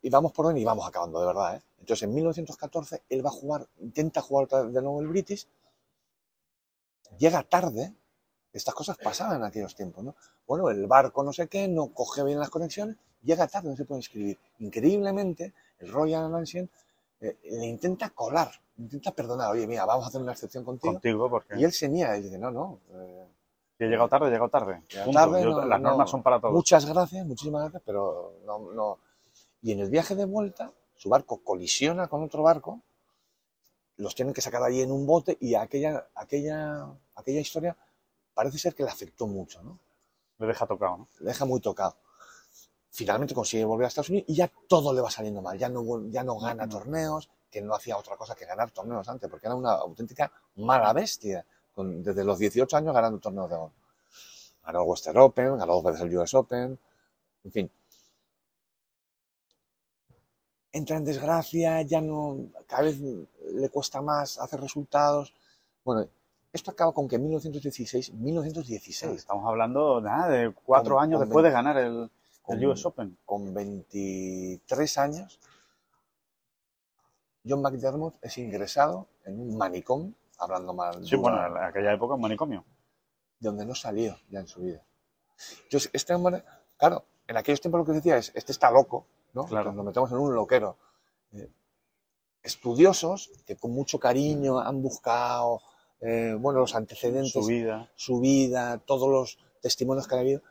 Y 0.00 0.10
vamos 0.10 0.30
por 0.30 0.46
orden 0.46 0.58
y 0.58 0.64
vamos 0.64 0.86
acabando, 0.86 1.18
de 1.18 1.26
verdad, 1.26 1.56
¿eh? 1.56 1.62
Entonces, 1.80 2.04
en 2.04 2.14
1914, 2.14 3.02
él 3.08 3.26
va 3.26 3.30
a 3.30 3.32
jugar, 3.32 3.66
intenta 3.80 4.20
jugar 4.20 4.46
de 4.46 4.82
nuevo 4.82 5.00
el 5.00 5.08
British, 5.08 5.48
llega 7.16 7.42
tarde, 7.42 7.94
estas 8.52 8.74
cosas 8.74 8.96
pasaban 8.98 9.36
en 9.36 9.44
aquellos 9.44 9.74
tiempos, 9.74 10.04
¿no? 10.04 10.14
Bueno, 10.46 10.68
el 10.70 10.86
barco 10.86 11.22
no 11.22 11.32
sé 11.32 11.48
qué, 11.48 11.68
no 11.68 11.88
coge 11.92 12.24
bien 12.24 12.38
las 12.38 12.50
conexiones, 12.50 12.96
llega 13.22 13.46
tarde, 13.46 13.70
no 13.70 13.76
se 13.76 13.84
puede 13.84 14.00
inscribir. 14.00 14.38
Increíblemente, 14.58 15.52
el 15.78 15.92
Royal 15.92 16.34
Ancient 16.34 16.70
eh, 17.20 17.36
le 17.44 17.66
intenta 17.66 18.10
colar, 18.10 18.50
intenta 18.78 19.10
perdonar, 19.12 19.50
oye, 19.52 19.66
mira, 19.66 19.84
vamos 19.84 20.04
a 20.04 20.08
hacer 20.08 20.20
una 20.20 20.32
excepción 20.32 20.64
contigo. 20.64 20.94
Contigo, 20.94 21.28
porque 21.30 21.58
Y 21.58 21.64
él 21.64 21.72
se 21.72 21.88
niega 21.88 22.16
y 22.16 22.22
dice, 22.22 22.38
no, 22.38 22.50
no, 22.50 22.78
eh, 22.92 23.26
he 23.78 23.86
llegado 23.86 24.08
tarde, 24.08 24.28
he 24.28 24.30
llegado 24.30 24.48
tarde. 24.48 24.82
Punto. 25.04 25.18
tarde, 25.18 25.42
Yo- 25.42 25.50
no, 25.50 25.64
las 25.64 25.80
no. 25.80 25.88
normas 25.90 26.10
son 26.10 26.22
para 26.22 26.40
todos. 26.40 26.54
Muchas 26.54 26.86
gracias, 26.86 27.26
muchísimas 27.26 27.62
gracias, 27.62 27.82
pero 27.84 28.34
no, 28.46 28.58
no. 28.72 28.98
Y 29.62 29.72
en 29.72 29.80
el 29.80 29.90
viaje 29.90 30.14
de 30.14 30.24
vuelta, 30.24 30.72
su 30.96 31.08
barco 31.08 31.42
colisiona 31.42 32.06
con 32.08 32.22
otro 32.22 32.42
barco, 32.42 32.80
los 33.98 34.14
tienen 34.14 34.32
que 34.34 34.40
sacar 34.40 34.62
allí 34.62 34.80
en 34.82 34.90
un 34.90 35.06
bote 35.06 35.36
y 35.40 35.54
aquella, 35.54 36.08
aquella, 36.14 36.86
aquella 37.14 37.40
historia 37.40 37.76
parece 38.34 38.58
ser 38.58 38.74
que 38.74 38.82
le 38.84 38.90
afectó 38.90 39.26
mucho, 39.26 39.62
¿no? 39.62 39.78
Le 40.38 40.46
deja 40.46 40.66
tocado, 40.66 40.96
¿no? 40.98 41.08
Le 41.20 41.26
deja 41.26 41.44
muy 41.44 41.60
tocado. 41.60 41.96
Finalmente 42.90 43.34
consigue 43.34 43.64
volver 43.64 43.84
a 43.84 43.88
Estados 43.88 44.08
Unidos 44.10 44.26
y 44.28 44.34
ya 44.34 44.50
todo 44.68 44.92
le 44.92 45.00
va 45.00 45.10
saliendo 45.10 45.42
mal, 45.42 45.58
ya 45.58 45.68
no, 45.68 45.82
ya 46.08 46.24
no 46.24 46.38
gana 46.38 46.66
No. 46.66 46.72
torneos, 46.72 47.28
que 47.50 47.60
no 47.62 47.74
hacía 47.74 47.96
otra 47.96 48.16
cosa 48.16 48.34
que 48.34 48.44
ganar 48.44 48.70
torneos 48.70 49.08
antes, 49.08 49.28
porque 49.30 49.46
era 49.46 49.54
una 49.54 49.72
auténtica 49.72 50.30
mala 50.56 50.92
bestia, 50.92 51.44
con- 51.74 52.02
desde 52.02 52.24
los 52.24 52.38
18 52.38 52.76
años 52.76 52.94
ganando 52.94 53.18
torneos 53.18 53.48
de 53.50 53.56
golf. 53.56 53.72
Ganó 54.64 54.82
el 54.82 54.88
Western 54.88 55.18
Open, 55.18 55.56
ganó 55.58 55.74
dos 55.74 55.84
veces 55.84 56.00
el 56.02 56.16
US 56.18 56.34
Open, 56.36 56.78
en 57.44 57.52
fin. 57.52 57.70
Entra 60.72 60.96
en 60.96 61.04
desgracia, 61.04 61.82
ya 61.82 62.00
no, 62.00 62.36
cada 62.66 62.82
vez 62.82 63.00
le 63.00 63.68
cuesta 63.70 64.02
más 64.02 64.38
hacer 64.38 64.60
resultados. 64.60 65.32
Bueno, 65.84 66.06
esto 66.52 66.70
acaba 66.70 66.92
con 66.92 67.08
que 67.08 67.16
en 67.16 67.22
1916, 67.22 68.12
1916, 68.14 69.12
Estamos 69.16 69.46
hablando 69.48 70.00
nada, 70.00 70.28
de 70.28 70.52
cuatro 70.52 70.96
Con- 70.96 71.04
años 71.04 71.18
con 71.20 71.28
después 71.28 71.44
de 71.44 71.50
ganar 71.50 71.78
el, 71.78 72.10
el 72.48 72.66
US 72.66 72.84
Open. 72.86 73.16
con 73.24 73.54
23 73.54 74.98
años, 74.98 75.40
John 77.46 77.62
McDermott 77.62 78.16
es 78.22 78.36
ingresado 78.38 79.06
en 79.24 79.40
un 79.40 79.56
manicomio, 79.56 80.12
hablando 80.38 80.74
mal, 80.74 81.04
Sí, 81.06 81.16
bueno, 81.16 81.44
en 81.46 81.56
aquella 81.64 81.94
época 81.94 82.14
un 82.14 82.20
manicomio. 82.20 82.64
de 83.40 83.48
donde 83.48 83.64
no 83.64 83.74
salió 83.74 84.18
ya 84.30 84.40
en 84.40 84.48
su 84.48 84.60
vida. 84.60 84.82
Entonces, 85.64 85.88
este 85.92 86.12
hombre, 86.14 86.42
claro, 86.76 87.04
en 87.26 87.36
aquellos 87.36 87.60
tiempos 87.60 87.78
lo 87.80 87.84
que 87.86 87.92
decía 87.92 88.16
es, 88.18 88.32
este 88.34 88.52
está 88.52 88.70
loco, 88.70 89.06
¿no? 89.32 89.44
Claro. 89.46 89.72
Nos 89.72 89.84
metemos 89.84 90.10
en 90.12 90.18
un 90.18 90.34
loquero. 90.34 90.76
Eh, 91.32 91.48
estudiosos 92.42 93.30
que 93.46 93.56
con 93.56 93.72
mucho 93.72 93.98
cariño 93.98 94.58
han 94.58 94.80
buscado, 94.82 95.60
eh, 96.00 96.36
bueno, 96.38 96.60
los 96.60 96.74
antecedentes, 96.74 97.32
Su 97.32 97.46
vida. 97.46 97.90
su 97.96 98.20
vida, 98.20 98.78
todos 98.78 99.08
los 99.08 99.38
testimonios 99.60 100.06
que 100.06 100.14
ha 100.14 100.20
habido, 100.20 100.42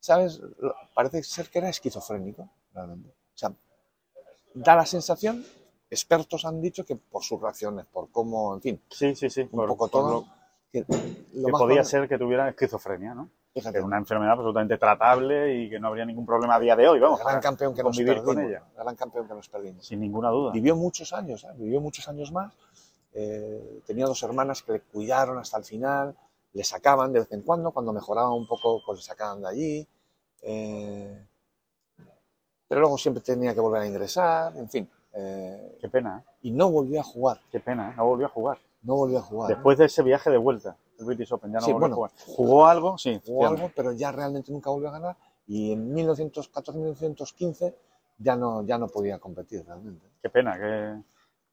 ¿sabes? 0.00 0.40
Parece 0.94 1.22
ser 1.22 1.48
que 1.48 1.58
era 1.60 1.68
esquizofrénico, 1.68 2.50
realmente. 2.74 3.08
O 3.10 3.38
sea, 3.38 3.52
da 4.54 4.74
la 4.76 4.84
sensación, 4.86 5.44
expertos 5.88 6.44
han 6.44 6.60
dicho 6.60 6.84
que 6.84 6.96
por 6.96 7.22
sus 7.22 7.40
reacciones, 7.40 7.86
por 7.86 8.10
cómo, 8.10 8.54
en 8.54 8.60
fin, 8.60 8.82
Sí, 8.90 9.14
sí, 9.14 9.30
sí. 9.30 9.42
un 9.42 9.48
por- 9.50 9.68
poco 9.68 9.88
todo, 9.88 10.10
lo 10.10 10.26
que, 10.72 10.84
lo 11.34 11.46
que 11.46 11.52
podía 11.52 11.84
ser 11.84 12.08
que 12.08 12.18
tuviera 12.18 12.48
esquizofrenia, 12.48 13.14
¿no? 13.14 13.30
Que 13.52 13.60
fíjate, 13.60 13.78
es 13.78 13.84
una 13.84 13.98
enfermedad 13.98 14.32
absolutamente 14.32 14.78
tratable 14.78 15.54
y 15.56 15.70
que 15.70 15.80
no 15.80 15.88
habría 15.88 16.04
ningún 16.04 16.24
problema 16.24 16.54
a 16.54 16.60
día 16.60 16.76
de 16.76 16.86
hoy, 16.88 17.00
vamos, 17.00 17.18
el 17.18 17.24
gran 17.24 17.34
para 17.34 17.42
campeón 17.42 17.74
que 17.74 17.82
nos 17.82 17.96
convivir 17.96 18.22
con 18.22 18.34
perdimos, 18.36 18.50
ella. 18.50 18.62
el 18.76 18.82
gran 18.84 18.96
campeón 18.96 19.26
que 19.28 19.34
nos 19.34 19.48
perdimos. 19.48 19.84
sin 19.86 20.00
ninguna 20.00 20.28
duda. 20.30 20.52
Vivió 20.52 20.76
muchos 20.76 21.12
años, 21.12 21.42
¿eh? 21.44 21.48
vivió 21.56 21.80
muchos 21.80 22.06
años 22.08 22.30
más. 22.30 22.52
Eh, 23.12 23.80
tenía 23.86 24.06
dos 24.06 24.22
hermanas 24.22 24.62
que 24.62 24.72
le 24.74 24.80
cuidaron 24.82 25.36
hasta 25.38 25.58
el 25.58 25.64
final, 25.64 26.14
le 26.52 26.62
sacaban 26.62 27.12
de 27.12 27.20
vez 27.20 27.32
en 27.32 27.42
cuando, 27.42 27.72
cuando 27.72 27.92
mejoraba 27.92 28.32
un 28.32 28.46
poco, 28.46 28.80
pues 28.86 28.98
le 28.98 29.02
sacaban 29.04 29.40
de 29.42 29.48
allí. 29.48 29.88
Eh, 30.42 31.26
pero 32.68 32.80
luego 32.82 32.96
siempre 32.98 33.20
tenía 33.22 33.52
que 33.52 33.60
volver 33.60 33.82
a 33.82 33.86
ingresar, 33.86 34.56
en 34.56 34.68
fin. 34.68 34.88
eh, 35.12 35.76
Qué 35.80 35.88
pena, 35.88 36.22
y 36.42 36.52
no 36.52 36.70
volvió 36.70 37.00
a 37.00 37.02
jugar, 37.02 37.40
Qué 37.50 37.58
pena. 37.58 37.92
No 37.96 38.06
volvió 38.06 38.26
a 38.26 38.30
jugar. 38.30 38.58
no 38.82 38.94
volvió 38.94 39.18
a 39.18 39.22
jugar. 39.22 39.48
Después 39.48 39.76
de 39.76 39.86
ese 39.86 40.04
viaje 40.04 40.30
de 40.30 40.36
vuelta, 40.38 40.76
el 41.00 41.06
British 41.06 41.32
Open, 41.32 41.52
ya 41.52 41.58
no 41.58 41.64
Sí, 41.64 41.72
volvió 41.72 41.80
bueno, 41.80 41.94
a 41.94 41.96
jugar. 41.96 42.10
¿Jugó 42.26 42.66
algo? 42.66 42.98
Sí. 42.98 43.20
Jugó 43.26 43.46
algo, 43.46 43.70
pero 43.74 43.92
ya 43.92 44.12
realmente 44.12 44.52
nunca 44.52 44.70
volvió 44.70 44.88
a 44.88 44.92
ganar. 44.92 45.16
Y 45.46 45.72
en 45.72 45.94
1914-1915 45.94 47.74
ya 48.18 48.36
no, 48.36 48.62
ya 48.62 48.78
no 48.78 48.88
podía 48.88 49.18
competir 49.18 49.64
realmente. 49.66 50.06
Qué 50.22 50.28
pena, 50.30 50.56
qué, 50.58 51.02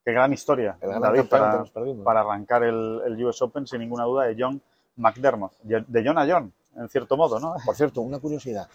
qué 0.04 0.12
gran 0.12 0.32
historia, 0.32 0.78
El 0.80 0.90
gran 0.90 1.02
David, 1.02 1.24
para, 1.28 1.64
para 2.04 2.20
arrancar 2.20 2.62
el, 2.62 3.00
el 3.06 3.24
US 3.24 3.42
Open, 3.42 3.66
sin 3.66 3.80
ninguna 3.80 4.04
duda, 4.04 4.24
de 4.24 4.36
John 4.38 4.60
McDermott. 4.96 5.58
De 5.62 6.02
John 6.04 6.18
a 6.18 6.26
John, 6.30 6.52
en 6.76 6.88
cierto 6.88 7.16
modo, 7.16 7.40
¿no? 7.40 7.54
Por 7.64 7.74
cierto, 7.74 8.02
una 8.02 8.18
curiosidad, 8.18 8.68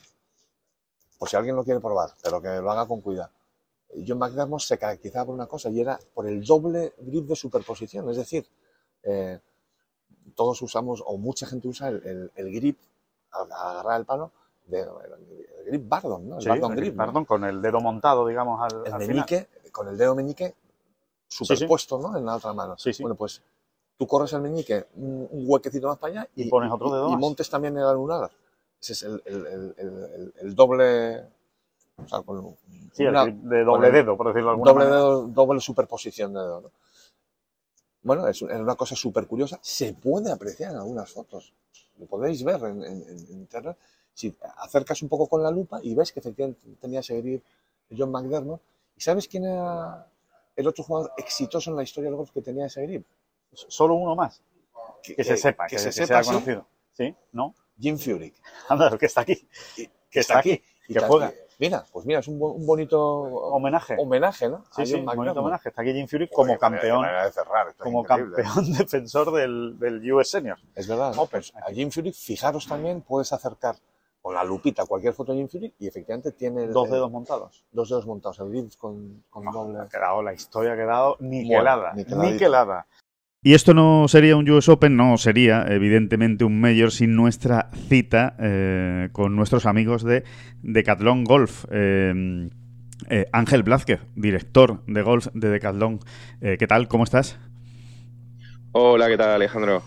por 1.17 1.29
si 1.29 1.35
alguien 1.35 1.55
lo 1.55 1.63
quiere 1.63 1.79
probar, 1.79 2.09
pero 2.21 2.41
que 2.41 2.49
lo 2.49 2.71
haga 2.71 2.87
con 2.87 3.01
cuidado. 3.01 3.29
John 4.05 4.17
McDermott 4.17 4.61
se 4.61 4.77
caracterizaba 4.77 5.25
por 5.25 5.35
una 5.35 5.45
cosa 5.45 5.69
y 5.69 5.79
era 5.79 5.99
por 6.13 6.27
el 6.27 6.43
doble 6.43 6.93
grip 6.97 7.27
de 7.27 7.35
superposición, 7.35 8.09
es 8.09 8.17
decir, 8.17 8.45
eh, 9.03 9.39
todos 10.35 10.61
usamos, 10.61 11.03
o 11.05 11.17
mucha 11.17 11.45
gente 11.45 11.67
usa 11.67 11.89
el, 11.89 12.01
el- 12.05 12.31
el 12.35 12.53
grip 12.53 12.77
agarrar 13.31 13.99
el 13.99 14.05
palo, 14.05 14.31
de, 14.67 14.79
el 14.81 15.65
grip 15.67 15.87
Bardon, 15.89 16.29
¿no? 16.29 16.35
El 16.37 16.41
Sí, 16.43 16.49
Bardon 16.49 16.71
el- 16.71 16.77
grip, 16.77 17.25
con 17.27 17.43
el 17.43 17.61
dedo 17.61 17.79
montado, 17.81 18.27
digamos, 18.27 18.61
al, 18.61 18.85
el 18.85 18.93
al 18.93 19.01
final. 19.01 19.07
meñique, 19.15 19.47
con 19.71 19.87
el 19.87 19.97
dedo 19.97 20.15
meñique 20.15 20.55
superpuesto 21.27 21.97
¿no? 21.99 22.17
en 22.17 22.25
la 22.25 22.35
otra 22.35 22.53
mano. 22.53 22.75
Sí, 22.77 22.93
sí. 22.93 23.01
Bueno, 23.03 23.15
pues 23.15 23.41
tú 23.97 24.05
corres 24.07 24.31
el 24.33 24.41
meñique 24.41 24.85
un, 24.95 25.27
un 25.31 25.43
huequecito 25.47 25.87
más 25.87 25.97
para 25.97 26.13
allá 26.21 26.29
Y 26.35 26.49
pones 26.49 26.71
otro 26.71 26.91
dedo 26.93 27.09
y 27.11 27.17
montes 27.17 27.49
también 27.49 27.75
el 27.77 27.83
anular. 27.85 28.29
Ese 28.81 28.93
es 28.93 29.03
el, 29.03 30.55
doble. 30.55 31.25
O 32.03 32.07
sea, 32.07 32.21
con 32.21 32.55
Sí, 32.93 33.05
una- 33.05 33.25
de 33.25 33.31
doble 33.63 33.65
con 33.65 33.85
el 33.85 33.91
dedo, 33.93 34.17
por 34.17 34.27
decirlo 34.27 34.49
de 34.49 34.51
alguna 34.53 34.71
doble, 34.71 34.85
manera. 34.85 35.01
dedo- 35.01 35.27
doble 35.27 35.59
superposición 35.61 36.33
de 36.33 36.39
dedo. 36.41 36.61
¿no? 36.61 36.71
Bueno, 38.03 38.27
es, 38.27 38.41
es 38.41 38.59
una 38.59 38.75
cosa 38.75 38.95
súper 38.95 39.25
curiosa. 39.27 39.59
Se 39.61 39.93
puede 39.93 40.31
apreciar 40.31 40.71
en 40.71 40.77
algunas 40.77 41.09
fotos. 41.11 41.53
Lo 41.97 42.05
podéis 42.05 42.43
ver 42.43 42.61
en, 42.63 42.83
en- 42.83 43.09
en 43.09 43.19
internet. 43.31 43.77
Si 44.13 44.35
acercas 44.57 45.01
un 45.01 45.09
poco 45.09 45.27
con 45.27 45.41
la 45.41 45.49
lupa 45.49 45.79
y 45.81 45.95
ves 45.95 46.11
que 46.11 46.19
efectivamente 46.19 46.61
tenía 46.79 46.99
ese 46.99 47.19
grip 47.21 47.43
John 47.95 48.11
McDermott. 48.11 48.61
¿Y 48.97 49.01
sabes 49.01 49.27
quién 49.27 49.45
era 49.45 50.07
el 50.55 50.67
otro 50.67 50.83
jugador 50.83 51.11
exitoso 51.17 51.71
en 51.71 51.77
la 51.77 51.83
historia 51.83 52.09
del 52.09 52.17
golf 52.17 52.31
que 52.31 52.41
tenía 52.41 52.65
ese 52.67 52.83
grip? 52.83 53.05
Solo 53.53 53.95
uno 53.95 54.15
más, 54.15 54.41
que 55.01 55.23
se 55.23 55.33
eh, 55.33 55.37
sepa, 55.37 55.67
que, 55.67 55.77
se 55.79 55.85
que 55.85 55.91
sepa, 55.91 56.23
sea 56.23 56.33
conocido. 56.33 56.67
¿Sí? 56.93 57.15
¿No? 57.31 57.55
Jim 57.79 57.97
Furyk. 57.97 58.35
Anda, 58.69 58.97
que 58.97 59.05
está 59.07 59.21
aquí. 59.21 59.47
Y- 59.77 59.87
Que 60.09 60.19
está 60.19 60.39
aquí, 60.39 60.61
y 60.87 60.93
que 60.93 60.99
juega. 60.99 61.33
Mira, 61.59 61.85
pues 61.91 62.05
mira, 62.05 62.19
es 62.19 62.27
un, 62.27 62.41
un 62.41 62.65
bonito 62.65 63.01
Homenaje. 63.01 63.95
homenaje, 63.99 64.49
¿no? 64.49 64.63
Sí, 64.75 64.85
sí, 64.85 64.95
un 64.95 65.05
bonito 65.05 65.39
homenaje. 65.39 65.69
Está 65.69 65.81
aquí 65.81 65.93
Jim 65.93 66.07
Furyk 66.07 66.31
como 66.31 66.57
campeón, 66.57 67.03
de 67.03 67.31
cerrar, 67.31 67.73
como 67.77 68.01
increíble. 68.01 68.43
campeón 68.43 68.73
defensor 68.77 69.31
del, 69.31 69.77
del 69.79 70.11
US 70.13 70.29
Senior. 70.29 70.57
Es 70.75 70.87
verdad. 70.87 71.13
Pues 71.29 71.53
a 71.55 71.71
Jim 71.71 71.89
Furyk, 71.91 72.13
fijaros 72.15 72.67
también, 72.67 73.01
puedes 73.01 73.31
acercar 73.33 73.75
con 74.21 74.33
la 74.35 74.43
lupita 74.43 74.85
cualquier 74.85 75.13
foto 75.13 75.33
de 75.33 75.39
Jim 75.39 75.49
Furyk 75.49 75.73
y 75.79 75.87
efectivamente 75.87 76.31
tiene 76.31 76.63
el- 76.63 76.71
Dos 76.73 76.89
dedos 76.89 77.11
montados. 77.11 77.63
dos 77.71 77.89
dedos 77.89 78.05
montados, 78.07 78.39
el 78.39 78.69
con, 78.77 79.23
con 79.29 79.45
doble. 79.51 79.79
Ha 79.81 79.87
quedado, 79.89 80.23
la 80.23 80.33
historia 80.33 80.73
ha 80.73 80.75
quedado 80.77 81.17
niquelada. 81.19 81.93
Bueno, 81.93 82.23
niquelada. 82.23 82.87
Y 83.45 83.55
esto 83.55 83.73
no 83.73 84.07
sería 84.07 84.37
un 84.37 84.49
US 84.49 84.69
Open, 84.69 84.95
no 84.95 85.17
sería 85.17 85.65
evidentemente 85.67 86.45
un 86.45 86.61
Major 86.61 86.91
sin 86.91 87.13
nuestra 87.13 87.69
cita 87.89 88.37
eh, 88.39 89.09
con 89.11 89.35
nuestros 89.35 89.65
amigos 89.65 90.01
de 90.03 90.23
Decathlon 90.61 91.25
Golf. 91.25 91.65
Eh, 91.69 92.49
eh, 93.09 93.25
Ángel 93.33 93.63
Blázquez, 93.63 93.99
director 94.15 94.81
de 94.87 95.01
golf 95.01 95.27
de 95.33 95.49
Decathlon. 95.49 95.99
¿Qué 96.39 96.67
tal? 96.67 96.87
¿Cómo 96.87 97.03
estás? 97.03 97.37
Hola, 98.71 99.09
¿qué 99.09 99.17
tal 99.17 99.31
Alejandro? 99.31 99.83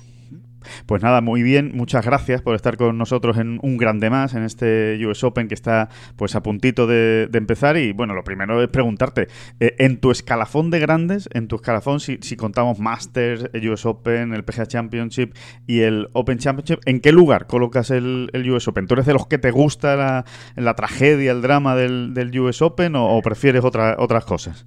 Pues 0.86 1.02
nada, 1.02 1.20
muy 1.20 1.42
bien, 1.42 1.72
muchas 1.74 2.04
gracias 2.04 2.42
por 2.42 2.54
estar 2.54 2.76
con 2.76 2.98
nosotros 2.98 3.38
en 3.38 3.58
un 3.62 3.76
grande 3.76 4.10
más, 4.10 4.34
en 4.34 4.42
este 4.44 4.98
US 5.06 5.24
Open 5.24 5.48
que 5.48 5.54
está 5.54 5.88
pues 6.16 6.34
a 6.34 6.42
puntito 6.42 6.86
de, 6.86 7.28
de 7.30 7.38
empezar. 7.38 7.76
Y 7.76 7.92
bueno, 7.92 8.14
lo 8.14 8.24
primero 8.24 8.62
es 8.62 8.68
preguntarte, 8.68 9.28
eh, 9.60 9.74
en 9.78 9.98
tu 9.98 10.10
escalafón 10.10 10.70
de 10.70 10.78
grandes, 10.78 11.28
en 11.32 11.48
tu 11.48 11.56
escalafón, 11.56 12.00
si, 12.00 12.18
si 12.22 12.36
contamos 12.36 12.78
Masters, 12.78 13.50
el 13.52 13.68
US 13.70 13.86
Open, 13.86 14.32
el 14.34 14.44
PGA 14.44 14.66
Championship 14.66 15.34
y 15.66 15.80
el 15.80 16.08
Open 16.12 16.38
Championship, 16.38 16.80
¿en 16.86 17.00
qué 17.00 17.12
lugar 17.12 17.46
colocas 17.46 17.90
el, 17.90 18.30
el 18.32 18.50
US 18.50 18.68
Open? 18.68 18.86
¿Tú 18.86 18.94
eres 18.94 19.06
de 19.06 19.12
los 19.14 19.26
que 19.26 19.38
te 19.38 19.50
gusta 19.50 19.96
la, 19.96 20.24
la 20.56 20.74
tragedia, 20.74 21.32
el 21.32 21.42
drama 21.42 21.76
del, 21.76 22.14
del 22.14 22.38
US 22.40 22.62
Open 22.62 22.96
o, 22.96 23.16
o 23.16 23.22
prefieres 23.22 23.64
otra- 23.64 23.96
otras 23.98 24.24
cosas? 24.24 24.66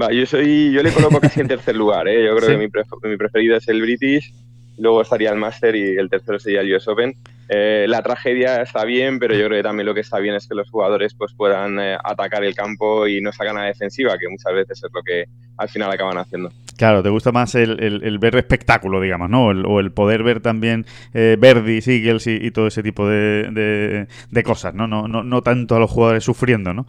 Va, 0.00 0.12
yo 0.12 0.24
soy, 0.26 0.72
yo 0.72 0.82
le 0.82 0.92
coloco 0.92 1.20
casi 1.20 1.40
en 1.40 1.48
tercer 1.48 1.76
lugar, 1.76 2.08
¿eh? 2.08 2.24
Yo 2.26 2.36
creo 2.36 2.48
Sí. 2.48 2.52
que 2.52 2.58
mi, 2.58 2.66
pref- 2.68 3.08
mi 3.08 3.16
preferido 3.16 3.56
es 3.56 3.68
el 3.68 3.80
British, 3.82 4.32
luego 4.80 5.02
estaría 5.02 5.30
el 5.30 5.36
Master 5.38 5.76
y 5.76 5.96
el 5.96 6.08
tercero 6.10 6.38
sería 6.38 6.60
el 6.62 6.74
US 6.74 6.88
Open. 6.88 7.14
Eh, 7.48 7.86
la 7.88 8.02
tragedia 8.02 8.62
está 8.62 8.84
bien, 8.84 9.18
pero 9.18 9.34
yo 9.34 9.46
creo 9.46 9.58
que 9.58 9.62
también 9.62 9.86
lo 9.86 9.94
que 9.94 10.00
está 10.00 10.18
bien 10.18 10.34
es 10.34 10.46
que 10.46 10.54
los 10.54 10.70
jugadores 10.70 11.14
pues 11.14 11.32
puedan 11.34 11.78
eh, 11.80 11.96
atacar 12.02 12.44
el 12.44 12.54
campo 12.54 13.06
y 13.08 13.20
no 13.20 13.32
sacan 13.32 13.56
a 13.56 13.62
la 13.62 13.66
defensiva, 13.66 14.16
que 14.18 14.28
muchas 14.28 14.52
veces 14.54 14.82
es 14.84 14.90
lo 14.92 15.02
que 15.02 15.24
al 15.56 15.68
final 15.68 15.90
acaban 15.90 16.16
haciendo. 16.18 16.50
Claro, 16.76 17.02
te 17.02 17.10
gusta 17.10 17.30
más 17.32 17.54
el, 17.56 17.78
el- 17.82 18.02
el 18.04 18.18
ver 18.18 18.36
espectáculo, 18.36 19.00
digamos, 19.00 19.28
¿no? 19.28 19.50
El- 19.50 19.66
o 19.66 19.80
el 19.80 19.92
poder 19.92 20.22
ver 20.22 20.40
también 20.40 20.86
eh, 21.12 21.36
Verdi, 21.38 21.80
Eagles 21.84 22.26
y, 22.26 22.36
y 22.40 22.50
todo 22.52 22.68
ese 22.68 22.82
tipo 22.82 23.06
de, 23.06 23.50
de- 23.50 24.06
de 24.30 24.42
cosas, 24.42 24.74
¿no? 24.74 24.86
No, 24.86 25.06
no, 25.08 25.22
no 25.22 25.42
tanto 25.42 25.76
a 25.76 25.78
los 25.80 25.90
jugadores 25.90 26.24
sufriendo, 26.24 26.72
¿no? 26.72 26.86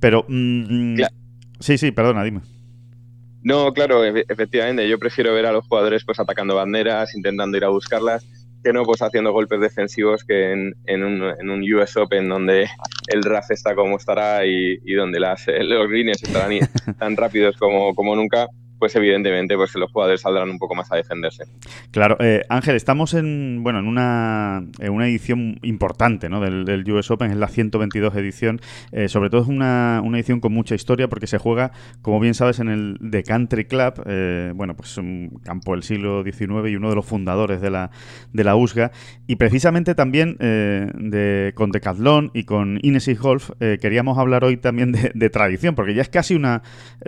Pero... 0.00 0.24
mm, 0.28 0.94
mm, 0.94 0.96
sí, 1.60 1.78
sí, 1.78 1.90
perdona, 1.92 2.22
dime. 2.24 2.40
No, 3.42 3.72
claro, 3.72 4.04
efe- 4.04 4.24
efectivamente, 4.28 4.88
yo 4.88 4.98
prefiero 4.98 5.32
ver 5.34 5.46
a 5.46 5.52
los 5.52 5.66
jugadores 5.66 6.04
pues 6.04 6.20
atacando 6.20 6.56
banderas, 6.56 7.14
intentando 7.14 7.56
ir 7.56 7.64
a 7.64 7.68
buscarlas, 7.70 8.24
que 8.62 8.72
no 8.72 8.84
pues 8.84 9.00
haciendo 9.00 9.32
golpes 9.32 9.60
defensivos 9.60 10.24
que 10.24 10.52
en, 10.52 10.74
en 10.86 11.02
un, 11.02 11.22
en 11.40 11.48
un 11.50 11.62
US 11.74 11.96
Open 11.96 12.28
donde 12.28 12.68
el 13.08 13.22
RAF 13.24 13.50
está 13.50 13.74
como 13.74 13.96
estará 13.96 14.44
y, 14.44 14.78
y 14.84 14.92
donde 14.94 15.18
las, 15.20 15.48
eh, 15.48 15.64
los 15.64 15.88
greens 15.88 16.22
estarán 16.22 16.58
tan 16.98 17.16
rápidos 17.16 17.56
como, 17.56 17.94
como 17.94 18.14
nunca, 18.14 18.46
pues 18.80 18.96
evidentemente 18.96 19.54
pues 19.56 19.74
los 19.76 19.92
jugadores 19.92 20.22
saldrán 20.22 20.50
un 20.50 20.58
poco 20.58 20.74
más 20.74 20.90
a 20.90 20.96
defenderse. 20.96 21.44
Claro, 21.92 22.16
eh, 22.18 22.42
Ángel, 22.48 22.74
estamos 22.74 23.14
en 23.14 23.60
bueno 23.62 23.78
en 23.78 23.86
una, 23.86 24.64
en 24.80 24.92
una 24.92 25.06
edición 25.06 25.60
importante 25.62 26.28
¿no? 26.28 26.40
del, 26.40 26.64
del 26.64 26.90
US 26.90 27.10
Open, 27.10 27.30
es 27.30 27.36
la 27.36 27.46
122 27.46 28.16
edición. 28.16 28.60
Eh, 28.90 29.08
sobre 29.08 29.30
todo 29.30 29.42
es 29.42 29.48
una, 29.48 30.00
una 30.02 30.18
edición 30.18 30.40
con 30.40 30.52
mucha 30.52 30.74
historia 30.74 31.08
porque 31.08 31.26
se 31.26 31.38
juega, 31.38 31.72
como 32.02 32.18
bien 32.18 32.34
sabes, 32.34 32.58
en 32.58 32.68
el 32.68 32.98
The 33.10 33.22
Country 33.22 33.66
Club, 33.66 34.02
eh, 34.06 34.52
bueno, 34.54 34.74
pues 34.74 34.96
un 34.96 35.40
campo 35.44 35.72
del 35.72 35.82
siglo 35.82 36.24
XIX 36.24 36.70
y 36.70 36.76
uno 36.76 36.88
de 36.88 36.96
los 36.96 37.04
fundadores 37.04 37.60
de 37.60 37.70
la, 37.70 37.90
de 38.32 38.44
la 38.44 38.56
USGA. 38.56 38.92
Y 39.26 39.36
precisamente 39.36 39.94
también 39.94 40.36
eh, 40.40 40.90
de, 40.94 41.52
con 41.54 41.70
Decathlon 41.70 42.30
y 42.32 42.44
con 42.44 42.78
Inesis 42.82 43.20
Golf 43.20 43.50
eh, 43.60 43.78
queríamos 43.80 44.18
hablar 44.18 44.44
hoy 44.44 44.56
también 44.56 44.92
de, 44.92 45.12
de 45.14 45.30
tradición, 45.30 45.74
porque 45.74 45.94
ya 45.94 46.02
es 46.02 46.08
casi 46.08 46.34
una 46.34 46.62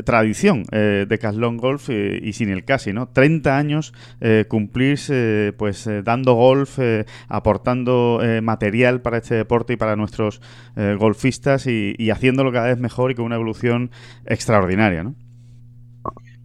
tradición 0.04 0.64
eh, 0.72 1.06
Decathlon 1.08 1.56
Golf 1.62 1.88
eh, 1.88 2.20
y 2.22 2.34
sin 2.34 2.50
el 2.50 2.64
casi, 2.64 2.92
¿no? 2.92 3.08
30 3.08 3.56
años 3.56 3.94
eh, 4.20 4.44
cumplirse 4.48 5.54
pues 5.56 5.86
eh, 5.86 6.02
dando 6.02 6.34
golf, 6.34 6.78
eh, 6.78 7.06
aportando 7.28 8.20
eh, 8.22 8.42
material 8.42 9.00
para 9.00 9.18
este 9.18 9.36
deporte 9.36 9.72
y 9.72 9.76
para 9.76 9.96
nuestros 9.96 10.42
eh, 10.76 10.96
golfistas 10.98 11.66
y, 11.66 11.94
y 11.96 12.10
haciéndolo 12.10 12.52
cada 12.52 12.66
vez 12.66 12.78
mejor 12.78 13.12
y 13.12 13.14
con 13.14 13.24
una 13.24 13.36
evolución 13.36 13.90
extraordinaria, 14.26 15.04
¿no? 15.04 15.14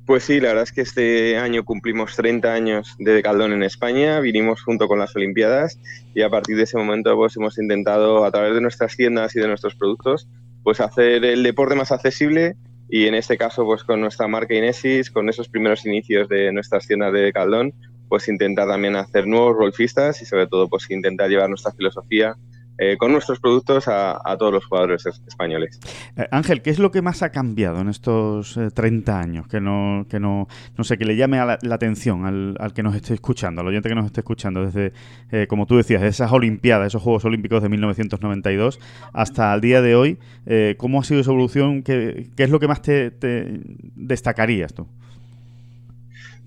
Pues 0.06 0.24
sí, 0.24 0.40
la 0.40 0.50
verdad 0.50 0.64
es 0.64 0.72
que 0.72 0.82
este 0.82 1.38
año 1.38 1.66
cumplimos 1.66 2.16
30 2.16 2.54
años 2.54 2.96
de 2.98 3.12
Decathlon 3.12 3.52
en 3.52 3.64
España, 3.64 4.22
vinimos 4.22 4.62
junto 4.62 4.88
con 4.88 5.00
las 5.00 5.14
Olimpiadas 5.18 5.80
y 6.16 6.22
a 6.22 6.30
partir 6.30 6.56
de 6.56 6.64
ese 6.64 6.78
momento 6.78 7.14
pues 7.18 7.36
hemos 7.36 7.58
intentado 7.58 8.24
a 8.24 8.32
través 8.32 8.54
de 8.54 8.62
nuestras 8.62 8.96
tiendas 8.96 9.36
y 9.36 9.42
de 9.42 9.50
nuestros 9.50 9.76
productos 9.76 10.30
pues 10.64 10.80
hacer 10.80 11.26
el 11.26 11.44
deporte 11.44 11.76
más 11.76 11.92
accesible 11.92 12.56
y 12.90 13.08
en 13.08 13.16
este 13.16 13.38
caso 13.38 13.66
pues 13.66 13.84
con 13.84 14.02
nuestra 14.02 14.28
marca 14.28 14.56
Inesis, 14.56 15.12
con 15.12 15.30
esos 15.30 15.50
primeros 15.50 15.86
inicios 15.86 16.30
de 16.30 16.52
nuestras 16.52 16.88
tiendas 16.88 17.14
de 17.14 17.22
Decathlon, 17.22 17.74
pues 18.08 18.28
intentar 18.28 18.68
también 18.68 18.96
hacer 18.96 19.28
nuevos 19.28 19.56
golfistas 19.58 20.22
y 20.22 20.26
sobre 20.26 20.48
todo 20.48 20.70
pues 20.70 20.90
intentar 20.90 21.30
llevar 21.30 21.50
nuestra 21.50 21.74
filosofía 21.74 22.36
eh, 22.78 22.96
con 22.98 23.12
nuestros 23.12 23.40
productos 23.40 23.88
a, 23.88 24.20
a 24.24 24.38
todos 24.38 24.54
los 24.54 24.66
jugadores 24.66 25.06
es- 25.06 25.22
españoles. 25.28 25.80
Eh, 26.16 26.28
Ángel, 26.32 26.62
¿qué 26.62 26.70
es 26.70 26.80
lo 26.80 26.92
que 26.92 27.02
más 27.02 27.24
ha 27.24 27.32
cambiado 27.32 27.82
en 27.82 27.90
estos 27.90 28.56
eh, 28.58 28.70
30 28.72 29.20
años? 29.20 29.48
Que 29.48 29.60
no, 29.60 30.06
que 30.10 30.20
no, 30.20 30.48
no 30.78 30.84
sé, 30.84 30.98
que 30.98 31.06
le 31.06 31.16
llame 31.16 31.40
a 31.40 31.46
la, 31.46 31.60
la 31.62 31.76
atención 31.76 32.26
al, 32.26 32.56
al 32.60 32.74
que 32.74 32.84
nos 32.84 32.96
esté 32.96 33.14
escuchando, 33.16 33.62
al 33.62 33.68
oyente 33.68 33.90
que 33.90 33.96
nos 33.96 34.06
esté 34.06 34.22
escuchando, 34.22 34.66
desde, 34.66 34.94
eh, 35.32 35.48
como 35.48 35.66
tú 35.66 35.78
decías, 35.78 36.02
de 36.02 36.08
esas 36.10 36.32
Olimpiadas, 36.32 36.88
esos 36.88 37.02
Juegos 37.02 37.26
Olímpicos 37.26 37.64
de 37.64 37.70
1992 37.70 38.80
hasta 39.14 39.54
el 39.54 39.62
día 39.62 39.82
de 39.82 39.96
hoy. 39.96 40.18
eh, 40.46 40.76
¿Cómo 40.78 41.00
ha 41.02 41.04
sido 41.04 41.22
esa 41.22 41.32
evolución? 41.32 41.84
¿Qué, 41.84 42.28
qué 42.36 42.44
es 42.44 42.50
lo 42.50 42.60
que 42.60 42.68
más 42.68 42.82
te, 42.82 43.12
te 43.12 43.60
destacarías 43.96 44.74
tú? 44.74 44.88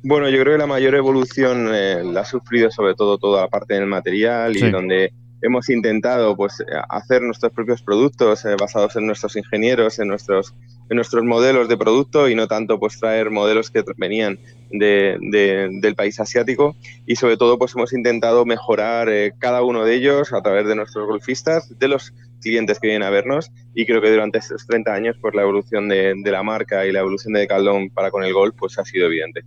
Bueno, 0.03 0.29
yo 0.31 0.41
creo 0.41 0.55
que 0.55 0.59
la 0.59 0.67
mayor 0.67 0.95
evolución 0.95 1.69
eh, 1.75 2.03
la 2.05 2.21
ha 2.21 2.25
sufrido 2.25 2.71
sobre 2.71 2.95
todo 2.95 3.19
toda 3.19 3.43
la 3.43 3.49
parte 3.49 3.75
del 3.75 3.87
material 3.87 4.57
y 4.57 4.71
donde 4.71 5.13
hemos 5.43 5.69
intentado 5.71 6.37
pues 6.37 6.61
eh, 6.61 6.65
hacer 6.89 7.23
nuestros 7.23 7.53
propios 7.53 7.83
productos 7.83 8.45
eh, 8.45 8.57
basados 8.59 8.97
en 8.97 9.07
nuestros 9.07 9.37
ingenieros, 9.37 9.99
en 9.99 10.09
nuestros 10.09 10.55
en 10.89 10.97
nuestros 10.97 11.23
modelos 11.25 11.69
de 11.69 11.77
producto 11.77 12.29
y 12.29 12.35
no 12.35 12.49
tanto 12.49 12.79
pues 12.81 12.99
traer 12.99 13.31
modelos 13.31 13.71
que 13.71 13.85
venían 13.97 14.39
de, 14.71 15.19
de- 15.21 15.69
del 15.81 15.95
país 15.95 16.19
asiático. 16.19 16.75
Y 17.07 17.17
sobre 17.17 17.37
todo 17.37 17.59
pues 17.59 17.75
hemos 17.77 17.93
intentado 17.93 18.45
mejorar 18.45 19.09
eh, 19.09 19.33
cada 19.39 19.63
uno 19.63 19.85
de 19.85 19.95
ellos 19.95 20.33
a 20.33 20.43
través 20.43 20.67
de 20.67 20.75
nuestros 20.75 21.07
golfistas, 21.07 21.79
de 21.79 21.89
los 21.89 22.13
clientes 22.41 22.79
que 22.81 22.89
vienen 22.89 23.07
a 23.07 23.11
vernos 23.11 23.51
y 23.75 23.87
creo 23.87 24.01
que 24.01 24.11
durante 24.11 24.39
estos 24.39 24.67
30 24.67 24.93
años 24.93 25.17
pues 25.21 25.35
la 25.35 25.43
evolución 25.43 25.89
de, 25.89 26.15
de 26.17 26.31
la 26.31 26.43
marca 26.43 26.87
y 26.87 26.93
la 26.93 27.01
evolución 27.01 27.35
de 27.35 27.41
Decathlon 27.41 27.91
para 27.91 28.11
con 28.11 28.25
el 28.25 28.33
golf 28.33 28.55
pues 28.59 28.79
ha 28.79 28.85
sido 28.85 29.07
evidente. 29.07 29.43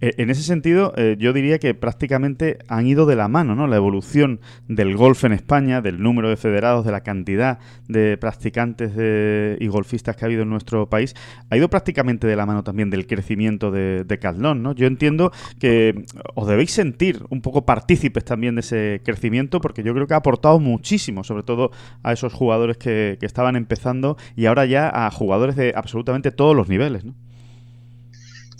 Eh, 0.00 0.14
en 0.16 0.30
ese 0.30 0.42
sentido, 0.42 0.92
eh, 0.96 1.16
yo 1.18 1.32
diría 1.32 1.60
que 1.60 1.74
prácticamente 1.74 2.58
han 2.66 2.86
ido 2.88 3.06
de 3.06 3.14
la 3.14 3.28
mano, 3.28 3.54
¿no? 3.54 3.68
La 3.68 3.76
evolución 3.76 4.40
del 4.66 4.96
golf 4.96 5.22
en 5.24 5.32
España, 5.32 5.80
del 5.80 6.02
número 6.02 6.28
de 6.28 6.36
federados, 6.36 6.84
de 6.84 6.90
la 6.90 7.02
cantidad 7.02 7.60
de 7.86 8.16
practicantes 8.18 8.96
de- 8.96 9.56
y 9.60 9.68
golfistas 9.68 10.16
que 10.16 10.24
ha 10.24 10.26
habido 10.26 10.42
en 10.42 10.50
nuestro 10.50 10.88
país, 10.88 11.14
ha 11.50 11.56
ido 11.56 11.68
prácticamente 11.70 12.26
de 12.26 12.34
la 12.34 12.46
mano 12.46 12.64
también 12.64 12.90
del 12.90 13.06
crecimiento 13.06 13.70
de, 13.70 13.82
de 14.04 14.04
Decathlon, 14.04 14.62
¿no? 14.62 14.74
Yo 14.74 14.86
entiendo 14.86 15.32
que 15.58 16.04
os 16.34 16.46
debéis 16.48 16.70
sentir 16.72 17.20
un 17.30 17.40
poco 17.40 17.64
partícipes 17.64 18.24
también 18.24 18.54
de 18.54 18.60
ese 18.60 19.00
crecimiento, 19.04 19.60
porque 19.60 19.82
yo 19.82 19.94
creo 19.94 20.06
que 20.06 20.14
ha 20.14 20.18
aportado 20.18 20.58
muchísimo, 20.60 21.24
sobre 21.24 21.42
todo 21.42 21.70
a 22.02 22.12
esos 22.12 22.21
jugadores 22.30 22.76
que, 22.76 23.16
que 23.18 23.26
estaban 23.26 23.56
empezando 23.56 24.16
y 24.36 24.46
ahora 24.46 24.66
ya 24.66 24.90
a 24.92 25.10
jugadores 25.10 25.56
de 25.56 25.72
absolutamente 25.74 26.30
todos 26.30 26.54
los 26.54 26.68
niveles, 26.68 27.04
¿no? 27.04 27.14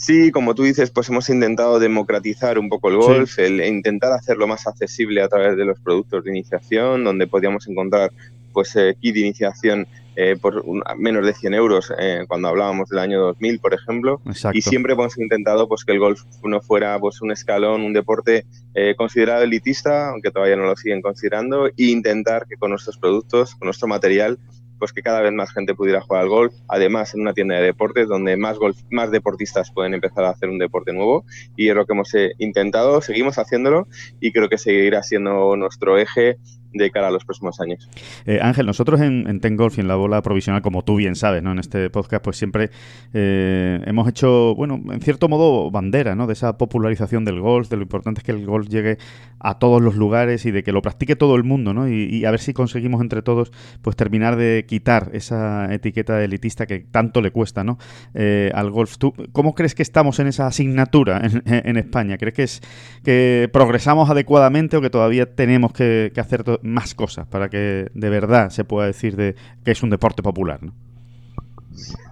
Sí, 0.03 0.33
como 0.33 0.57
tú 0.57 0.65
dices, 0.65 0.91
pues 0.91 1.09
hemos 1.11 1.29
intentado 1.29 1.79
democratizar 1.79 2.59
un 2.59 2.69
poco 2.69 2.89
el 2.89 2.97
golf, 2.97 3.39
el 3.39 3.65
intentar 3.65 4.13
hacerlo 4.13 4.49
más 4.49 4.67
accesible 4.67 5.23
a 5.23 5.29
través 5.29 5.57
de 5.57 5.65
los 5.65 5.79
productos 5.79 6.25
de 6.25 6.31
iniciación, 6.31 7.05
donde 7.05 7.29
podíamos 7.29 7.69
encontrar 7.69 8.11
pues 8.53 8.75
eh, 8.75 8.97
kit 9.01 9.15
de 9.15 9.21
iniciación 9.21 9.87
eh, 10.17 10.37
por 10.41 10.61
un- 10.65 10.83
menos 10.99 11.25
de 11.27 11.33
100 11.35 11.55
euros 11.55 11.93
eh, 11.99 12.25
cuando 12.29 12.49
hablábamos 12.49 12.89
del 12.89 12.99
año 12.99 13.21
2000, 13.21 13.59
por 13.61 13.75
ejemplo. 13.75 14.21
Exacto. 14.27 14.57
Y 14.57 14.63
siempre 14.63 14.93
hemos 14.93 15.17
intentado 15.19 15.69
pues 15.69 15.85
que 15.85 15.93
el 15.93 15.99
golf 15.99 16.23
no 16.45 16.61
fuera 16.61 16.99
pues 16.99 17.21
un 17.23 17.31
escalón, 17.33 17.83
un 17.83 17.93
deporte 17.93 18.45
eh, 18.75 18.95
considerado 18.97 19.43
elitista, 19.43 20.11
aunque 20.11 20.31
todavía 20.31 20.57
no 20.57 20.65
lo 20.65 20.77
siguen 20.77 21.03
considerando, 21.03 21.67
e 21.69 21.73
intentar 21.77 22.47
que 22.47 22.57
con 22.57 22.71
nuestros 22.71 22.99
productos, 22.99 23.55
con 23.55 23.67
nuestro 23.67 23.89
material, 23.89 24.39
pues 24.79 24.93
que 24.93 25.01
cada 25.03 25.21
vez 25.21 25.33
más 25.33 25.53
gente 25.53 25.77
pudiera 25.77 26.01
jugar 26.01 26.23
al 26.23 26.29
golf, 26.29 26.53
además 26.67 27.15
en 27.15 27.21
una 27.21 27.33
tienda 27.35 27.55
de 27.55 27.63
deportes 27.63 28.09
donde 28.09 28.37
más 28.37 28.59
golf, 28.59 28.77
más 28.91 29.13
deportistas 29.13 29.71
pueden 29.73 29.95
empezar 29.95 30.25
a 30.25 30.31
hacer 30.31 30.49
un 30.49 30.59
deporte 30.59 30.93
nuevo 30.93 31.25
y 31.57 31.69
es 31.69 31.77
lo 31.77 31.87
que 31.87 31.93
hemos 31.93 32.13
eh, 32.15 32.33
intentado, 32.39 33.01
seguimos 33.01 33.39
haciéndolo 33.39 33.87
y 34.21 34.33
creo 34.33 34.49
que 34.49 34.59
seguirá 34.59 35.05
siendo 35.05 35.55
nuestro 35.57 35.99
eje 35.99 36.37
de 36.73 36.91
cara 36.91 37.09
a 37.09 37.11
los 37.11 37.25
próximos 37.25 37.61
años. 37.61 37.89
Eh, 38.27 38.39
Ángel, 38.43 38.67
nosotros 38.67 39.01
en, 39.01 39.29
en 39.29 39.41
Ten 39.41 39.57
Golf 39.57 39.79
y 39.79 39.81
en 39.81 39.89
la 39.89 39.97
bola 39.97 40.23
provisional, 40.23 40.63
como 40.63 40.83
tú 40.83 40.97
bien 40.97 41.15
sabes, 41.15 41.43
¿no? 41.43 41.53
En 41.53 41.59
este 41.59 41.91
podcast, 41.91 42.25
pues 42.25 42.37
siempre 42.37 42.71
eh, 43.13 43.81
hemos 43.87 44.09
hecho, 44.09 44.55
bueno, 44.55 44.81
en 44.91 45.01
cierto 45.01 45.29
modo, 45.29 45.71
bandera, 45.71 46.15
¿no? 46.15 46.27
De 46.27 46.33
esa 46.33 46.57
popularización 46.59 47.25
del 47.25 47.41
golf, 47.41 47.69
de 47.69 47.77
lo 47.77 47.83
importante 47.83 48.21
es 48.21 48.25
que 48.25 48.33
el 48.33 48.47
golf 48.47 48.69
llegue 48.69 48.99
a 49.41 49.59
todos 49.59 49.83
los 49.83 49.97
lugares 49.97 50.47
y 50.47 50.51
de 50.53 50.63
que 50.63 50.73
lo 50.73 50.83
practique 50.83 51.17
todo 51.17 51.35
el 51.35 51.45
mundo, 51.45 51.75
¿no? 51.75 51.89
Y, 51.89 52.25
a 52.25 52.31
ver 52.31 52.41
si 52.41 52.53
conseguimos 52.53 53.01
entre 53.01 53.23
todos, 53.23 53.51
pues 53.83 53.97
terminar 53.97 54.37
de 54.37 54.65
quitar 54.69 55.11
esa 55.13 55.73
etiqueta 55.75 56.23
elitista 56.23 56.67
que 56.67 56.81
tanto 56.81 57.21
le 57.21 57.33
cuesta, 57.33 57.65
¿no? 57.65 57.79
Eh, 58.15 58.53
al 58.55 58.71
golf. 58.71 58.99
¿Tú 58.99 59.13
cómo 59.33 59.55
crees 59.55 59.75
que 59.75 59.83
estamos 59.83 60.21
en 60.21 60.29
esa 60.29 60.47
asignatura 60.47 61.21
en, 61.25 61.43
en 61.45 61.77
España? 61.77 62.19
¿Crees 62.19 62.35
que 62.35 62.43
es 62.45 62.63
que 63.05 63.51
progresamos 63.53 64.11
adecuadamente 64.11 64.77
o 64.77 64.81
que 64.81 64.91
todavía 64.91 65.35
tenemos 65.35 65.73
que, 65.73 66.13
que 66.15 66.21
hacer 66.21 66.45
más 66.63 66.95
cosas 66.95 67.27
para 67.27 67.49
que 67.49 67.91
de 67.93 68.11
verdad 68.11 68.51
se 68.51 68.65
pueda 68.65 68.87
decir 68.87 69.17
de 69.17 69.35
que 69.65 69.71
es 69.71 69.83
un 69.83 69.91
deporte 69.91 70.23
popular, 70.23 70.63
¿no? 70.63 70.73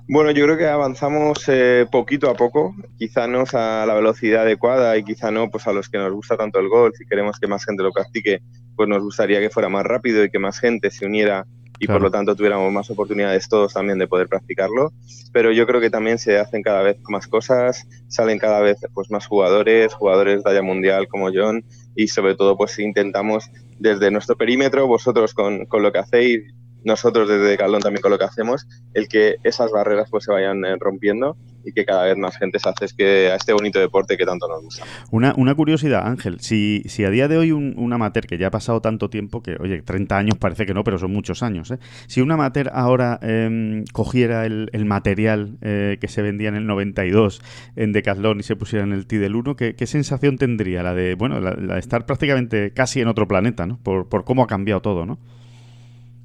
Bueno, 0.08 0.30
yo 0.32 0.44
creo 0.44 0.56
que 0.56 0.66
avanzamos 0.66 1.44
eh, 1.48 1.86
poquito 1.90 2.28
a 2.30 2.34
poco, 2.34 2.74
quizá 2.98 3.28
no 3.28 3.44
a 3.52 3.84
la 3.86 3.94
velocidad 3.94 4.42
adecuada 4.42 4.96
y 4.96 5.04
quizá 5.04 5.30
no 5.30 5.50
pues 5.50 5.66
a 5.66 5.72
los 5.72 5.88
que 5.88 5.98
nos 5.98 6.12
gusta 6.12 6.36
tanto 6.36 6.58
el 6.58 6.68
golf 6.68 7.00
y 7.00 7.06
queremos 7.06 7.38
que 7.38 7.46
más 7.46 7.64
gente 7.64 7.82
lo 7.82 7.92
practique, 7.92 8.42
pues 8.74 8.88
nos 8.88 9.02
gustaría 9.02 9.40
que 9.40 9.50
fuera 9.50 9.68
más 9.68 9.84
rápido 9.84 10.24
y 10.24 10.30
que 10.30 10.38
más 10.38 10.58
gente 10.58 10.90
se 10.90 11.06
uniera 11.06 11.46
y 11.78 11.86
claro. 11.86 12.00
por 12.00 12.08
lo 12.08 12.10
tanto 12.10 12.36
tuviéramos 12.36 12.70
más 12.72 12.90
oportunidades 12.90 13.48
todos 13.48 13.72
también 13.72 13.98
de 13.98 14.06
poder 14.06 14.28
practicarlo. 14.28 14.92
Pero 15.32 15.50
yo 15.50 15.66
creo 15.66 15.80
que 15.80 15.90
también 15.90 16.18
se 16.18 16.38
hacen 16.38 16.62
cada 16.62 16.82
vez 16.82 16.98
más 17.08 17.26
cosas, 17.26 17.86
salen 18.08 18.38
cada 18.38 18.60
vez 18.60 18.78
pues 18.92 19.10
más 19.10 19.26
jugadores, 19.26 19.94
jugadores 19.94 20.38
de 20.38 20.42
talla 20.42 20.62
mundial 20.62 21.08
como 21.08 21.30
John 21.32 21.64
y 21.94 22.08
sobre 22.08 22.34
todo 22.34 22.56
pues 22.56 22.78
intentamos 22.78 23.50
desde 23.78 24.10
nuestro 24.10 24.36
perímetro, 24.36 24.86
vosotros 24.86 25.34
con, 25.34 25.66
con 25.66 25.82
lo 25.82 25.92
que 25.92 25.98
hacéis, 25.98 26.42
nosotros 26.84 27.28
desde 27.28 27.56
Calón 27.56 27.82
también 27.82 28.02
con 28.02 28.10
lo 28.10 28.18
que 28.18 28.24
hacemos, 28.24 28.66
el 28.94 29.08
que 29.08 29.36
esas 29.42 29.70
barreras 29.70 30.08
pues 30.10 30.24
se 30.24 30.32
vayan 30.32 30.64
eh, 30.64 30.76
rompiendo 30.78 31.36
y 31.64 31.72
que 31.72 31.84
cada 31.84 32.04
vez 32.04 32.16
más 32.16 32.36
gente 32.36 32.58
se 32.58 32.68
hace 32.68 32.86
que 32.96 33.30
a 33.30 33.36
este 33.36 33.52
bonito 33.52 33.78
deporte 33.78 34.16
que 34.16 34.24
tanto 34.24 34.48
nos 34.48 34.62
gusta. 34.62 34.84
Una, 35.10 35.54
curiosidad, 35.54 36.06
Ángel, 36.06 36.40
si, 36.40 36.82
si 36.86 37.04
a 37.04 37.10
día 37.10 37.28
de 37.28 37.36
hoy 37.36 37.52
un, 37.52 37.92
amateur 37.92 38.26
que 38.26 38.38
ya 38.38 38.48
ha 38.48 38.50
pasado 38.50 38.80
tanto 38.80 39.10
tiempo, 39.10 39.42
que 39.42 39.56
oye, 39.60 39.82
30 39.82 40.16
años 40.16 40.38
parece 40.38 40.66
que 40.66 40.74
no, 40.74 40.84
pero 40.84 40.98
son 40.98 41.12
muchos 41.12 41.42
años, 41.42 41.70
¿eh? 41.70 41.78
si 42.06 42.20
un 42.20 42.30
amateur 42.30 42.70
ahora 42.72 43.18
eh, 43.22 43.84
cogiera 43.92 44.46
el, 44.46 44.68
material 44.84 45.58
eh, 45.60 45.98
que 46.00 46.08
se 46.08 46.22
vendía 46.22 46.48
en 46.48 46.56
el 46.56 46.66
92 46.66 47.42
en 47.76 47.92
Decathlon 47.92 48.40
y 48.40 48.42
se 48.42 48.56
pusiera 48.56 48.84
en 48.84 48.92
el 48.92 49.06
T 49.06 49.18
del 49.18 49.36
1, 49.36 49.56
¿qué, 49.56 49.74
¿qué, 49.74 49.86
sensación 49.86 50.38
tendría? 50.38 50.82
La 50.82 50.94
de, 50.94 51.14
bueno, 51.14 51.40
la, 51.40 51.54
la 51.54 51.74
de 51.74 51.80
estar 51.80 52.06
prácticamente 52.06 52.72
casi 52.72 53.00
en 53.00 53.08
otro 53.08 53.28
planeta, 53.28 53.66
¿no? 53.66 53.78
Por, 53.82 54.08
por 54.08 54.24
cómo 54.24 54.42
ha 54.42 54.46
cambiado 54.46 54.80
todo, 54.80 55.06
¿no? 55.06 55.18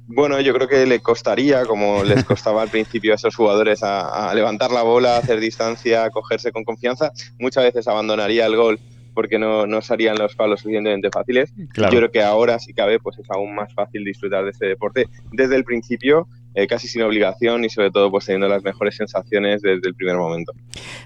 Bueno, 0.06 0.40
yo 0.40 0.54
creo 0.54 0.68
que 0.68 0.86
le 0.86 1.00
costaría, 1.00 1.64
como 1.64 2.04
les 2.04 2.24
costaba 2.24 2.62
al 2.62 2.68
principio 2.68 3.12
a 3.12 3.16
esos 3.16 3.34
jugadores, 3.34 3.82
a, 3.82 4.30
a, 4.30 4.34
levantar 4.34 4.70
la 4.70 4.82
bola, 4.82 5.18
hacer 5.18 5.40
distancia, 5.40 6.04
a 6.04 6.10
cogerse 6.10 6.52
con 6.52 6.64
confianza. 6.64 7.12
Muchas 7.38 7.64
veces 7.64 7.88
abandonaría 7.88 8.46
el 8.46 8.56
gol 8.56 8.78
porque 9.16 9.38
no, 9.38 9.66
no 9.66 9.80
serían 9.80 10.18
los 10.18 10.36
palos 10.36 10.60
suficientemente 10.60 11.08
fáciles. 11.10 11.50
Claro. 11.72 11.92
Yo 11.92 11.98
creo 12.00 12.10
que 12.10 12.22
ahora, 12.22 12.58
si 12.58 12.74
cabe, 12.74 13.00
pues 13.00 13.18
es 13.18 13.26
aún 13.30 13.54
más 13.54 13.72
fácil 13.72 14.04
disfrutar 14.04 14.44
de 14.44 14.50
este 14.50 14.66
deporte 14.66 15.08
desde 15.32 15.56
el 15.56 15.64
principio 15.64 16.28
eh, 16.56 16.66
casi 16.66 16.88
sin 16.88 17.02
obligación 17.02 17.64
y 17.64 17.68
sobre 17.68 17.90
todo 17.90 18.10
pues 18.10 18.24
teniendo 18.24 18.48
las 18.48 18.64
mejores 18.64 18.96
sensaciones 18.96 19.60
desde 19.60 19.86
el 19.86 19.94
primer 19.94 20.16
momento. 20.16 20.52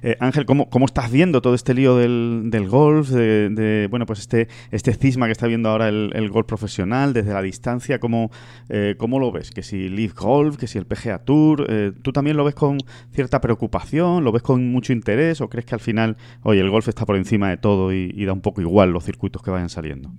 Eh, 0.03 0.17
Ángel, 0.21 0.47
¿cómo, 0.47 0.71
¿cómo, 0.71 0.87
estás 0.87 1.11
viendo 1.11 1.43
todo 1.43 1.55
este 1.55 1.75
lío 1.75 1.97
del, 1.97 2.45
del 2.47 2.69
golf, 2.69 3.09
de, 3.09 3.51
de, 3.51 3.89
bueno 3.89 4.07
pues 4.07 4.21
este, 4.21 4.49
este 4.71 4.95
cisma 4.95 5.27
que 5.27 5.33
está 5.33 5.49
viendo 5.49 5.69
ahora 5.69 5.89
el, 5.89 6.13
el 6.15 6.31
golf 6.31 6.47
profesional 6.47 7.13
desde 7.13 7.33
la 7.33 7.43
distancia? 7.43 7.99
¿Cómo, 7.99 8.31
eh, 8.69 8.95
¿Cómo 8.97 9.19
lo 9.19 9.33
ves? 9.33 9.51
Que 9.51 9.65
si 9.65 9.89
Live 9.89 10.15
Golf, 10.17 10.57
que 10.57 10.69
si 10.69 10.79
el 10.79 10.87
PGA 10.87 11.19
Tour, 11.25 11.67
eh, 11.69 11.93
¿tú 12.01 12.13
también 12.13 12.37
lo 12.37 12.45
ves 12.45 12.55
con 12.55 12.79
cierta 13.13 13.41
preocupación? 13.41 14.23
¿Lo 14.23 14.31
ves 14.31 14.43
con 14.43 14.71
mucho 14.71 14.93
interés? 14.93 15.41
¿O 15.41 15.49
crees 15.49 15.67
que 15.67 15.75
al 15.75 15.81
final, 15.81 16.17
oye, 16.45 16.61
el 16.61 16.71
golf 16.71 16.87
está 16.87 17.05
por 17.05 17.17
encima 17.17 17.51
de 17.51 17.57
todo 17.57 17.93
y 17.93 18.25
da 18.25 18.33
un 18.33 18.41
poco 18.41 18.61
igual 18.61 18.93
los 18.93 19.05
circuitos 19.05 19.43
que 19.43 19.51
vayan 19.51 19.69
saliendo? 19.69 20.13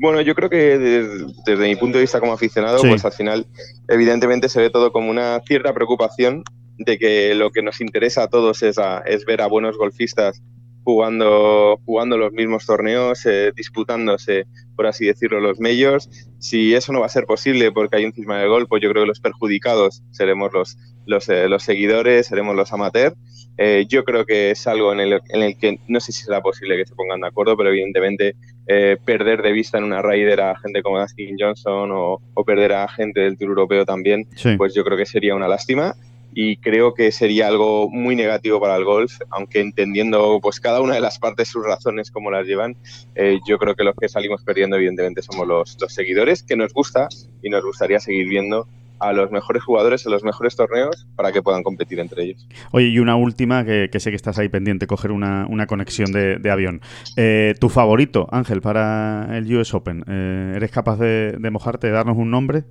Bueno, 0.00 0.22
yo 0.22 0.34
creo 0.34 0.48
que 0.48 0.78
desde, 0.78 1.26
desde, 1.44 1.68
mi 1.68 1.76
punto 1.76 1.98
de 1.98 2.04
vista 2.04 2.20
como 2.20 2.32
aficionado, 2.32 2.78
sí. 2.78 2.88
pues 2.88 3.04
al 3.04 3.12
final 3.12 3.46
evidentemente 3.86 4.48
se 4.48 4.58
ve 4.58 4.70
todo 4.70 4.92
como 4.92 5.10
una 5.10 5.40
cierta 5.46 5.74
preocupación 5.74 6.42
de 6.78 6.98
que 6.98 7.34
lo 7.34 7.50
que 7.50 7.60
nos 7.60 7.82
interesa 7.82 8.22
a 8.22 8.28
todos 8.28 8.62
es, 8.62 8.78
a, 8.78 9.00
es 9.00 9.26
ver 9.26 9.42
a 9.42 9.46
buenos 9.46 9.76
golfistas 9.76 10.42
jugando, 10.90 11.80
jugando 11.84 12.18
los 12.18 12.32
mismos 12.32 12.66
torneos, 12.66 13.24
eh, 13.24 13.52
disputándose, 13.54 14.46
por 14.74 14.88
así 14.88 15.06
decirlo, 15.06 15.38
los 15.38 15.60
majors. 15.60 16.10
Si 16.40 16.74
eso 16.74 16.92
no 16.92 17.00
va 17.00 17.06
a 17.06 17.10
ser 17.10 17.26
posible 17.26 17.70
porque 17.70 17.96
hay 17.96 18.04
un 18.04 18.12
cisma 18.12 18.38
de 18.38 18.48
gol, 18.48 18.66
pues 18.66 18.82
yo 18.82 18.90
creo 18.90 19.04
que 19.04 19.08
los 19.08 19.20
perjudicados 19.20 20.02
seremos 20.10 20.52
los, 20.52 20.76
los, 21.06 21.28
eh, 21.28 21.48
los 21.48 21.62
seguidores, 21.62 22.26
seremos 22.26 22.56
los 22.56 22.72
amateurs. 22.72 23.14
Eh, 23.56 23.86
yo 23.88 24.04
creo 24.04 24.24
que 24.24 24.50
es 24.50 24.66
algo 24.66 24.92
en 24.92 25.00
el, 25.00 25.20
en 25.28 25.42
el, 25.42 25.56
que 25.58 25.78
no 25.86 26.00
sé 26.00 26.10
si 26.10 26.24
será 26.24 26.40
posible 26.40 26.76
que 26.76 26.86
se 26.86 26.94
pongan 26.96 27.20
de 27.20 27.28
acuerdo, 27.28 27.56
pero 27.56 27.68
evidentemente 27.68 28.34
eh, 28.66 28.96
perder 29.04 29.42
de 29.42 29.52
vista 29.52 29.78
en 29.78 29.84
una 29.84 30.02
Raider 30.02 30.40
a 30.40 30.58
gente 30.58 30.82
como 30.82 30.98
Dustin 30.98 31.36
Johnson 31.38 31.90
o, 31.92 32.20
o, 32.34 32.44
perder 32.44 32.72
a 32.72 32.88
gente 32.88 33.20
del 33.20 33.36
Tour 33.38 33.50
Europeo 33.50 33.84
también, 33.84 34.26
sí. 34.34 34.56
pues 34.56 34.74
yo 34.74 34.82
creo 34.82 34.96
que 34.96 35.06
sería 35.06 35.36
una 35.36 35.46
lástima 35.46 35.94
y 36.32 36.56
creo 36.56 36.94
que 36.94 37.12
sería 37.12 37.48
algo 37.48 37.88
muy 37.90 38.16
negativo 38.16 38.60
para 38.60 38.76
el 38.76 38.84
golf, 38.84 39.20
aunque 39.30 39.60
entendiendo 39.60 40.38
pues 40.40 40.60
cada 40.60 40.80
una 40.80 40.94
de 40.94 41.00
las 41.00 41.18
partes 41.18 41.48
sus 41.48 41.64
razones 41.64 42.10
como 42.10 42.30
las 42.30 42.46
llevan, 42.46 42.76
eh, 43.14 43.38
yo 43.46 43.58
creo 43.58 43.74
que 43.74 43.84
los 43.84 43.94
que 43.96 44.08
salimos 44.08 44.42
perdiendo 44.44 44.76
evidentemente 44.76 45.22
somos 45.22 45.46
los, 45.46 45.76
los 45.80 45.92
seguidores, 45.92 46.42
que 46.42 46.56
nos 46.56 46.72
gusta 46.72 47.08
y 47.42 47.50
nos 47.50 47.64
gustaría 47.64 48.00
seguir 48.00 48.28
viendo 48.28 48.66
a 49.00 49.12
los 49.12 49.30
mejores 49.32 49.62
jugadores 49.64 50.04
en 50.06 50.12
los 50.12 50.22
mejores 50.22 50.54
torneos 50.54 51.06
para 51.16 51.32
que 51.32 51.42
puedan 51.42 51.62
competir 51.62 51.98
entre 51.98 52.24
ellos. 52.24 52.46
Oye, 52.70 52.88
y 52.88 52.98
una 52.98 53.16
última 53.16 53.64
que, 53.64 53.88
sé 53.98 54.10
que 54.10 54.16
estás 54.16 54.38
ahí 54.38 54.48
pendiente, 54.48 54.86
coger 54.86 55.10
una, 55.10 55.46
una 55.48 55.66
conexión 55.66 56.12
de, 56.12 56.36
de 56.36 56.50
avión. 56.50 56.82
Eh, 57.16 57.54
¿Tu 57.58 57.68
favorito, 57.70 58.28
Ángel, 58.30 58.60
para 58.60 59.36
el 59.36 59.52
US 59.56 59.74
Open? 59.74 60.04
Eh, 60.06 60.52
¿Eres 60.56 60.70
capaz 60.70 60.98
de, 60.98 61.32
de 61.38 61.50
mojarte, 61.50 61.86
de 61.86 61.94
darnos 61.94 62.16
un 62.18 62.30
nombre? 62.30 62.64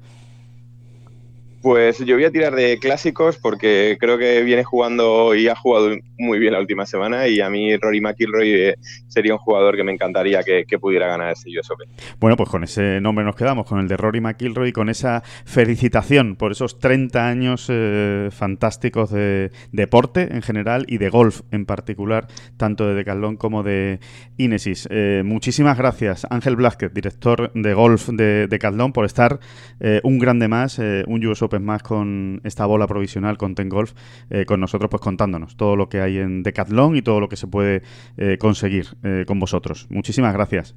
Pues 1.61 1.99
yo 1.99 2.15
voy 2.15 2.23
a 2.23 2.31
tirar 2.31 2.55
de 2.55 2.79
clásicos 2.79 3.37
porque 3.37 3.97
creo 3.99 4.17
que 4.17 4.43
viene 4.43 4.63
jugando 4.63 5.35
y 5.35 5.49
ha 5.49 5.55
jugado 5.55 5.89
muy 6.17 6.39
bien 6.39 6.53
la 6.53 6.59
última 6.59 6.85
semana 6.85 7.27
y 7.27 7.41
a 7.41 7.49
mí 7.49 7.75
Rory 7.75 8.01
McIlroy 8.01 8.51
eh, 8.51 8.75
sería 9.07 9.33
un 9.33 9.39
jugador 9.39 9.75
que 9.75 9.83
me 9.83 9.91
encantaría 9.91 10.41
que, 10.43 10.65
pudiera 10.79 11.07
ganar 11.07 11.33
ese 11.33 11.49
US 11.49 11.69
Open. 11.71 11.89
Bueno, 12.19 12.37
pues 12.37 12.49
con 12.49 12.63
ese 12.63 13.01
nombre 13.01 13.25
nos 13.25 13.35
quedamos, 13.35 13.67
con 13.67 13.79
el 13.79 13.87
de 13.89 13.97
Rory 13.97 14.21
McIlroy 14.21 14.71
con 14.71 14.87
esa 14.87 15.23
felicitación 15.45 16.37
por 16.37 16.53
esos 16.53 16.79
30 16.79 17.27
años 17.27 17.67
eh, 17.69 18.29
fantásticos 18.31 19.11
de 19.11 19.51
deporte 19.73 20.33
en 20.33 20.41
general 20.41 20.85
y 20.87 20.97
de 20.97 21.09
golf 21.09 21.41
en 21.51 21.65
particular, 21.65 22.27
tanto 22.55 22.87
de 22.87 22.93
Decathlon 22.95 23.35
como 23.35 23.63
de 23.63 23.99
Inesis. 24.37 24.87
Eh, 24.89 25.23
muchísimas 25.25 25.77
gracias, 25.77 26.25
Ángel 26.29 26.55
Blázquez, 26.55 26.93
director 26.93 27.51
de 27.53 27.73
golf 27.73 28.07
de 28.07 28.47
Decathlon, 28.47 28.93
por 28.93 29.05
estar 29.05 29.39
eh, 29.81 29.99
un 30.03 30.19
grande 30.19 30.47
más, 30.47 30.79
un 30.79 31.25
US 31.25 31.41
Open 31.41 31.48
más 31.57 31.81
con 31.81 32.41
esta 32.43 32.65
bola 32.65 32.85
provisional 32.87 33.37
con 33.37 33.55
Ten 33.55 33.69
Golf, 33.69 33.93
eh, 34.29 34.45
con 34.45 34.59
nosotros 34.59 34.89
pues 34.89 35.01
contándonos 35.01 35.57
todo 35.57 35.75
lo 35.75 35.89
que 35.89 36.01
hay 36.01 36.19
en 36.19 36.43
Decathlon 36.43 36.95
y 36.95 37.01
todo 37.01 37.19
lo 37.19 37.29
que 37.29 37.35
se 37.35 37.47
puede 37.47 37.81
eh, 38.17 38.37
conseguir 38.39 38.87
eh, 39.03 39.25
con 39.27 39.39
vosotros. 39.39 39.87
Muchísimas 39.89 40.33
gracias. 40.33 40.75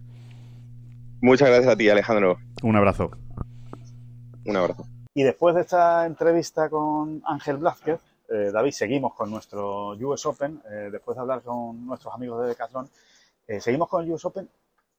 Muchas 1.21 1.49
gracias 1.49 1.73
a 1.73 1.77
ti, 1.77 1.89
Alejandro. 1.89 2.39
Un 2.63 2.77
abrazo. 2.77 3.11
Un 4.45 4.57
abrazo. 4.57 4.87
Y 5.15 5.23
después 5.23 5.55
de 5.55 5.61
esta 5.61 6.07
entrevista 6.07 6.71
con 6.71 7.23
Ángel 7.27 7.59
Blázquez, 7.59 8.01
eh, 8.29 8.51
David, 8.51 8.73
seguimos 8.73 9.15
con 9.15 9.31
nuestro 9.31 9.91
US 9.91 10.25
Open, 10.25 10.63
eh, 10.71 10.89
después 10.91 11.15
de 11.15 11.21
hablar 11.21 11.43
con 11.43 11.87
nuestros 11.87 12.15
amigos 12.15 12.41
de 12.43 12.49
Decathlon, 12.49 12.89
eh, 13.47 13.61
seguimos 13.61 13.89
con 13.89 14.03
el 14.03 14.13
US 14.13 14.25
Open, 14.25 14.49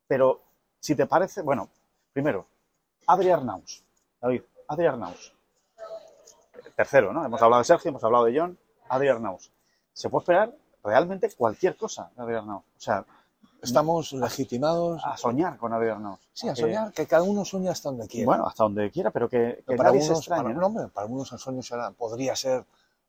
pero 0.08 0.40
si 0.80 0.94
te 0.96 1.08
parece, 1.08 1.42
bueno, 1.42 1.68
primero, 2.14 2.46
Adri 3.08 3.32
Arnaus. 3.32 3.84
David, 4.22 4.44
Adri 4.68 4.86
Arnaus 4.86 5.33
tercero, 6.76 7.14
¿no? 7.14 7.26
Hemos 7.26 7.42
hablado 7.42 7.62
de 7.62 7.66
Sergio, 7.66 7.90
hemos 7.90 8.04
hablado 8.04 8.26
de 8.26 8.40
John, 8.40 8.58
Adri 8.90 9.08
Arnaus. 9.08 9.52
Se 9.94 10.10
puede 10.10 10.24
esperar 10.24 10.56
realmente 10.84 11.30
cualquier 11.36 11.78
cosa 11.78 12.12
de 12.16 12.24
Adri 12.24 12.36
Arnaus. 12.36 12.64
O 12.78 12.82
sea, 12.82 13.06
estamos 13.62 14.14
legitimados 14.14 15.02
a 15.06 15.18
soñar 15.18 15.58
con 15.58 15.74
Adri 15.74 15.90
Arnaus. 15.90 16.20
Sí, 16.34 16.50
a 16.50 16.56
soñar, 16.56 16.92
que 16.92 17.06
cada 17.06 17.24
uno 17.24 17.46
sueña 17.46 17.72
hasta 17.72 17.90
donde 17.90 18.08
quiera. 18.08 18.26
Bueno, 18.26 18.48
hasta 18.48 18.64
donde 18.64 18.90
quiera, 18.92 19.12
pero 19.12 19.30
que, 19.30 19.64
que 19.68 19.76
para 19.76 19.90
nadie 19.90 20.02
algunos, 20.02 20.08
se 20.08 20.14
extrañe. 20.14 20.44
Para, 20.44 20.56
¿no? 20.56 20.68
hombre, 20.68 20.88
para 20.88 21.06
algunos 21.06 21.32
el 21.32 21.40
sueño 21.40 21.62
será, 21.62 21.92
podría 21.92 22.36
ser, 22.36 22.66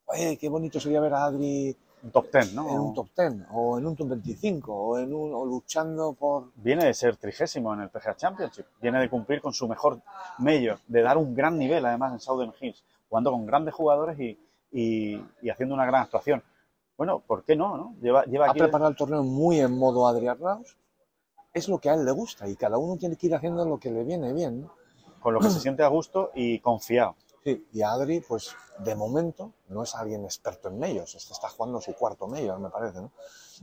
oye, 0.06 0.36
qué 0.36 0.48
bonito 0.48 0.78
sería 0.80 1.00
ver 1.00 1.14
a 1.14 1.24
Adri 1.24 1.76
un 2.04 2.10
top 2.10 2.30
ten, 2.30 2.54
¿no? 2.54 2.68
En 2.68 2.78
un 2.78 2.94
top 2.94 3.08
ten, 3.14 3.46
o 3.50 3.78
en 3.78 3.86
un 3.86 3.96
top 3.96 4.08
25, 4.08 4.74
o, 4.74 4.98
en 4.98 5.14
un, 5.14 5.32
o 5.34 5.46
luchando 5.46 6.12
por... 6.12 6.50
Viene 6.56 6.84
de 6.84 6.92
ser 6.92 7.16
trigésimo 7.16 7.72
en 7.72 7.80
el 7.80 7.88
PGA 7.88 8.14
Championship, 8.14 8.66
viene 8.80 9.00
de 9.00 9.08
cumplir 9.08 9.40
con 9.40 9.54
su 9.54 9.66
mejor 9.66 10.02
mayor, 10.38 10.78
de 10.86 11.00
dar 11.00 11.16
un 11.16 11.34
gran 11.34 11.58
nivel 11.58 11.84
además 11.86 12.12
en 12.12 12.20
Southern 12.20 12.52
Hills 12.60 12.84
jugando 13.14 13.30
con 13.30 13.46
grandes 13.46 13.74
jugadores 13.74 14.18
y, 14.18 14.36
y, 14.72 15.24
y, 15.40 15.48
haciendo 15.48 15.76
una 15.76 15.86
gran 15.86 16.02
actuación. 16.02 16.42
Bueno, 16.96 17.20
¿por 17.20 17.44
qué 17.44 17.54
no? 17.54 17.76
no? 17.76 17.94
Lleva, 18.02 18.24
lleva 18.24 18.46
¿Ha 18.46 18.50
aquí 18.50 18.58
preparado 18.58 18.90
el 18.90 18.96
torneo 18.96 19.22
muy 19.22 19.60
en 19.60 19.78
modo 19.78 20.08
Adrián 20.08 20.36
Raus? 20.40 20.76
es 21.52 21.68
lo 21.68 21.78
que 21.78 21.88
a 21.88 21.94
él 21.94 22.04
le 22.04 22.10
gusta 22.10 22.48
y 22.48 22.56
cada 22.56 22.76
uno 22.76 22.96
tiene 22.96 23.14
que 23.14 23.28
ir 23.28 23.34
haciendo 23.36 23.64
lo 23.64 23.78
que 23.78 23.88
le 23.92 24.02
viene 24.02 24.32
bien. 24.32 24.62
¿no? 24.62 24.74
Con 25.20 25.34
lo 25.34 25.40
que 25.40 25.48
se 25.48 25.60
siente 25.60 25.84
a 25.84 25.88
gusto 25.88 26.32
y 26.34 26.58
confiado. 26.58 27.14
Sí, 27.44 27.64
y 27.72 27.82
Adri, 27.82 28.20
pues 28.20 28.56
de 28.80 28.96
momento 28.96 29.52
no 29.68 29.84
es 29.84 29.94
alguien 29.94 30.24
experto 30.24 30.68
en 30.68 30.78
medios, 30.78 31.14
este 31.14 31.32
está 31.32 31.48
jugando 31.48 31.80
su 31.80 31.94
cuarto 31.94 32.26
medio, 32.26 32.58
me 32.58 32.70
parece, 32.70 33.00
¿no? 33.00 33.12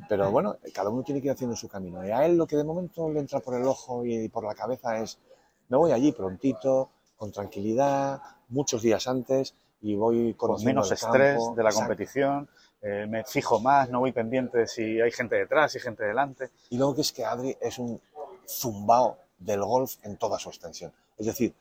Pero 0.07 0.31
bueno, 0.31 0.55
cada 0.73 0.89
uno 0.89 1.03
tiene 1.03 1.19
que 1.19 1.27
ir 1.27 1.33
haciendo 1.33 1.55
su 1.55 1.67
camino. 1.67 2.05
Y 2.07 2.11
a 2.11 2.25
él 2.25 2.37
lo 2.37 2.47
que 2.47 2.55
de 2.55 2.63
momento 2.63 3.09
le 3.09 3.19
entra 3.19 3.39
por 3.41 3.55
el 3.55 3.65
ojo 3.65 4.05
y 4.05 4.29
por 4.29 4.45
la 4.45 4.55
cabeza 4.55 4.99
es, 4.99 5.19
me 5.67 5.77
voy 5.77 5.91
allí 5.91 6.11
prontito, 6.11 6.91
con 7.21 7.31
tranquilidad, 7.31 8.19
muchos 8.49 8.81
días 8.81 9.07
antes, 9.07 9.53
y 9.79 9.95
voy 9.95 10.33
Con 10.33 10.47
conociendo 10.49 10.81
menos 10.81 10.91
estrés 10.91 11.37
campo. 11.37 11.53
de 11.55 11.61
la 11.63 11.69
Exacto. 11.69 11.87
competición, 11.87 12.49
eh, 12.81 13.05
me 13.07 13.23
fijo 13.23 13.59
más, 13.59 13.91
no 13.91 13.99
voy 13.99 14.11
pendiente 14.11 14.57
de 14.57 14.67
si 14.67 14.99
hay 14.99 15.11
gente 15.11 15.35
detrás, 15.35 15.71
si 15.71 15.77
hay 15.77 15.83
gente 15.83 16.03
delante. 16.03 16.49
Y 16.71 16.79
luego 16.79 16.95
que 16.95 17.01
es 17.01 17.11
que 17.11 17.23
Adri 17.23 17.55
es 17.61 17.77
un 17.77 18.01
zumbao 18.47 19.19
del 19.37 19.61
golf 19.63 19.97
en 20.01 20.17
toda 20.17 20.39
su 20.39 20.49
extensión. 20.49 20.91
Es 21.15 21.27
decir, 21.27 21.53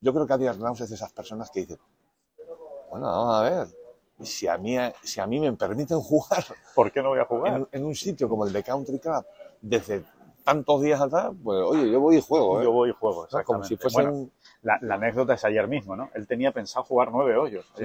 yo 0.00 0.12
creo 0.12 0.26
que 0.26 0.32
Adri 0.32 0.48
Arnaus 0.48 0.80
es 0.80 0.88
de 0.88 0.96
esas 0.96 1.12
personas 1.12 1.52
que 1.52 1.60
dicen, 1.60 1.78
bueno, 2.90 3.06
vamos 3.06 3.34
a 3.36 3.42
ver, 3.42 3.68
si 4.22 4.48
a 4.48 4.58
mí, 4.58 4.76
si 5.04 5.20
a 5.20 5.26
mí 5.28 5.38
me 5.38 5.52
permiten 5.52 6.00
jugar 6.10 6.44
¿Por 6.74 6.90
qué 6.90 7.00
no 7.00 7.10
voy 7.10 7.20
a 7.20 7.26
jugar? 7.26 7.58
en, 7.58 7.68
en 7.70 7.84
un 7.84 7.94
sitio 7.94 8.28
como 8.28 8.44
el 8.44 8.52
de 8.52 8.64
Country 8.64 8.98
Club 8.98 9.24
desde 9.60 10.02
tantos 10.42 10.82
días 10.82 11.00
atrás, 11.00 11.32
pues 11.44 11.60
oye, 11.60 11.90
yo 11.92 12.00
voy 12.00 12.16
y 12.18 12.20
juego, 12.20 12.60
¿eh? 12.60 12.64
Yo 12.64 12.72
voy 12.72 12.90
y 12.90 12.92
juego, 12.92 13.26
sea, 13.28 13.42
como 13.44 13.60
exactamente. 13.64 13.68
si 13.68 13.76
fuese 13.76 13.94
Bueno, 13.96 14.12
un... 14.12 14.32
la, 14.62 14.78
la 14.80 14.94
anécdota 14.96 15.34
es 15.34 15.44
ayer 15.44 15.66
mismo, 15.68 15.96
¿no? 15.96 16.10
Él 16.14 16.26
tenía 16.26 16.52
pensado 16.52 16.84
jugar 16.84 17.10
nueve 17.12 17.36
hoyos. 17.36 17.70
Sí. 17.76 17.84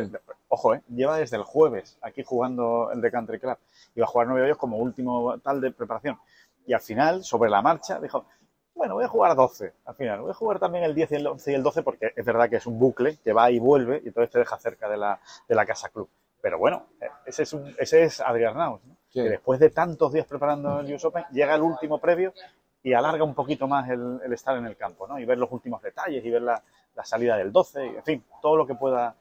Ojo, 0.50 0.76
¿eh? 0.76 0.82
Lleva 0.90 1.18
desde 1.18 1.38
el 1.38 1.44
jueves 1.44 1.98
aquí 2.02 2.24
jugando 2.24 2.90
el 2.92 3.02
de 3.02 3.12
Country 3.12 3.40
Club. 3.40 3.58
Iba 3.96 4.06
a 4.06 4.10
jugar 4.10 4.28
nueve 4.28 4.44
hoyos 4.44 4.58
como 4.58 4.78
último 4.78 5.38
tal 5.40 5.62
de 5.62 5.72
preparación. 5.72 6.18
Y 6.66 6.74
al 6.74 6.82
final, 6.82 7.24
sobre 7.24 7.50
la 7.50 7.62
marcha, 7.62 8.00
dijo, 8.00 8.26
bueno, 8.74 8.96
voy 8.96 9.04
a 9.04 9.08
jugar 9.08 9.36
12 9.36 9.74
al 9.86 9.96
final. 9.96 10.22
Voy 10.22 10.32
a 10.32 10.34
jugar 10.34 10.60
también 10.60 10.84
el 10.84 10.96
10 10.96 11.12
y 11.12 11.16
el 11.16 11.28
11 11.28 11.52
y 11.52 11.56
el 11.56 11.64
12 11.64 11.84
porque 11.84 12.14
es 12.16 12.26
verdad 12.26 12.50
que 12.50 12.56
es 12.56 12.66
un 12.66 12.80
bucle 12.80 13.18
que 13.24 13.34
va 13.34 13.52
y 13.52 13.60
vuelve 13.60 14.02
y 14.04 14.08
entonces 14.08 14.32
te 14.32 14.40
deja 14.40 14.58
cerca 14.58 14.90
de 14.90 14.98
la, 14.98 15.20
de 15.48 15.56
la 15.56 15.66
casa 15.66 15.90
club. 15.90 16.10
Pero 16.42 16.58
bueno, 16.58 16.88
eh, 17.00 17.08
ese 17.26 17.44
es, 17.44 17.54
un, 17.54 17.76
ese 17.78 18.04
es 18.04 18.20
Adrián 18.22 18.58
Naus, 18.58 18.84
¿no? 18.86 18.96
Sí. 19.10 19.22
que 19.22 19.30
después 19.30 19.60
de 19.60 19.70
tantos 19.70 20.14
días 20.14 20.26
preparando 20.26 20.80
el 20.80 20.94
US 20.94 21.06
Open, 21.06 21.26
llega 21.32 21.54
el 21.54 21.62
último 21.62 22.00
previo 22.00 22.34
y 22.84 22.94
alarga 22.94 23.24
un 23.24 23.34
poquito 23.36 23.68
más 23.68 23.90
el, 23.90 24.20
el 24.24 24.34
estar 24.34 24.58
en 24.58 24.66
el 24.66 24.76
campo, 24.76 25.08
¿no? 25.08 25.20
Y 25.20 25.26
ver 25.26 25.38
los 25.38 25.52
últimos 25.52 25.82
detalles 25.82 26.24
y 26.26 26.30
ver 26.30 26.42
la, 26.42 26.62
la 26.96 27.06
salida 27.06 27.38
del 27.38 27.52
12, 27.52 27.86
y, 27.86 27.90
en 27.98 28.04
fin, 28.04 28.24
todo 28.42 28.56
lo 28.58 28.66
que 28.68 28.76
pueda. 28.76 29.16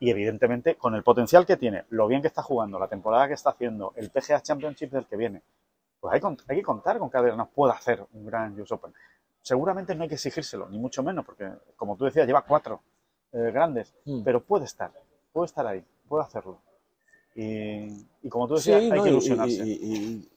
Y 0.00 0.10
evidentemente, 0.10 0.76
con 0.76 0.94
el 0.94 1.02
potencial 1.02 1.44
que 1.44 1.56
tiene, 1.58 1.84
lo 1.90 2.06
bien 2.06 2.22
que 2.22 2.28
está 2.28 2.42
jugando, 2.42 2.78
la 2.78 2.88
temporada 2.88 3.28
que 3.28 3.34
está 3.34 3.50
haciendo, 3.50 3.92
el 3.96 4.10
PGA 4.10 4.40
Championship 4.40 4.90
del 4.90 5.06
que 5.06 5.16
viene, 5.16 5.42
pues 6.00 6.14
hay, 6.14 6.20
hay 6.48 6.56
que 6.56 6.62
contar 6.62 6.98
con 6.98 7.10
que 7.10 7.18
Adrián 7.18 7.46
pueda 7.54 7.74
hacer 7.74 8.02
un 8.12 8.24
gran 8.26 8.58
US 8.60 8.72
Open. 8.72 8.94
Seguramente 9.42 9.94
no 9.94 10.04
hay 10.04 10.08
que 10.08 10.14
exigírselo, 10.14 10.68
ni 10.70 10.78
mucho 10.78 11.02
menos, 11.02 11.24
porque, 11.24 11.50
como 11.76 11.96
tú 11.96 12.04
decías, 12.06 12.26
lleva 12.26 12.42
cuatro 12.42 12.80
eh, 13.32 13.50
grandes, 13.52 13.92
Mm. 14.06 14.22
pero 14.22 14.42
puede 14.42 14.64
estar, 14.64 14.90
puede 15.32 15.46
estar 15.46 15.66
ahí, 15.66 15.84
puede 16.08 16.24
hacerlo. 16.24 16.60
Y, 17.34 18.06
y 18.22 18.28
como 18.30 18.46
tú 18.48 18.54
decías, 18.54 18.80
Sí, 18.80 18.90
hay 18.90 18.96
¿no? 18.98 19.02
que 19.04 19.10
ilusionarse. 19.10 19.62
Y, 19.66 19.72
y- 19.72 20.28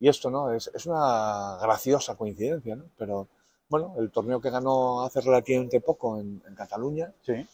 y- 0.00 0.08
esto, 0.08 0.30
¿no? 0.30 0.52
Es, 0.52 0.70
es 0.74 0.86
una 0.86 1.58
graciosa 1.62 2.16
coincidencia, 2.16 2.74
¿no? 2.76 2.84
Pero, 2.96 3.28
bueno, 3.68 3.94
el 3.98 4.10
torneo 4.10 4.40
que 4.40 4.50
ganó 4.50 5.02
hace 5.02 5.20
relativamente 5.20 5.80
poco 5.80 6.18
en, 6.18 6.42
en 6.46 6.54
Cataluña, 6.56 7.12
Sí. 7.22 7.46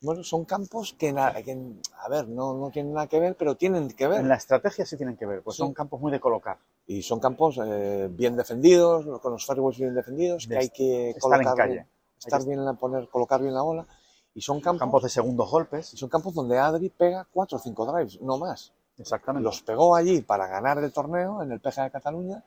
bueno, 0.00 0.24
son 0.24 0.44
campos 0.44 0.94
que, 0.98 1.12
na- 1.12 1.32
que, 1.42 1.56
a 1.98 2.08
ver, 2.08 2.26
no, 2.28 2.54
no 2.54 2.70
tienen 2.70 2.92
nada 2.94 3.06
que 3.06 3.20
ver, 3.20 3.36
pero 3.36 3.54
tienen 3.56 3.88
que 3.90 4.08
ver. 4.08 4.20
En 4.20 4.28
la 4.28 4.36
estrategia 4.36 4.84
sí 4.84 4.96
tienen 4.96 5.16
que 5.16 5.26
ver, 5.26 5.42
pues 5.42 5.56
Sí. 5.56 5.62
son 5.62 5.72
campos 5.74 6.00
muy 6.00 6.10
de 6.10 6.18
colocar. 6.18 6.58
Y 6.86 7.02
son 7.02 7.20
campos 7.20 7.60
eh, 7.64 8.08
bien 8.10 8.34
defendidos, 8.36 9.20
con 9.20 9.32
los 9.32 9.46
fairways 9.46 9.78
bien 9.78 9.94
defendidos, 9.94 10.46
que 10.48 10.56
hay 10.56 10.70
que 10.70 11.10
estar 11.10 11.38
en 11.38 11.44
colocar 11.44 11.54
calle. 11.68 11.86
estar 12.18 12.44
bien, 12.44 12.64
la- 12.64 12.72
poner, 12.74 13.08
colocar 13.08 13.40
bien 13.40 13.54
la 13.54 13.62
bola. 13.62 13.86
Y 14.34 14.40
son 14.40 14.60
campos, 14.60 14.80
Campos 14.80 15.02
de 15.02 15.08
segundos 15.08 15.50
golpes. 15.50 15.92
y 15.92 15.96
son 15.96 16.08
campos 16.08 16.32
donde 16.34 16.56
Adri 16.58 16.88
pega 16.88 17.26
cuatro 17.32 17.58
o 17.58 17.60
cinco 17.60 17.84
drives, 17.92 18.20
no 18.20 18.38
más. 18.38 18.72
Exactamente. 19.00 19.44
Los 19.44 19.62
pegó 19.62 19.96
allí 19.96 20.20
para 20.20 20.46
ganar 20.46 20.78
el 20.78 20.92
torneo 20.92 21.42
en 21.42 21.52
el 21.52 21.60
PGA 21.60 21.84
de 21.84 21.90
Cataluña 21.90 22.42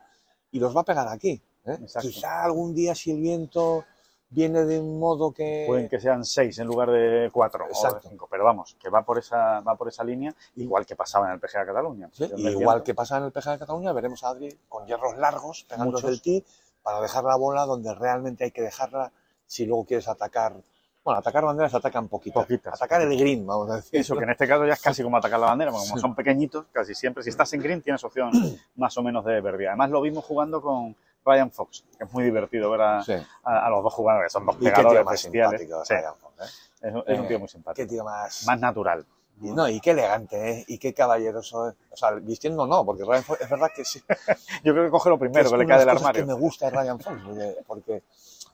y 0.51 0.59
los 0.59 0.75
va 0.75 0.81
a 0.81 0.85
pegar 0.85 1.07
aquí. 1.07 1.41
¿eh? 1.65 1.79
Quizá 1.99 2.43
algún 2.43 2.73
día 2.73 2.93
si 2.93 3.11
el 3.11 3.19
viento 3.19 3.85
viene 4.29 4.65
de 4.65 4.79
un 4.79 4.99
modo 4.99 5.31
que... 5.31 5.65
Pueden 5.67 5.89
que 5.89 5.99
sean 5.99 6.25
seis 6.25 6.57
en 6.59 6.67
lugar 6.67 6.89
de 6.89 7.29
cuatro 7.31 7.65
o 7.65 7.67
de 7.67 8.09
cinco. 8.09 8.27
Pero 8.29 8.43
vamos, 8.43 8.75
que 8.79 8.89
va 8.89 9.03
por 9.03 9.19
esa, 9.19 9.61
va 9.61 9.75
por 9.75 9.87
esa 9.87 10.03
línea, 10.03 10.33
igual 10.55 10.85
que 10.85 10.95
pasaba 10.95 11.27
en 11.27 11.33
el 11.33 11.39
PGA 11.39 11.65
Cataluña. 11.65 12.09
Sí, 12.11 12.29
y 12.35 12.47
el 12.47 12.53
igual 12.53 12.83
que 12.83 12.93
pasa 12.93 13.17
en 13.17 13.25
el 13.25 13.31
PGA 13.31 13.53
de 13.53 13.59
Cataluña, 13.59 13.93
veremos 13.93 14.23
a 14.23 14.29
Adri 14.29 14.57
con 14.69 14.85
hierros 14.85 15.17
largos 15.17 15.65
pegando 15.69 15.99
del 15.99 16.21
tee 16.21 16.43
para 16.81 16.99
dejar 16.99 17.23
la 17.23 17.35
bola 17.35 17.65
donde 17.65 17.93
realmente 17.93 18.43
hay 18.43 18.51
que 18.51 18.61
dejarla 18.61 19.11
si 19.45 19.65
luego 19.65 19.85
quieres 19.85 20.07
atacar. 20.07 20.55
Bueno, 21.03 21.19
atacar 21.19 21.43
banderas 21.43 21.73
atacan 21.73 22.07
poquitas. 22.07 22.43
Poquitas. 22.43 22.73
Atacar 22.75 23.01
el 23.01 23.17
green, 23.17 23.45
vamos 23.45 23.69
a 23.69 23.75
decir. 23.77 23.99
Eso, 23.99 24.15
que 24.15 24.23
en 24.23 24.29
este 24.29 24.47
caso 24.47 24.65
ya 24.65 24.73
es 24.73 24.81
casi 24.81 25.03
como 25.03 25.17
atacar 25.17 25.39
la 25.39 25.47
bandera, 25.47 25.71
porque 25.71 25.87
como 25.87 25.97
Sí. 25.97 26.01
son 26.01 26.15
pequeñitos, 26.15 26.65
casi 26.71 26.95
siempre, 26.95 27.23
si 27.23 27.29
estás 27.29 27.51
en 27.53 27.61
green 27.61 27.81
tienes 27.81 28.03
opción 28.03 28.31
más 28.77 28.97
o 28.97 29.03
menos 29.03 29.25
de 29.25 29.41
verde. 29.41 29.67
Además 29.67 29.89
lo 29.89 30.01
vimos 30.01 30.23
jugando 30.23 30.61
con 30.61 30.95
Ryan 31.25 31.51
Fox, 31.51 31.83
que 31.97 32.05
es 32.05 32.13
muy 32.13 32.23
divertido 32.23 32.69
ver 32.71 32.81
a, 32.81 33.03
Sí. 33.03 33.13
a- 33.43 33.65
a 33.65 33.69
los 33.69 33.83
dos 33.83 33.93
jugadores, 33.93 34.31
son 34.31 34.45
dos 34.45 34.55
qué 34.57 34.65
pegadores 34.71 35.05
bestiales. 35.05 35.61
Sí, 35.61 35.93
Ryan 35.93 36.15
Fox, 36.15 36.33
¿eh? 36.39 36.43
es, 36.81 36.87
es 36.87 36.93
un 37.19 37.25
Eh, 37.25 37.27
tío 37.27 37.39
muy 37.39 37.47
Qué 37.47 37.51
simpático. 37.51 37.87
tío 37.89 38.03
más... 38.05 38.45
Más 38.47 38.59
natural. 38.59 39.05
Y, 39.41 39.51
no, 39.51 39.67
y 39.67 39.81
qué 39.81 39.91
elegante, 39.91 40.51
¿eh? 40.51 40.65
Y 40.67 40.77
qué 40.77 40.93
caballeroso. 40.93 41.69
¿eh? 41.69 41.73
O 41.91 41.97
sea, 41.97 42.11
vistiendo 42.11 42.65
no, 42.67 42.85
porque 42.85 43.03
Ryan 43.03 43.23
Fox 43.23 43.41
es 43.41 43.49
verdad 43.49 43.67
que 43.75 43.83
sí. 43.83 44.01
Yo 44.63 44.73
creo 44.73 44.85
que 44.85 44.91
coge 44.91 45.09
lo 45.09 45.17
primero 45.17 45.45
es 45.45 45.51
que 45.51 45.57
le 45.57 45.65
cae 45.65 45.79
de 45.79 45.85
del 45.85 45.97
armario. 45.97 46.21
que 46.21 46.27
me 46.27 46.33
gusta 46.33 46.69
Ryan 46.69 46.99
Fox, 46.99 47.21
porque, 47.25 47.55
porque 47.67 48.03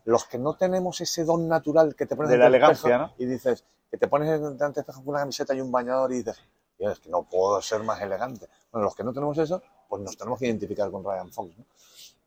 los 0.10 0.26
que 0.26 0.38
no 0.38 0.55
tenemos 0.55 0.99
ese 1.01 1.24
don 1.24 1.47
natural 1.47 1.95
que 1.95 2.05
te 2.05 2.16
pones 2.16 2.32
De 2.32 2.38
la 2.38 2.47
elegancia, 2.47 2.95
espejo 2.95 3.07
¿no? 3.07 3.14
Y 3.18 3.26
dices, 3.26 3.64
que 3.91 3.97
te 3.97 4.07
pones 4.07 4.30
delante 4.30 4.66
del 4.66 4.78
espejo 4.82 4.99
con 5.03 5.10
una 5.10 5.20
camiseta 5.20 5.53
y 5.53 5.62
un 5.62 5.72
bañador 5.72 6.12
y 6.12 6.18
dices, 6.18 6.39
"Tío, 6.78 6.91
es 6.91 6.99
que 6.99 7.10
no 7.10 7.24
puedo 7.24 7.62
ser 7.62 7.84
más 7.84 8.01
elegante. 8.01 8.47
Bueno, 8.72 8.86
los 8.86 8.95
que 8.95 9.03
no 9.03 9.14
tenemos 9.14 9.38
eso, 9.38 9.62
pues 9.88 10.01
nos 10.01 10.18
tenemos 10.18 10.39
que 10.39 10.45
identificar 10.47 10.89
con 10.91 11.03
Ryan 11.03 11.32
Fox, 11.32 11.57
¿no? 11.57 11.66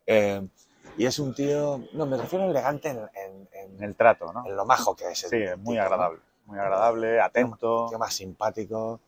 Eh, 0.07 0.47
y 0.97 1.07
es 1.07 1.19
un 1.19 1.35
tío, 1.35 1.81
no, 1.95 2.07
me 2.07 2.17
refiero 2.17 2.45
a 2.45 2.49
elegante 2.49 2.89
en, 2.91 2.99
en- 2.99 3.49
en- 3.53 3.77
En 3.79 3.83
el 3.83 3.97
trato, 3.97 4.33
¿no? 4.33 4.45
en 4.47 4.55
lo 4.57 4.65
majo 4.67 4.95
que 4.95 5.11
es. 5.11 5.25
el 5.25 5.31
Sí, 5.31 5.37
es 5.43 5.59
muy 5.59 5.79
agradable. 5.79 6.21
Muy 6.47 6.59
agradable, 6.59 7.21
atento. 7.21 7.87
Tío 7.89 7.99
más 7.99 8.13
simpático. 8.15 9.01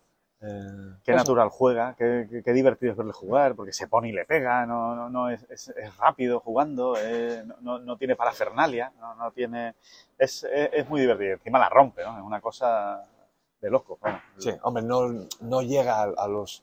Eh, 0.47 0.97
Qué 1.03 1.13
eso. 1.13 1.19
natural 1.19 1.49
juega, 1.49 1.95
qué, 1.97 2.27
qué- 2.31 2.43
qué 2.43 2.53
divertido 2.53 2.93
es 2.93 2.99
verle 2.99 3.13
jugar, 3.13 3.55
porque 3.55 3.73
se 3.73 3.87
pone 3.89 4.09
y 4.09 4.13
le 4.13 4.25
pega, 4.25 4.67
no, 4.67 4.95
no, 4.95 5.09
no 5.09 5.31
es, 5.31 5.45
es- 5.49 5.69
es 5.69 5.97
rápido 5.97 6.41
jugando, 6.41 6.95
eh, 6.99 7.45
no, 7.61 7.79
no- 7.79 7.97
tiene 7.97 8.15
parafernalia, 8.17 8.93
no, 9.01 9.15
no 9.15 9.31
tiene. 9.33 9.75
Es, 10.19 10.47
muy 10.89 11.01
divertido. 11.01 11.35
Encima 11.35 11.59
la 11.59 11.69
rompe, 11.69 12.03
¿no? 12.05 12.17
Es 12.19 12.23
una 12.25 12.41
cosa 12.41 13.03
de 13.61 13.71
loco. 13.71 13.99
Bueno, 14.01 14.21
Sí, 14.39 14.51
hombre, 14.63 14.83
no, 14.83 15.09
llega 15.63 16.01
a, 16.03 16.03
a 16.17 16.29
los 16.29 16.63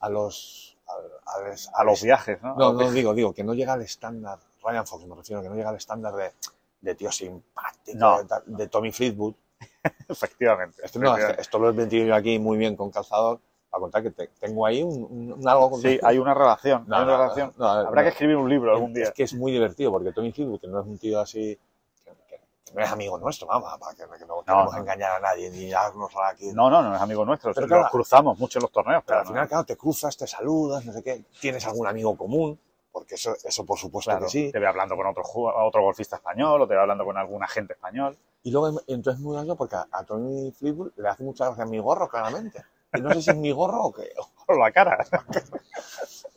a 0.00 0.08
los 0.08 0.76
a, 0.88 1.36
a 1.36 1.48
les- 1.48 1.70
A 1.74 1.84
los 1.84 2.02
viajes, 2.02 2.42
¿no? 2.42 2.54
No, 2.56 2.72
no 2.72 2.90
digo, 2.90 3.14
digo 3.14 3.32
que 3.32 3.44
no 3.44 3.54
llega 3.54 3.74
al 3.74 3.82
estándar 3.82 4.38
Ryan 4.62 4.86
Fox, 4.86 5.06
me 5.06 5.14
refiero 5.14 5.40
que 5.42 5.48
no 5.48 5.54
llega 5.54 5.68
al 5.70 5.76
estándar 5.76 6.14
de, 6.14 6.32
de 6.80 6.94
tío 6.96 7.12
simpático, 7.12 7.98
de, 8.46 8.56
de 8.56 8.68
Tommy 8.68 8.90
Fleetwood. 8.92 9.34
Efectivamente. 10.08 10.82
Esto, 10.84 10.98
no, 10.98 11.16
lo 11.58 11.70
he 11.70 11.72
metido 11.72 12.06
yo 12.06 12.14
aquí 12.14 12.38
muy 12.38 12.56
bien 12.58 12.76
con 12.76 12.90
calzador 12.90 13.40
para 13.70 13.80
contar 13.80 14.02
que 14.02 14.10
te- 14.10 14.28
tengo 14.40 14.66
ahí 14.66 14.82
un, 14.82 15.04
un- 15.04 15.32
un 15.34 15.48
algo 15.48 15.70
con 15.70 15.80
Sí, 15.80 15.98
hay 16.02 16.18
una 16.18 16.34
relación. 16.34 16.84
No, 16.86 16.96
hay 16.96 17.02
una 17.04 17.12
no, 17.16 17.22
relación. 17.22 17.54
no, 17.56 17.64
no, 17.64 17.88
Habrá 17.88 18.02
no. 18.02 18.04
que 18.04 18.08
escribir 18.08 18.36
un 18.36 18.48
libro 18.48 18.72
algún 18.72 18.92
día. 18.92 19.04
Es 19.04 19.12
que 19.12 19.22
es 19.22 19.34
muy 19.34 19.52
divertido 19.52 19.92
porque 19.92 20.12
Tommy 20.12 20.32
Fleetwood, 20.32 20.60
que 20.60 20.66
no 20.66 20.80
es 20.80 20.86
un 20.86 20.98
tío 20.98 21.20
así, 21.20 21.58
que, 22.04 22.40
no 22.74 22.82
es 22.82 22.90
amigo 22.90 23.16
nuestro, 23.18 23.46
vamos, 23.46 23.70
para 23.78 23.92
que, 23.94 24.02
que 24.18 24.26
no 24.26 24.42
queremos 24.42 24.72
no. 24.72 24.78
engañar 24.78 25.12
a 25.12 25.20
nadie 25.20 25.50
ni 25.50 25.70
darnos 25.70 26.12
aquí. 26.24 26.52
No, 26.52 26.68
no, 26.68 26.82
no 26.82 26.94
es 26.96 27.00
amigo 27.00 27.24
nuestro. 27.24 27.52
Pero 27.54 27.66
claro, 27.68 27.88
cruzamos 27.90 28.38
mucho 28.38 28.58
en 28.58 28.62
los 28.62 28.72
torneos. 28.72 29.02
Pero 29.06 29.18
Pero 29.18 29.20
al 29.20 29.26
final, 29.26 29.48
claro, 29.48 29.64
te 29.64 29.76
cruzas, 29.76 30.16
te 30.16 30.26
saludas, 30.26 30.84
no 30.84 30.92
sé 30.92 31.02
qué, 31.02 31.24
tienes 31.40 31.64
algún 31.66 31.86
amigo 31.86 32.16
común, 32.16 32.58
porque 32.90 33.14
eso, 33.14 33.34
eso 33.44 33.64
por 33.64 33.78
supuesto 33.78 34.10
Claro, 34.10 34.24
que 34.26 34.30
sí. 34.30 34.50
te 34.50 34.58
ve 34.58 34.66
hablando 34.66 34.96
con 34.96 35.06
otro, 35.06 35.22
otro 35.32 35.82
golfista 35.82 36.16
español 36.16 36.60
o 36.62 36.66
te 36.66 36.74
ve 36.74 36.80
hablando 36.80 37.04
con 37.04 37.16
algún 37.16 37.42
agente 37.44 37.74
español. 37.74 38.16
Y 38.42 38.50
luego, 38.50 38.80
entonces 38.86 39.18
es 39.18 39.24
muy 39.24 39.34
gracioso 39.34 39.56
porque 39.56 39.76
a, 39.76 39.86
a 39.92 40.04
Tony 40.04 40.50
Fleetwood 40.52 40.92
le 40.96 41.08
hace 41.08 41.22
mucha 41.22 41.46
gracia 41.46 41.64
mi 41.66 41.78
gorro, 41.78 42.08
claramente. 42.08 42.64
Y 42.94 43.00
no 43.00 43.12
sé 43.12 43.22
si 43.22 43.30
es 43.30 43.36
mi 43.36 43.52
gorro 43.52 43.84
o 43.84 43.92
qué. 43.92 44.10
Por 44.46 44.58
la 44.58 44.72
cara. 44.72 44.98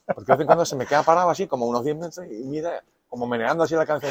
Porque 0.05 0.31
de 0.31 0.33
vez 0.37 0.39
en 0.41 0.45
cuando 0.45 0.65
se 0.65 0.75
me 0.75 0.85
queda 0.85 1.03
parado 1.03 1.29
así, 1.29 1.47
como 1.47 1.65
unos 1.65 1.83
10 1.83 1.95
metros, 1.95 2.25
y 2.29 2.43
mira, 2.43 2.83
como 3.09 3.25
meneando 3.25 3.63
así 3.63 3.75
la 3.75 3.85
cabeza. 3.85 4.07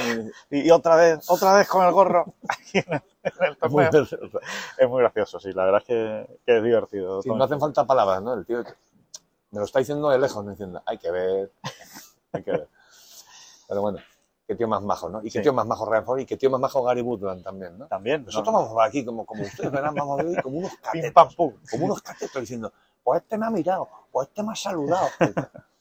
y- 0.51 0.71
otra 0.71 0.97
vez, 0.97 1.31
otra 1.31 1.55
vez 1.55 1.69
con 1.69 1.85
el 1.85 1.93
gorro. 1.93 2.35
Aquí 2.49 2.79
en 2.87 2.93
el, 2.95 3.03
en 3.23 3.45
el 3.45 3.57
Es 3.63 3.71
muy, 3.71 3.85
torneo. 3.91 4.41
Es 4.79 4.89
muy 4.89 5.01
gracioso, 5.03 5.39
sí. 5.39 5.53
La 5.53 5.65
verdad 5.65 5.83
es 5.83 5.87
que, 5.87 6.39
que 6.47 6.57
es 6.57 6.63
divertido. 6.65 7.23
sí, 7.23 7.29
no 7.29 7.45
hacen 7.45 7.61
falta 7.61 7.85
palabras, 7.87 8.23
¿no? 8.23 8.35
El 8.35 8.47
tío 8.47 8.65
me 9.51 9.59
lo 9.59 9.65
está 9.67 9.81
diciendo 9.81 10.09
de 10.09 10.19
lejos, 10.19 10.43
me 10.45 10.53
diciendo, 10.53 10.83
hay 10.87 10.97
que 10.99 11.11
ver, 11.11 11.53
hay 12.33 12.43
que 12.43 12.51
ver. 12.53 12.69
Pero 13.69 13.83
bueno, 13.83 13.99
qué 14.53 14.57
tío 14.59 14.69
más 14.69 14.83
majo, 14.83 15.09
¿no? 15.09 15.21
Y 15.21 15.25
qué 15.25 15.39
Sí. 15.39 15.43
tío 15.43 15.53
más 15.53 15.67
majo 15.67 15.85
Ryan 15.87 16.05
Ford 16.05 16.21
y 16.21 16.27
qué 16.27 16.37
tío 16.37 16.51
más 16.51 16.61
majo 16.61 16.83
Gary 16.83 17.01
Woodland 17.03 17.43
también, 17.43 17.79
¿no? 17.79 17.87
También. 17.87 18.25
Nosotros 18.25 18.53
¿no? 18.53 18.59
vamos 18.61 18.73
por 18.75 18.83
aquí, 18.85 19.05
como, 19.05 19.25
como 19.27 19.43
ustedes 19.43 19.71
verán, 19.71 19.95
vamos 19.95 20.21
a 20.21 20.23
ver 20.23 20.43
como 20.43 20.59
unos 20.59 20.73
catetos. 20.77 21.13
pam, 21.13 21.29
pum. 21.35 21.53
como 21.71 21.85
unos 21.87 22.03
catetos 22.03 22.41
diciendo, 22.41 22.73
pues 23.03 23.23
este 23.23 23.39
me 23.39 23.47
ha 23.47 23.51
mirado, 23.51 23.89
pues 24.11 24.29
este 24.29 24.43
me 24.43 24.53
ha 24.53 24.57
saludado. 24.57 25.09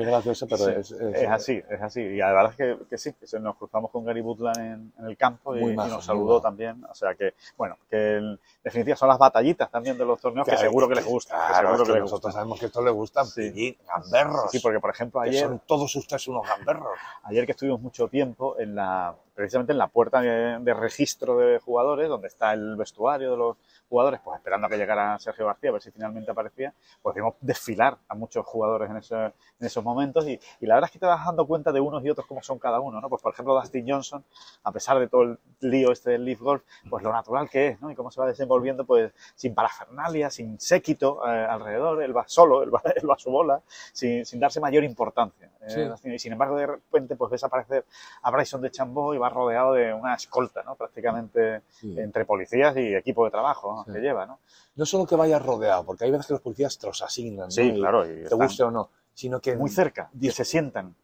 Es 0.00 0.06
gracioso, 0.06 0.46
pero 0.48 0.64
Sí, 0.64 0.70
es, 0.76 0.90
es- 0.90 1.14
Es 1.22 1.28
así, 1.28 1.62
es 1.70 1.80
así. 1.82 2.00
Y 2.00 2.16
la 2.16 2.32
verdad 2.32 2.50
es 2.50 2.56
que, 2.56 2.86
que 2.86 2.98
sí, 2.98 3.12
que 3.12 3.38
nos 3.38 3.56
cruzamos 3.56 3.90
con 3.90 4.04
Gary 4.04 4.20
Butland 4.22 4.58
en, 4.58 4.92
en 4.98 5.06
el 5.06 5.16
campo 5.16 5.56
y, 5.56 5.60
y 5.62 5.76
nos 5.76 6.04
saludó 6.04 6.40
también. 6.40 6.84
O 6.90 6.94
sea 6.94 7.14
que, 7.14 7.34
bueno, 7.56 7.76
que 7.88 8.16
en 8.16 8.40
definitiva 8.62 8.96
son 8.96 9.08
las 9.08 9.18
batallitas 9.18 9.70
también 9.70 9.96
de 9.96 10.04
los 10.04 10.20
torneos 10.20 10.48
que 10.48 10.56
seguro 10.56 10.88
que 10.88 10.96
les 10.96 11.04
gusta. 11.06 11.36
que 11.48 11.54
seguro 11.54 11.84
que 11.84 11.92
les 11.92 12.00
nosotros 12.00 12.10
gusta. 12.22 12.32
sabemos 12.32 12.58
que 12.58 12.66
esto 12.66 12.82
le 12.82 12.90
gusta. 12.90 13.24
Sí. 13.24 13.50
Pillín, 13.50 13.76
gamberros. 13.86 14.50
Sí, 14.50 14.58
porque 14.60 14.80
por 14.80 14.90
ejemplo 14.90 15.20
ayer, 15.20 15.46
son 15.46 15.60
todos 15.66 15.94
ustedes 15.94 16.26
unos 16.28 16.46
gamberros. 16.48 16.88
ayer 17.22 17.46
que 17.46 17.52
estuvimos 17.52 17.80
mucho 17.80 18.08
tiempo 18.08 18.58
en 18.58 18.74
la, 18.74 19.14
precisamente 19.34 19.72
en 19.72 19.78
la 19.78 19.86
puerta 19.88 20.20
de, 20.20 20.58
de 20.58 20.74
registro 20.74 21.38
de 21.38 21.58
jugadores, 21.60 22.08
donde 22.08 22.26
está 22.28 22.52
el 22.52 22.74
vestuario 22.76 23.30
de 23.30 23.36
los 23.36 23.56
jugadores, 23.94 24.20
pues 24.24 24.38
esperando 24.38 24.66
a 24.66 24.70
que 24.70 24.76
llegara 24.76 25.16
Sergio 25.20 25.46
García, 25.46 25.70
a 25.70 25.74
ver 25.74 25.82
si 25.82 25.92
finalmente 25.92 26.28
aparecía, 26.32 26.74
pues 27.00 27.14
vimos 27.14 27.34
desfilar 27.40 27.96
a 28.08 28.14
muchos 28.16 28.44
jugadores 28.44 28.90
en, 28.90 28.96
ese- 28.96 29.14
en 29.60 29.66
esos 29.66 29.84
momentos 29.84 30.26
y, 30.26 30.40
y 30.60 30.66
la 30.66 30.74
verdad 30.74 30.88
es 30.88 30.92
que 30.92 30.98
te 30.98 31.06
vas 31.06 31.24
dando 31.24 31.46
cuenta 31.46 31.70
de 31.70 31.78
unos 31.78 32.04
y 32.04 32.10
otros 32.10 32.26
cómo 32.26 32.42
son 32.42 32.58
cada 32.58 32.80
uno, 32.80 33.00
¿no? 33.00 33.08
Pues 33.08 33.22
por 33.22 33.32
ejemplo 33.32 33.54
Dustin 33.54 33.88
Johnson, 33.88 34.24
a 34.64 34.72
pesar 34.72 34.98
de 34.98 35.06
todo 35.06 35.22
el 35.22 35.38
lío 35.60 35.92
este 35.92 36.10
del 36.10 36.24
Leaf 36.24 36.40
Golf, 36.40 36.62
pues 36.90 37.04
lo 37.04 37.12
natural 37.12 37.48
que 37.48 37.68
es, 37.68 37.80
¿no? 37.80 37.88
Y 37.88 37.94
cómo 37.94 38.10
se 38.10 38.20
va 38.20 38.26
desenvolviendo, 38.26 38.84
pues 38.84 39.12
sin 39.36 39.54
parafernalia, 39.54 40.28
sin 40.28 40.58
séquito 40.58 41.24
eh, 41.28 41.46
alrededor, 41.48 42.02
él 42.02 42.16
va 42.16 42.24
solo, 42.26 42.64
él 42.64 42.74
va, 42.74 42.82
él 42.96 43.08
va 43.08 43.14
a 43.14 43.18
su 43.18 43.30
bola, 43.30 43.60
sin, 43.92 44.26
sin 44.26 44.40
darse 44.40 44.58
mayor 44.58 44.82
importancia. 44.82 45.46
eh, 45.60 45.70
Sí. 46.02 46.10
Y 46.10 46.18
sin 46.18 46.32
embargo, 46.32 46.56
de 46.56 46.66
repente, 46.66 47.14
pues 47.16 47.30
ves 47.30 47.44
aparecer 47.44 47.84
a 48.22 48.30
Bryson 48.32 48.60
de 48.60 48.70
Chambó 48.72 49.14
y 49.14 49.18
va 49.18 49.28
rodeado 49.28 49.72
de 49.74 49.92
una 49.94 50.14
escolta, 50.14 50.62
¿no? 50.64 50.74
Prácticamente 50.74 51.62
Sí. 51.70 51.94
entre 51.98 52.24
policías 52.24 52.76
y 52.76 52.94
equipo 52.94 53.24
de 53.24 53.30
trabajo 53.30 53.83
¿no? 53.83 53.83
Sí. 53.86 53.92
que 53.92 54.00
lleva, 54.00 54.26
¿no? 54.26 54.40
No 54.76 54.86
solo 54.86 55.06
que 55.06 55.16
vayas 55.16 55.44
rodeado, 55.44 55.84
porque 55.84 56.04
hay 56.04 56.10
veces 56.10 56.26
que 56.26 56.32
los 56.34 56.42
policías 56.42 56.78
te 56.78 56.86
los 56.86 57.00
asignan. 57.02 57.46
¿no? 57.46 57.50
Sí, 57.50 57.62
Y 57.62 57.74
claro, 57.80 58.04
y 58.04 58.24
Te 58.24 58.34
guste 58.34 58.62
o 58.64 58.70
no. 58.70 58.90
Sino 59.12 59.40
que, 59.40 59.54
muy 59.56 59.70
cerca, 59.70 60.10
que 60.20 60.30
se 60.32 60.44
sientan. 60.44 60.94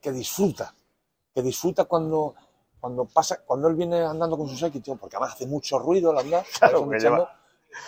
que 0.00 0.10
disfruta. 0.12 0.74
Que 1.34 1.42
disfruta 1.42 1.84
cuando, 1.84 2.34
cuando 2.80 3.04
pasa, 3.04 3.42
cuando 3.44 3.68
él 3.68 3.74
viene 3.76 4.00
andando 4.02 4.36
con 4.36 4.48
su 4.48 4.56
séquito, 4.56 4.96
porque 4.96 5.16
además 5.16 5.34
hace 5.34 5.46
mucho 5.46 5.78
ruido 5.78 6.10
al 6.10 6.18
andar. 6.18 6.44
Claro, 6.58 6.88
que 6.88 6.98
Chambo. 6.98 7.28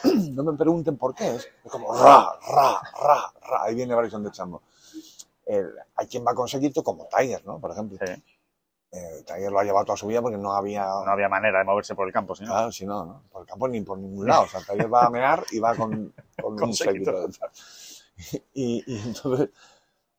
No 0.32 0.42
me 0.44 0.52
pregunten 0.56 0.96
por 0.98 1.14
qué, 1.14 1.36
es 1.36 1.48
es 1.64 1.72
como 1.72 1.94
ra, 1.94 2.28
ra, 2.46 2.80
ra, 3.02 3.32
ra. 3.40 3.62
Ahí 3.62 3.74
viene 3.74 3.94
Bryson 3.94 4.22
de 4.22 4.30
Chambo. 4.30 4.62
El- 5.46 5.72
hay 5.96 6.06
quien 6.06 6.24
va 6.26 6.34
con 6.34 6.46
séquito 6.46 6.84
como 6.84 7.06
Tiger, 7.08 7.44
¿no? 7.46 7.58
Por 7.58 7.70
ejemplo. 7.70 7.96
Sí. 8.06 8.22
Eh, 8.90 9.22
Tiger 9.26 9.52
lo 9.52 9.58
ha 9.58 9.64
llevado 9.64 9.84
toda 9.84 9.98
su 9.98 10.06
vida 10.06 10.22
porque 10.22 10.38
no 10.38 10.52
había. 10.52 10.84
No 10.84 11.10
había 11.10 11.28
manera 11.28 11.58
de 11.58 11.64
moverse 11.64 11.94
por 11.94 12.06
el 12.06 12.12
campo, 12.12 12.34
¿sí? 12.34 12.44
Claro, 12.44 12.72
si 12.72 12.86
no, 12.86 13.04
¿no? 13.04 13.22
Por 13.30 13.42
el 13.42 13.46
campo 13.48 13.68
ni 13.68 13.80
por 13.82 13.98
ningún 13.98 14.26
lado. 14.26 14.44
O 14.44 14.48
sea, 14.48 14.60
Tiger 14.60 14.92
va 14.92 15.04
a 15.06 15.10
mear 15.10 15.44
y 15.50 15.58
va 15.58 15.74
con, 15.74 16.14
con, 16.40 16.56
Con 16.56 16.68
un 16.68 16.74
séquito. 16.74 17.10
séquito 17.12 17.26
detrás. 17.26 18.04
Y, 18.54 18.82
y 18.86 18.98
entonces. 19.08 19.50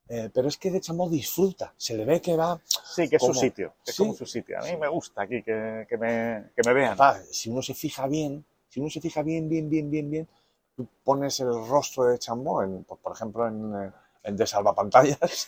eh, 0.08 0.30
pero 0.34 0.48
es 0.48 0.58
que 0.58 0.70
de 0.72 0.80
Chambo 0.82 1.10
disfruta. 1.10 1.74
Se 1.78 1.96
le 1.98 2.06
ve 2.06 2.22
que 2.22 2.36
va. 2.38 2.60
Sí, 2.66 3.10
que 3.10 3.16
es 3.16 3.24
su 3.24 3.34
sitio, 3.34 3.74
que 3.84 3.90
es 3.92 3.96
Sí. 3.98 4.04
como 4.04 4.14
su 4.16 4.26
sitio. 4.28 4.60
A 4.60 4.62
mí 4.64 4.78
me 4.78 4.88
gusta 4.88 5.24
aquí 5.24 5.42
que, 5.42 5.86
que 5.90 5.98
me, 5.98 6.52
que 6.56 6.62
me 6.66 6.74
vean. 6.74 6.98
Si 7.32 7.50
uno 7.50 7.62
se 7.64 7.74
fija 7.74 8.06
bien, 8.08 8.46
si 8.70 8.80
uno 8.80 8.90
se 8.92 9.02
fija 9.02 9.24
bien, 9.24 9.50
bien, 9.50 9.68
bien, 9.70 9.90
bien, 9.90 10.10
bien, 10.12 10.28
tú 10.76 10.88
pones 11.04 11.40
el 11.40 11.48
rostro 11.68 12.06
de 12.06 12.20
Chambó, 12.20 12.62
en, 12.64 12.84
por, 12.84 13.00
por 13.00 13.14
ejemplo, 13.14 13.48
en, 13.48 13.74
eh, 13.88 13.92
en 14.24 14.38
de 14.38 14.46
salvapantallas, 14.48 15.48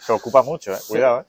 Se 0.00 0.12
ocupa 0.12 0.42
mucho, 0.42 0.74
¿eh? 0.74 0.78
Cuidado, 0.86 1.20
¿eh? 1.22 1.24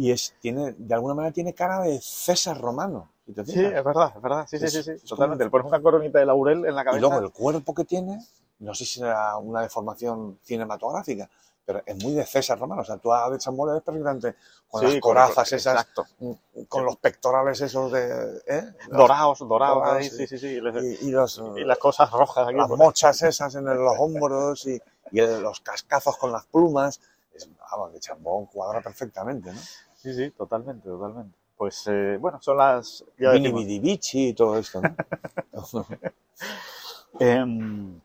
Y 0.00 0.12
es, 0.12 0.34
tiene, 0.40 0.72
de 0.78 0.94
alguna 0.94 1.12
manera 1.12 1.30
tiene 1.32 1.52
cara 1.52 1.80
de 1.82 2.00
César 2.00 2.58
Romano. 2.58 3.10
te 3.34 3.44
Sí, 3.44 3.62
es 3.62 3.84
verdad, 3.84 4.12
es 4.16 4.22
verdad. 4.22 4.46
Sí, 4.48 4.58
sí, 4.58 4.64
Es- 4.64 4.72
sí, 4.72 4.82
sí, 4.82 5.06
totalmente. 5.06 5.44
Le 5.44 5.50
pones 5.50 5.66
una 5.66 5.82
coronita 5.82 6.18
de 6.18 6.24
laurel 6.24 6.64
en 6.64 6.74
la 6.74 6.80
y 6.80 6.84
cabeza. 6.86 7.00
luego 7.06 7.18
el 7.22 7.30
cuerpo 7.30 7.74
que 7.74 7.84
tiene, 7.84 8.18
no 8.60 8.74
sé 8.74 8.86
si 8.86 9.00
será 9.00 9.36
una 9.36 9.60
deformación 9.60 10.38
cinematográfica, 10.42 11.28
pero 11.66 11.82
es 11.84 12.02
muy 12.02 12.14
de 12.14 12.24
César 12.24 12.58
Romano. 12.58 12.80
O 12.80 12.84
sea, 12.86 12.96
tú 12.96 13.12
a 13.12 13.28
de 13.28 13.36
Chambó 13.36 13.66
le 13.66 13.74
ves 13.74 13.82
perfectamente 13.82 14.36
con 14.70 14.80
Sí, 14.80 14.86
las 14.86 15.00
corazas 15.02 15.48
con- 15.50 15.58
esas, 15.58 15.74
Exacto. 15.74 16.06
con 16.66 16.84
los 16.86 16.96
pectorales 16.96 17.60
esos 17.60 17.92
de... 17.92 18.42
¿eh? 18.46 18.72
Dorados, 18.88 19.40
dorados, 19.40 19.76
Dorados, 19.80 19.98
ahí, 19.98 20.08
sí. 20.08 20.26
sí, 20.26 20.38
sí. 20.38 20.46
Y, 20.46 20.58
Y, 20.58 21.08
y 21.08 21.10
los, 21.10 21.42
y 21.56 21.64
las 21.64 21.76
cosas 21.76 22.10
rojas 22.10 22.48
aquí. 22.48 22.56
las 22.56 22.70
mochas 22.70 23.20
esas 23.22 23.54
en 23.54 23.66
los 23.66 23.96
hombros 23.98 24.66
y, 24.66 24.80
y 25.12 25.20
los 25.20 25.60
cascazos 25.60 26.16
con 26.16 26.32
las 26.32 26.46
plumas. 26.46 27.00
Es, 27.34 27.48
vamos, 27.70 27.92
de 27.92 28.00
chambón 28.00 28.46
cuadra 28.46 28.80
perfectamente, 28.80 29.52
¿no? 29.52 29.60
Sí, 30.02 30.14
sí, 30.14 30.30
totalmente, 30.30 30.88
totalmente. 30.88 31.36
Pues 31.56 31.86
eh, 31.88 32.16
bueno, 32.18 32.40
son 32.40 32.56
las. 32.56 33.04
ya 33.18 33.32
Vici 33.32 34.28
y 34.28 34.34
todo 34.34 34.56
esto, 34.56 34.80
¿no? 34.80 34.96
Em, 37.18 38.00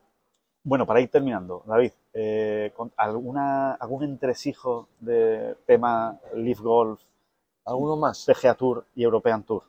bueno, 0.63 0.85
para 0.85 0.99
ir 0.99 1.09
terminando, 1.09 1.63
David, 1.65 1.91
eh, 2.13 2.73
con 2.75 2.91
alguna, 2.97 3.73
¿algún 3.75 4.03
entresijo 4.03 4.89
de 4.99 5.55
tema 5.65 6.19
Leaf 6.33 6.59
Golf, 6.59 7.01
¿Alguno 7.63 7.95
más? 7.95 8.25
PGA 8.25 8.55
Tour 8.55 8.85
y 8.95 9.03
European 9.03 9.43
Tour? 9.43 9.63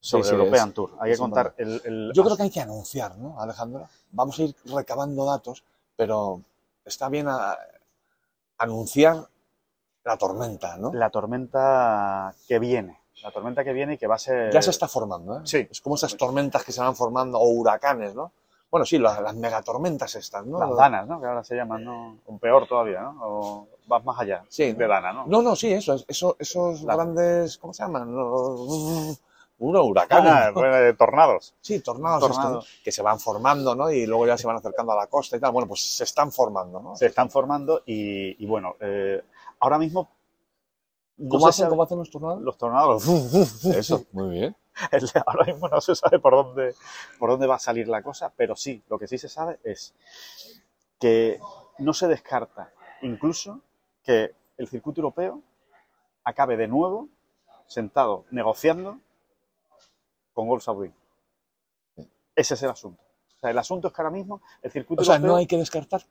Sobre 0.00 0.24
Sí, 0.24 0.28
sí, 0.30 0.34
European 0.36 0.68
es- 0.68 0.74
Tour. 0.74 0.90
Hay 1.00 1.12
que 1.12 1.18
contar 1.18 1.54
el, 1.56 1.80
el- 1.84 2.12
Yo 2.14 2.22
creo 2.22 2.36
que 2.36 2.42
hay 2.42 2.50
que 2.50 2.60
anunciar, 2.60 3.16
¿no, 3.16 3.40
Alejandra? 3.40 3.88
Vamos 4.12 4.38
a 4.38 4.42
ir 4.42 4.54
recabando 4.66 5.24
datos, 5.24 5.64
pero 5.96 6.42
está 6.84 7.08
bien 7.08 7.28
a- 7.28 7.56
anunciar 8.58 9.28
la 10.04 10.16
tormenta, 10.16 10.76
¿no? 10.76 10.92
la 10.92 11.10
tormenta 11.10 12.34
que 12.46 12.58
viene. 12.58 13.00
La 13.22 13.30
tormenta 13.30 13.64
que 13.64 13.72
viene 13.72 13.94
y 13.94 13.98
que 13.98 14.06
va 14.06 14.16
a 14.16 14.18
ser. 14.18 14.52
Ya 14.52 14.60
se 14.60 14.70
está 14.70 14.86
formando, 14.86 15.38
¿eh? 15.38 15.40
Sí. 15.44 15.66
Es 15.70 15.80
como 15.80 15.94
esas 15.94 16.16
tormentas 16.16 16.62
que 16.64 16.72
se 16.72 16.80
van 16.80 16.94
formando, 16.94 17.38
o 17.38 17.48
huracanes, 17.48 18.14
¿no? 18.14 18.32
Bueno, 18.70 18.84
sí, 18.84 18.98
las, 18.98 19.20
las 19.22 19.34
megatormentas 19.36 20.14
estas, 20.16 20.44
¿no? 20.44 20.58
Las 20.58 20.76
danas, 20.76 21.06
¿no? 21.06 21.20
Que 21.20 21.26
ahora 21.28 21.44
se 21.44 21.54
llaman, 21.56 21.84
¿no? 21.84 22.18
O 22.26 22.36
peor 22.38 22.66
todavía, 22.66 23.00
¿no? 23.02 23.16
O 23.22 23.68
vas 23.86 24.04
más 24.04 24.18
allá 24.20 24.44
Sí. 24.48 24.72
de 24.72 24.86
dana, 24.86 25.12
¿no? 25.12 25.24
No, 25.26 25.42
no, 25.42 25.54
sí, 25.56 25.72
eso, 25.72 25.94
es- 25.94 26.04
eso, 26.08 26.36
esos 26.38 26.82
La- 26.82 26.96
grandes, 26.96 27.56
¿cómo 27.58 27.72
se 27.72 27.84
llaman? 27.84 28.14
Los- 28.14 29.20
Unos 29.60 29.86
huracanes. 29.86 30.32
Ah, 30.32 30.46
¿no? 30.48 30.54
bueno, 30.54 30.74
de 30.74 30.92
tornados. 30.94 31.54
Sí, 31.60 31.78
tornados, 31.80 32.20
tornados. 32.28 32.64
estos, 32.66 32.82
que 32.84 32.90
se 32.90 33.02
van 33.02 33.20
formando, 33.20 33.76
¿no? 33.76 33.88
Y 33.90 34.04
luego 34.04 34.26
ya 34.26 34.36
se 34.36 34.48
van 34.48 34.56
acercando 34.56 34.92
a 34.92 34.96
la 34.96 35.06
costa 35.06 35.36
y 35.36 35.40
tal. 35.40 35.52
Bueno, 35.52 35.68
pues 35.68 35.80
se 35.96 36.02
están 36.02 36.32
formando, 36.32 36.80
¿no? 36.80 36.96
Se 36.96 37.06
están 37.06 37.30
formando 37.30 37.82
y, 37.86 38.42
y 38.42 38.46
bueno, 38.46 38.74
eh, 38.80 39.22
ahora 39.60 39.78
mismo. 39.78 40.10
no 41.16 41.28
¿Cómo, 41.28 41.46
hacen, 41.48 41.64
sabe- 41.64 41.70
¿Cómo 41.70 41.82
hacen 41.84 41.98
los 41.98 42.10
tornados? 42.10 42.42
Los 42.42 42.58
tornados. 42.58 43.06
Eso, 43.64 44.04
muy 44.12 44.30
bien. 44.30 44.56
Ahora 45.26 45.44
mismo 45.46 45.68
no 45.68 45.80
se 45.80 45.94
sabe 45.94 46.18
por 46.18 46.32
dónde, 46.34 46.74
por 47.20 47.30
dónde 47.30 47.46
va 47.46 47.54
a 47.54 47.58
salir 47.60 47.86
la 47.86 48.02
cosa, 48.02 48.32
pero 48.36 48.56
sí, 48.56 48.82
lo 48.88 48.98
que 48.98 49.06
sí 49.06 49.18
se 49.18 49.28
sabe 49.28 49.60
es 49.62 49.94
que 50.98 51.38
no 51.78 51.92
se 51.92 52.08
descarta 52.08 52.72
incluso 53.02 53.60
que 54.02 54.34
el 54.56 54.66
circuito 54.68 55.00
europeo 55.00 55.40
acabe 56.24 56.56
de 56.56 56.66
nuevo 56.66 57.08
sentado 57.66 58.24
negociando 58.32 58.98
con 60.32 60.48
Gol. 60.48 60.60
Ese 62.34 62.54
es 62.54 62.62
el 62.64 62.70
asunto. 62.70 63.00
O 63.36 63.40
sea, 63.40 63.50
el 63.50 63.58
asunto 63.58 63.88
es 63.88 63.94
que 63.94 64.02
ahora 64.02 64.10
mismo 64.10 64.42
el 64.62 64.72
circuito 64.72 65.02
O 65.02 65.04
sea, 65.04 65.14
europeo 65.16 65.32
no 65.32 65.38
hay 65.38 65.46
que 65.46 65.58
descartar 65.58 66.02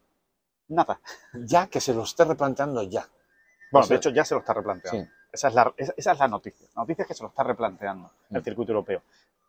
nada. 0.70 1.02
ya 1.34 1.68
que 1.68 1.82
se 1.82 1.94
lo 1.94 2.04
esté 2.04 2.24
replanteando 2.24 2.82
ya. 2.84 3.10
Bueno, 3.74 3.84
O 3.84 3.88
sea, 3.88 3.96
de 3.96 4.00
hecho 4.00 4.10
ya 4.12 4.24
se 4.24 4.34
lo 4.36 4.40
está 4.40 4.54
replanteando. 4.54 5.04
Sí. 5.04 5.10
Esa, 5.32 5.48
es 5.50 5.54
la, 5.56 5.74
esa, 5.76 5.94
esa 5.98 6.12
es 6.14 6.20
la 6.20 6.28
noticia. 6.28 6.68
La 6.76 6.82
noticia 6.84 7.02
es 7.02 7.08
que 7.08 7.14
se 7.14 7.24
lo 7.24 7.30
está 7.30 7.44
replanteando 7.44 8.10
el 8.30 8.40
Mm. 8.42 8.44
circuito 8.44 8.72
europeo. 8.72 9.02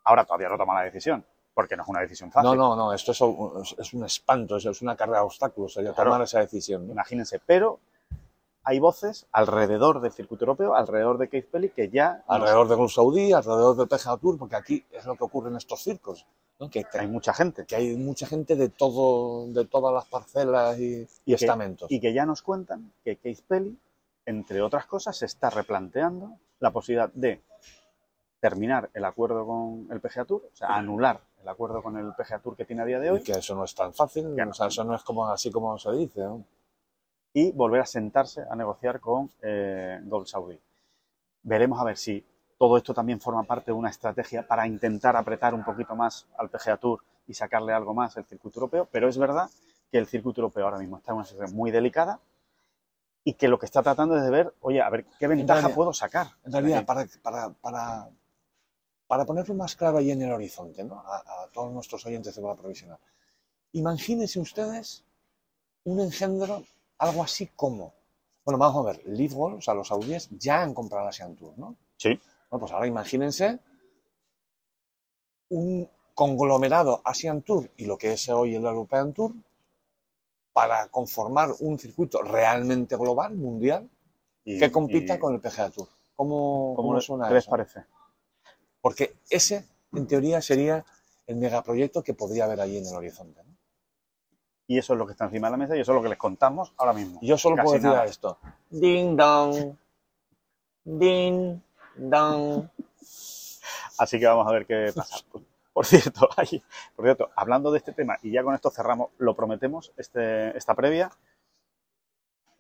Ahora 0.04 0.24
todavía 0.24 0.48
no 0.48 0.56
toma 0.58 0.74
la 0.74 0.82
decisión, 0.82 1.24
porque 1.54 1.76
no 1.76 1.82
es 1.82 1.88
una 1.88 2.00
decisión 2.00 2.32
fácil. 2.32 2.50
No, 2.50 2.56
no, 2.56 2.74
no, 2.76 2.92
esto 2.92 3.12
es, 3.12 3.20
un- 3.20 3.62
es 3.78 3.92
un 3.94 4.04
espanto, 4.04 4.56
es 4.56 4.82
una 4.82 4.96
carrera 4.96 5.18
de 5.20 5.24
obstáculos, 5.26 5.72
sería 5.74 5.92
Claro. 5.92 6.10
tomar 6.10 6.22
esa 6.24 6.40
decisión. 6.40 6.86
¿no? 6.86 6.92
Imagínense, 6.92 7.38
pero 7.44 7.78
hay 8.64 8.78
voces 8.78 9.26
alrededor 9.32 10.00
del 10.00 10.12
circuito 10.12 10.44
europeo, 10.44 10.74
alrededor 10.74 11.18
de 11.18 11.28
Keith 11.28 11.50
Pelly, 11.50 11.68
que 11.68 11.90
ya 11.90 12.22
Alrededor 12.26 12.66
de 12.68 12.74
Golf 12.76 12.92
Saudí, 12.94 13.32
alrededor 13.32 13.76
del 13.76 13.88
PGA 13.88 14.16
Tour, 14.16 14.38
porque 14.38 14.56
aquí 14.56 14.84
es 14.90 15.04
lo 15.04 15.16
que 15.16 15.24
ocurre 15.24 15.50
en 15.50 15.56
estos 15.56 15.82
circos, 15.82 16.24
¿no? 16.58 16.70
que, 16.70 16.84
que- 16.84 16.98
hay 16.98 17.06
mucha 17.08 17.34
gente 17.34 17.66
que 17.66 17.76
hay 17.76 17.94
mucha 17.96 18.26
gente 18.26 18.56
de 18.56 18.70
todo, 18.70 19.46
de 19.48 19.66
todas 19.66 19.92
las 19.92 20.06
parcelas 20.06 20.78
y, 20.78 21.02
y 21.02 21.08
Y 21.26 21.36
que- 21.36 21.44
estamentos. 21.44 21.90
y 21.92 22.00
que 22.00 22.14
ya 22.14 22.24
nos 22.24 22.40
cuentan 22.40 22.90
que 23.04 23.16
Keith 23.16 23.42
Pelly, 23.46 23.78
entre 24.26 24.62
otras 24.62 24.86
cosas, 24.86 25.16
se 25.16 25.26
está 25.26 25.50
replanteando 25.50 26.38
la 26.60 26.70
posibilidad 26.70 27.12
de 27.12 27.42
terminar 28.40 28.90
el 28.94 29.04
acuerdo 29.04 29.46
con 29.46 29.88
el 29.90 30.00
PGA 30.00 30.24
Tour, 30.24 30.42
o 30.52 30.56
sea, 30.56 30.68
anular 30.68 31.20
el 31.42 31.48
acuerdo 31.48 31.82
con 31.82 31.96
el 31.96 32.12
PGA 32.14 32.38
Tour 32.40 32.56
que 32.56 32.64
tiene 32.64 32.82
a 32.82 32.84
día 32.84 33.00
de 33.00 33.06
Y 33.06 33.10
hoy 33.10 33.22
que 33.22 33.32
eso 33.32 33.54
no 33.54 33.64
es 33.64 33.74
tan 33.74 33.92
fácil, 33.92 34.34
Que 34.34 34.44
no. 34.44 34.50
o 34.50 34.54
sea, 34.54 34.66
eso 34.66 34.84
no 34.84 34.94
es 34.94 35.02
como 35.02 35.26
así 35.28 35.50
como 35.50 35.78
se 35.78 35.92
dice. 35.92 36.20
¿no? 36.20 36.44
y 37.34 37.50
volver 37.50 37.80
a 37.80 37.86
sentarse 37.86 38.42
a 38.48 38.54
negociar 38.54 39.00
con 39.00 39.30
eh, 39.42 40.00
Gold 40.04 40.26
Saudi. 40.26 40.58
Veremos 41.42 41.80
a 41.80 41.84
ver 41.84 41.96
si 41.98 42.24
todo 42.56 42.76
esto 42.76 42.94
también 42.94 43.20
forma 43.20 43.42
parte 43.42 43.72
de 43.72 43.76
una 43.76 43.90
estrategia 43.90 44.46
para 44.46 44.66
intentar 44.66 45.16
apretar 45.16 45.52
un 45.52 45.64
poquito 45.64 45.96
más 45.96 46.28
al 46.38 46.48
PGA 46.48 46.76
Tour 46.76 47.00
y 47.26 47.34
sacarle 47.34 47.72
algo 47.72 47.92
más 47.92 48.16
al 48.16 48.24
circuito 48.24 48.60
europeo, 48.60 48.88
pero 48.90 49.08
es 49.08 49.18
verdad 49.18 49.50
que 49.90 49.98
el 49.98 50.06
circuito 50.06 50.40
europeo 50.40 50.64
ahora 50.64 50.78
mismo 50.78 50.96
está 50.96 51.10
en 51.10 51.16
una 51.16 51.24
situación 51.24 51.56
muy 51.56 51.72
delicada 51.72 52.20
y 53.24 53.34
que 53.34 53.48
lo 53.48 53.58
que 53.58 53.66
está 53.66 53.82
tratando 53.82 54.16
es 54.16 54.22
de 54.22 54.30
ver, 54.30 54.54
oye, 54.60 54.82
a 54.82 54.90
ver 54.90 55.06
qué 55.18 55.26
ventaja 55.26 55.60
realidad- 55.60 55.74
puedo 55.74 55.92
sacar. 55.94 56.28
En 56.44 56.52
realidad, 56.52 56.84
para, 56.84 57.06
para, 57.22 57.50
para, 57.50 58.10
para 59.06 59.24
ponerlo 59.24 59.54
más 59.54 59.74
claro 59.76 59.98
ahí 59.98 60.10
en 60.10 60.22
el 60.22 60.32
horizonte, 60.32 60.84
¿no? 60.84 61.00
a, 61.00 61.16
a 61.44 61.48
todos 61.52 61.72
nuestros 61.72 62.04
oyentes 62.06 62.34
de 62.34 62.42
bola 62.42 62.54
provisional, 62.54 62.98
imagínense 63.72 64.38
ustedes 64.40 65.04
un 65.84 66.00
engendro 66.00 66.62
algo 66.98 67.22
así 67.22 67.46
como, 67.56 67.94
bueno, 68.44 68.58
vamos 68.58 68.86
a 68.86 68.92
ver, 68.92 69.02
Golf, 69.32 69.58
o 69.58 69.60
sea, 69.62 69.74
los 69.74 69.88
saudíes 69.88 70.28
ya 70.30 70.62
han 70.62 70.74
comprado 70.74 71.04
la 71.04 71.10
Asian 71.10 71.34
Tour, 71.34 71.54
¿no? 71.58 71.76
Sí. 71.96 72.20
Bueno, 72.50 72.60
pues 72.60 72.72
ahora 72.72 72.86
imagínense 72.86 73.58
un 75.48 75.88
conglomerado 76.14 77.00
Asian 77.04 77.42
Tour 77.42 77.70
y 77.76 77.86
lo 77.86 77.96
que 77.98 78.12
es 78.12 78.28
hoy 78.28 78.54
el 78.54 78.64
European 78.64 79.12
Tour 79.12 79.32
para 80.54 80.88
conformar 80.88 81.50
un 81.60 81.78
circuito 81.78 82.22
realmente 82.22 82.96
global, 82.96 83.34
mundial, 83.34 83.90
Y- 84.44 84.58
que 84.58 84.72
compita 84.72 85.16
y- 85.16 85.18
con 85.18 85.34
el 85.34 85.40
PGA 85.40 85.68
Tour. 85.70 85.88
¿Cómo, 86.16 86.72
¿Cómo 86.76 86.88
cómo 86.90 87.00
suena 87.02 87.28
qué 87.28 87.34
les 87.34 87.42
eso? 87.44 87.50
parece? 87.50 87.84
Porque 88.80 89.16
ese, 89.28 89.66
en 89.92 90.06
teoría, 90.06 90.40
sería 90.40 90.84
el 91.26 91.36
megaproyecto 91.36 92.02
que 92.02 92.14
podría 92.14 92.44
haber 92.44 92.60
allí 92.60 92.78
en 92.78 92.86
el 92.86 92.94
horizonte. 92.94 93.42
¿no? 93.44 93.54
Y 94.68 94.78
eso 94.78 94.92
es 94.94 94.98
lo 94.98 95.06
que 95.06 95.12
está 95.12 95.24
encima 95.24 95.48
de 95.48 95.50
la 95.52 95.56
mesa 95.56 95.76
y 95.76 95.80
eso 95.80 95.92
es 95.92 95.96
lo 95.96 96.02
que 96.02 96.08
les 96.08 96.18
contamos 96.18 96.72
ahora 96.78 96.92
mismo. 96.92 97.18
Yo 97.20 97.36
solo 97.36 97.56
Casi 97.56 97.64
puedo 97.64 97.74
decir 97.74 97.90
nada. 97.90 98.02
a 98.02 98.06
esto. 98.06 98.38
Ding 98.70 99.16
dong. 99.16 99.76
Ding 100.84 101.60
dong. 101.96 102.68
Así 103.98 104.18
que 104.18 104.26
vamos 104.26 104.46
a 104.46 104.52
ver 104.52 104.66
qué 104.66 104.92
pasa. 104.94 105.16
Por 105.74 105.84
cierto, 105.84 106.28
ay, 106.38 106.62
por 106.96 107.04
cierto, 107.04 107.30
hablando 107.36 107.70
de 107.70 107.78
este 107.78 107.92
tema, 107.92 108.16
y 108.22 108.30
ya 108.30 108.42
con 108.42 108.54
esto 108.54 108.70
cerramos, 108.70 109.10
lo 109.18 109.36
prometemos, 109.36 109.92
este, 109.98 110.56
esta 110.56 110.74
previa. 110.74 111.10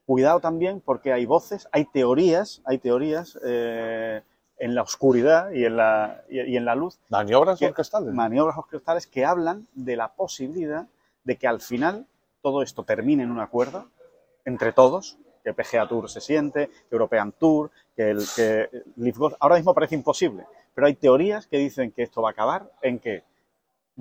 Cuidado 0.04 0.40
también 0.40 0.82
porque 0.82 1.14
hay 1.14 1.24
voces, 1.24 1.66
hay 1.72 1.86
teorías, 1.86 2.60
hay 2.66 2.76
teorías 2.78 3.38
eh, 3.42 4.20
en 4.58 4.74
la 4.74 4.82
oscuridad 4.82 5.50
y 5.52 5.64
en 5.64 5.78
la, 5.78 6.22
y, 6.28 6.40
y 6.42 6.56
en 6.58 6.66
la 6.66 6.74
luz, 6.74 6.98
Maniobras 7.08 7.58
¿Qué? 7.58 7.68
orquestales. 7.68 8.12
maniobras 8.12 8.58
orquestales 8.58 9.06
que 9.06 9.24
hablan 9.24 9.66
de 9.72 9.96
la 9.96 10.12
posibilidad 10.12 10.86
de 11.22 11.36
que 11.38 11.46
al 11.46 11.60
final 11.60 12.06
todo 12.42 12.62
esto 12.62 12.84
termine 12.84 13.22
en 13.22 13.30
un 13.30 13.40
acuerdo 13.40 13.88
entre 14.44 14.72
todos, 14.72 15.16
que 15.42 15.54
PGA 15.54 15.88
Tour 15.88 16.10
se 16.10 16.20
siente, 16.20 16.68
que 16.68 16.92
European 16.96 17.32
Tour, 17.32 17.70
que 17.96 18.10
el 18.10 18.24
que 18.36 18.68
Leaf 18.96 19.16
Golf. 19.16 19.34
Ahora 19.40 19.56
mismo 19.56 19.72
parece 19.72 19.94
imposible, 19.94 20.44
pero 20.74 20.86
hay 20.86 20.94
teorías 20.94 21.46
que 21.46 21.58
dicen 21.58 21.92
que 21.92 22.02
esto 22.02 22.22
va 22.22 22.30
a 22.30 22.32
acabar 22.32 22.70
en 22.82 22.98
que 22.98 23.22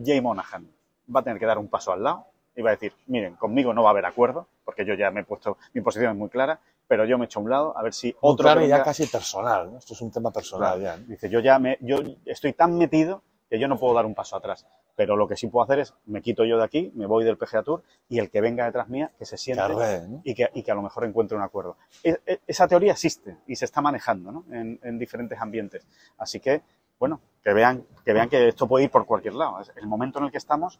Jay 0.03 0.19
Monahan 0.21 0.67
va 1.13 1.19
a 1.19 1.23
tener 1.23 1.39
que 1.39 1.45
dar 1.45 1.57
un 1.57 1.67
paso 1.67 1.91
al 1.91 2.03
lado 2.03 2.25
y 2.55 2.61
va 2.61 2.71
a 2.71 2.73
decir, 2.73 2.93
miren, 3.07 3.35
conmigo 3.35 3.73
no 3.73 3.83
va 3.83 3.89
a 3.89 3.91
haber 3.91 4.05
acuerdo, 4.05 4.47
porque 4.63 4.85
yo 4.85 4.93
ya 4.93 5.11
me 5.11 5.21
he 5.21 5.23
puesto, 5.23 5.57
mi 5.73 5.81
posición 5.81 6.11
es 6.11 6.17
muy 6.17 6.29
clara, 6.29 6.59
pero 6.87 7.05
yo 7.05 7.17
me 7.17 7.25
echo 7.25 7.39
a 7.39 7.43
un 7.43 7.49
lado 7.49 7.77
a 7.77 7.81
ver 7.81 7.93
si 7.93 8.07
Muy 8.07 8.17
otro 8.21 8.43
claro 8.43 8.65
ya 8.65 8.83
casi 8.83 9.07
personal. 9.07 9.71
¿no? 9.71 9.77
Esto 9.79 9.93
es 9.93 10.01
un 10.01 10.11
tema 10.11 10.31
personal 10.31 10.81
ya. 10.81 10.97
¿no? 10.97 11.05
Dice, 11.05 11.29
yo 11.29 11.39
ya 11.39 11.57
me, 11.59 11.77
yo 11.81 11.97
estoy 12.25 12.53
tan 12.53 12.77
metido 12.77 13.23
que 13.53 13.59
yo 13.59 13.67
no 13.67 13.77
puedo 13.77 13.93
dar 13.93 14.07
un 14.07 14.15
paso 14.15 14.35
atrás. 14.35 14.65
Pero 14.95 15.15
lo 15.15 15.27
que 15.27 15.37
sí 15.37 15.45
puedo 15.45 15.63
hacer 15.63 15.77
es, 15.77 15.93
me 16.07 16.23
quito 16.23 16.43
yo 16.43 16.57
de 16.57 16.63
aquí, 16.63 16.91
me 16.95 17.05
voy 17.05 17.23
del 17.23 17.37
PGA 17.37 17.61
Tour 17.61 17.83
y 18.09 18.17
el 18.17 18.31
que 18.31 18.41
venga 18.41 18.65
detrás 18.65 18.89
mía, 18.89 19.11
que 19.15 19.25
se 19.25 19.37
siente 19.37 19.61
¿no? 20.07 20.21
y 20.23 20.33
que, 20.33 20.49
y 20.55 20.63
que 20.63 20.71
a 20.71 20.73
lo 20.73 20.81
mejor 20.81 21.05
encuentre 21.05 21.37
un 21.37 21.43
acuerdo. 21.43 21.77
E- 22.03 22.17
e- 22.25 22.39
esa 22.47 22.67
teoría 22.67 22.93
existe 22.93 23.37
y 23.45 23.55
se 23.55 23.65
está 23.65 23.79
manejando 23.79 24.31
¿no? 24.31 24.45
en, 24.51 24.79
en 24.81 24.97
diferentes 24.97 25.39
ambientes. 25.39 25.85
Así 26.17 26.39
que, 26.39 26.63
bueno, 26.97 27.21
que 27.43 27.53
vean, 27.53 27.85
que 28.03 28.11
vean 28.11 28.27
que 28.27 28.47
esto 28.47 28.67
puede 28.67 28.85
ir 28.85 28.89
por 28.89 29.05
cualquier 29.05 29.35
lado. 29.35 29.61
Es 29.61 29.71
el 29.75 29.85
momento 29.85 30.17
en 30.17 30.25
el 30.25 30.31
que 30.31 30.39
estamos, 30.39 30.79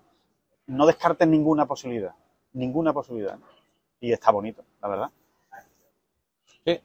no 0.65 0.87
descarten 0.87 1.29
ninguna 1.29 1.67
posibilidad. 1.67 2.15
Ninguna 2.53 2.91
posibilidad. 2.91 3.37
Y 3.99 4.11
está 4.11 4.31
bonito, 4.31 4.65
la 4.81 4.87
verdad. 4.87 5.11
Sí, 6.65 6.81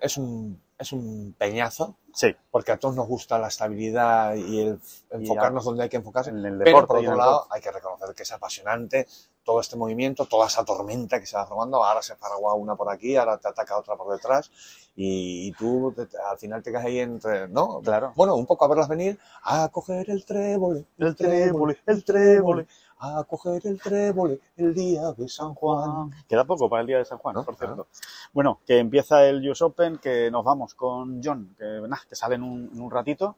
es, 0.00 0.18
un, 0.18 0.60
es 0.80 0.92
un 0.92 1.34
peñazo, 1.38 1.96
Sí, 2.12 2.34
porque 2.50 2.72
a 2.72 2.76
todos 2.78 2.96
nos 2.96 3.06
gusta 3.06 3.38
la 3.38 3.46
estabilidad 3.48 4.34
y 4.34 4.60
el 4.62 4.80
enfocarnos 5.10 5.64
donde 5.64 5.84
hay 5.84 5.88
que 5.88 5.98
enfocarse. 5.98 6.30
en 6.30 6.38
el 6.44 6.58
Pero 6.58 6.64
deporte 6.64 6.86
por 6.88 6.96
y 6.96 7.04
en 7.04 7.12
otro 7.12 7.12
el 7.12 7.18
lado, 7.18 7.46
hay 7.50 7.60
que 7.60 7.70
reconocer 7.70 8.14
que 8.16 8.24
es 8.24 8.32
apasionante 8.32 9.06
todo 9.44 9.60
este 9.60 9.76
movimiento, 9.76 10.26
toda 10.26 10.48
esa 10.48 10.64
tormenta 10.64 11.20
que 11.20 11.26
se 11.26 11.36
va 11.36 11.46
formando. 11.46 11.84
Ahora 11.84 12.02
se 12.02 12.16
paragua 12.16 12.54
una 12.54 12.74
por 12.74 12.90
aquí, 12.90 13.14
ahora 13.16 13.38
te 13.38 13.46
ataca 13.48 13.78
otra 13.78 13.96
por 13.96 14.12
detrás. 14.12 14.50
Y, 14.96 15.46
y 15.48 15.52
tú 15.52 15.94
te- 15.96 16.08
al 16.28 16.36
final 16.38 16.62
te 16.64 16.70
quedas 16.72 16.84
ahí 16.86 16.98
entre. 16.98 17.46
¿No? 17.48 17.80
Claro. 17.80 18.12
Bueno, 18.16 18.34
un 18.34 18.46
poco 18.46 18.64
a 18.64 18.68
verlas 18.68 18.88
venir. 18.88 19.18
A 19.44 19.68
coger 19.68 20.10
el 20.10 20.24
trébole, 20.24 20.84
El 20.98 21.14
trébole, 21.14 21.78
el 21.86 22.04
trébole. 22.04 22.66
A 23.02 23.24
coger 23.24 23.66
el 23.66 23.80
trébole 23.80 24.40
el 24.56 24.74
día 24.74 25.12
de 25.16 25.26
San 25.28 25.54
Juan. 25.54 26.10
Queda 26.28 26.44
poco 26.44 26.68
para 26.68 26.82
el 26.82 26.86
día 26.86 26.98
de 26.98 27.04
San 27.06 27.16
Juan, 27.18 27.34
¿No? 27.34 27.44
por 27.44 27.56
cierto. 27.56 27.86
Bueno, 28.32 28.60
que 28.66 28.78
empieza 28.78 29.24
el 29.26 29.48
US 29.48 29.62
Open, 29.62 29.96
que 29.98 30.30
nos 30.30 30.44
vamos 30.44 30.74
con 30.74 31.22
John, 31.24 31.54
que, 31.58 31.64
nada, 31.88 32.02
que 32.08 32.14
sale 32.14 32.34
en 32.34 32.42
un, 32.42 32.70
en 32.72 32.80
un 32.80 32.90
ratito 32.90 33.36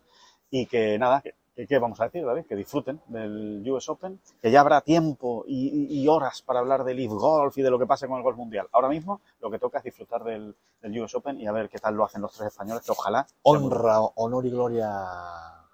y 0.50 0.66
que 0.66 0.98
nada, 0.98 1.20
que, 1.20 1.34
que- 1.54 1.68
¿qué 1.68 1.78
vamos 1.78 2.00
a 2.00 2.04
decir, 2.04 2.24
David? 2.26 2.44
Que 2.48 2.56
disfruten 2.56 3.00
del 3.06 3.62
US 3.70 3.88
Open, 3.88 4.18
que 4.40 4.50
ya 4.50 4.60
habrá 4.62 4.80
tiempo 4.80 5.44
y, 5.46 5.68
y- 5.94 6.02
y 6.02 6.08
horas 6.08 6.42
para 6.42 6.58
hablar 6.58 6.82
del 6.82 6.96
Leaf 6.96 7.12
Golf 7.12 7.56
y 7.56 7.62
de 7.62 7.70
lo 7.70 7.78
que 7.78 7.86
pase 7.86 8.08
con 8.08 8.16
el 8.16 8.24
Golf 8.24 8.36
Mundial. 8.36 8.66
Ahora 8.72 8.88
mismo 8.88 9.20
lo 9.40 9.48
que 9.48 9.60
toca 9.60 9.78
es 9.78 9.84
disfrutar 9.84 10.24
del, 10.24 10.56
del 10.80 11.00
US 11.02 11.14
Open 11.14 11.40
y 11.40 11.46
a 11.46 11.52
ver 11.52 11.68
qué 11.68 11.78
tal 11.78 11.94
lo 11.94 12.04
hacen 12.04 12.20
los 12.20 12.32
tres 12.32 12.48
españoles, 12.48 12.84
que 12.84 12.90
ojalá... 12.90 13.24
Honra, 13.42 14.00
honor 14.00 14.44
y 14.44 14.50
gloria 14.50 14.88
a 14.92 15.64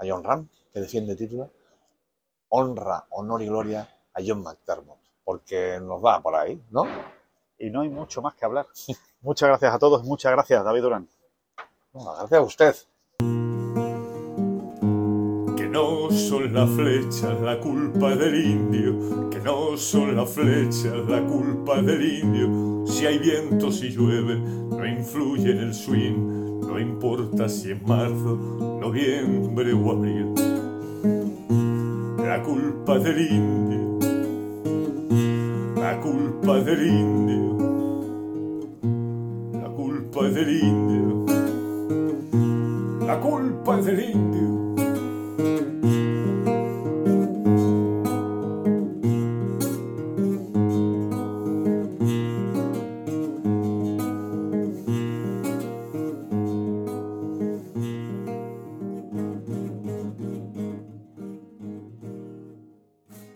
John 0.00 0.22
Ram, 0.22 0.48
que 0.72 0.78
defiende 0.80 1.12
el 1.12 1.18
título. 1.18 1.50
Honra, 2.54 3.06
honor 3.10 3.40
y 3.40 3.46
gloria 3.46 3.88
a 4.12 4.20
John 4.24 4.42
McDermott, 4.42 4.98
porque 5.24 5.80
nos 5.80 6.04
va 6.04 6.20
por 6.20 6.34
ahí, 6.34 6.62
¿no? 6.70 6.84
Y 7.58 7.70
no 7.70 7.80
hay 7.80 7.88
mucho 7.88 8.20
más 8.20 8.34
que 8.34 8.44
hablar. 8.44 8.66
Muchas 9.22 9.48
gracias 9.48 9.72
a 9.72 9.78
todos, 9.78 10.04
muchas 10.04 10.32
gracias, 10.32 10.64
David 10.64 10.82
Durán. 10.82 11.08
Bueno, 11.92 12.12
gracias 12.18 12.40
a 12.40 12.42
usted. 12.42 12.74
Que 15.56 15.68
no 15.68 16.10
son 16.10 16.52
las 16.52 16.68
flechas 16.70 17.40
la 17.40 17.60
culpa 17.60 18.16
del 18.16 18.34
indio, 18.34 19.30
que 19.30 19.38
no 19.38 19.76
son 19.76 20.16
las 20.16 20.28
flechas 20.28 21.08
la 21.08 21.24
culpa 21.24 21.80
del 21.80 22.02
indio. 22.04 22.84
Si 22.84 23.06
hay 23.06 23.18
viento, 23.18 23.70
si 23.70 23.90
llueve, 23.90 24.36
no 24.36 24.84
influye 24.84 25.52
en 25.52 25.58
el 25.58 25.72
swing, 25.72 26.60
no 26.66 26.80
importa 26.80 27.48
si 27.48 27.70
es 27.70 27.82
marzo, 27.82 28.36
noviembre 28.80 29.72
o 29.72 29.92
abril. 29.92 30.51
La 32.32 32.40
culpa 32.40 32.98
del 32.98 33.30
indio, 33.30 33.98
la 35.76 36.00
culpa 36.00 36.60
del 36.62 36.86
indio, 36.86 37.58
la 39.60 39.68
culpa 39.68 40.28
del 40.30 40.48
indio, 40.62 41.26
la 43.06 43.20
culpa 43.20 43.76
del 43.82 44.00
indio. 44.00 44.61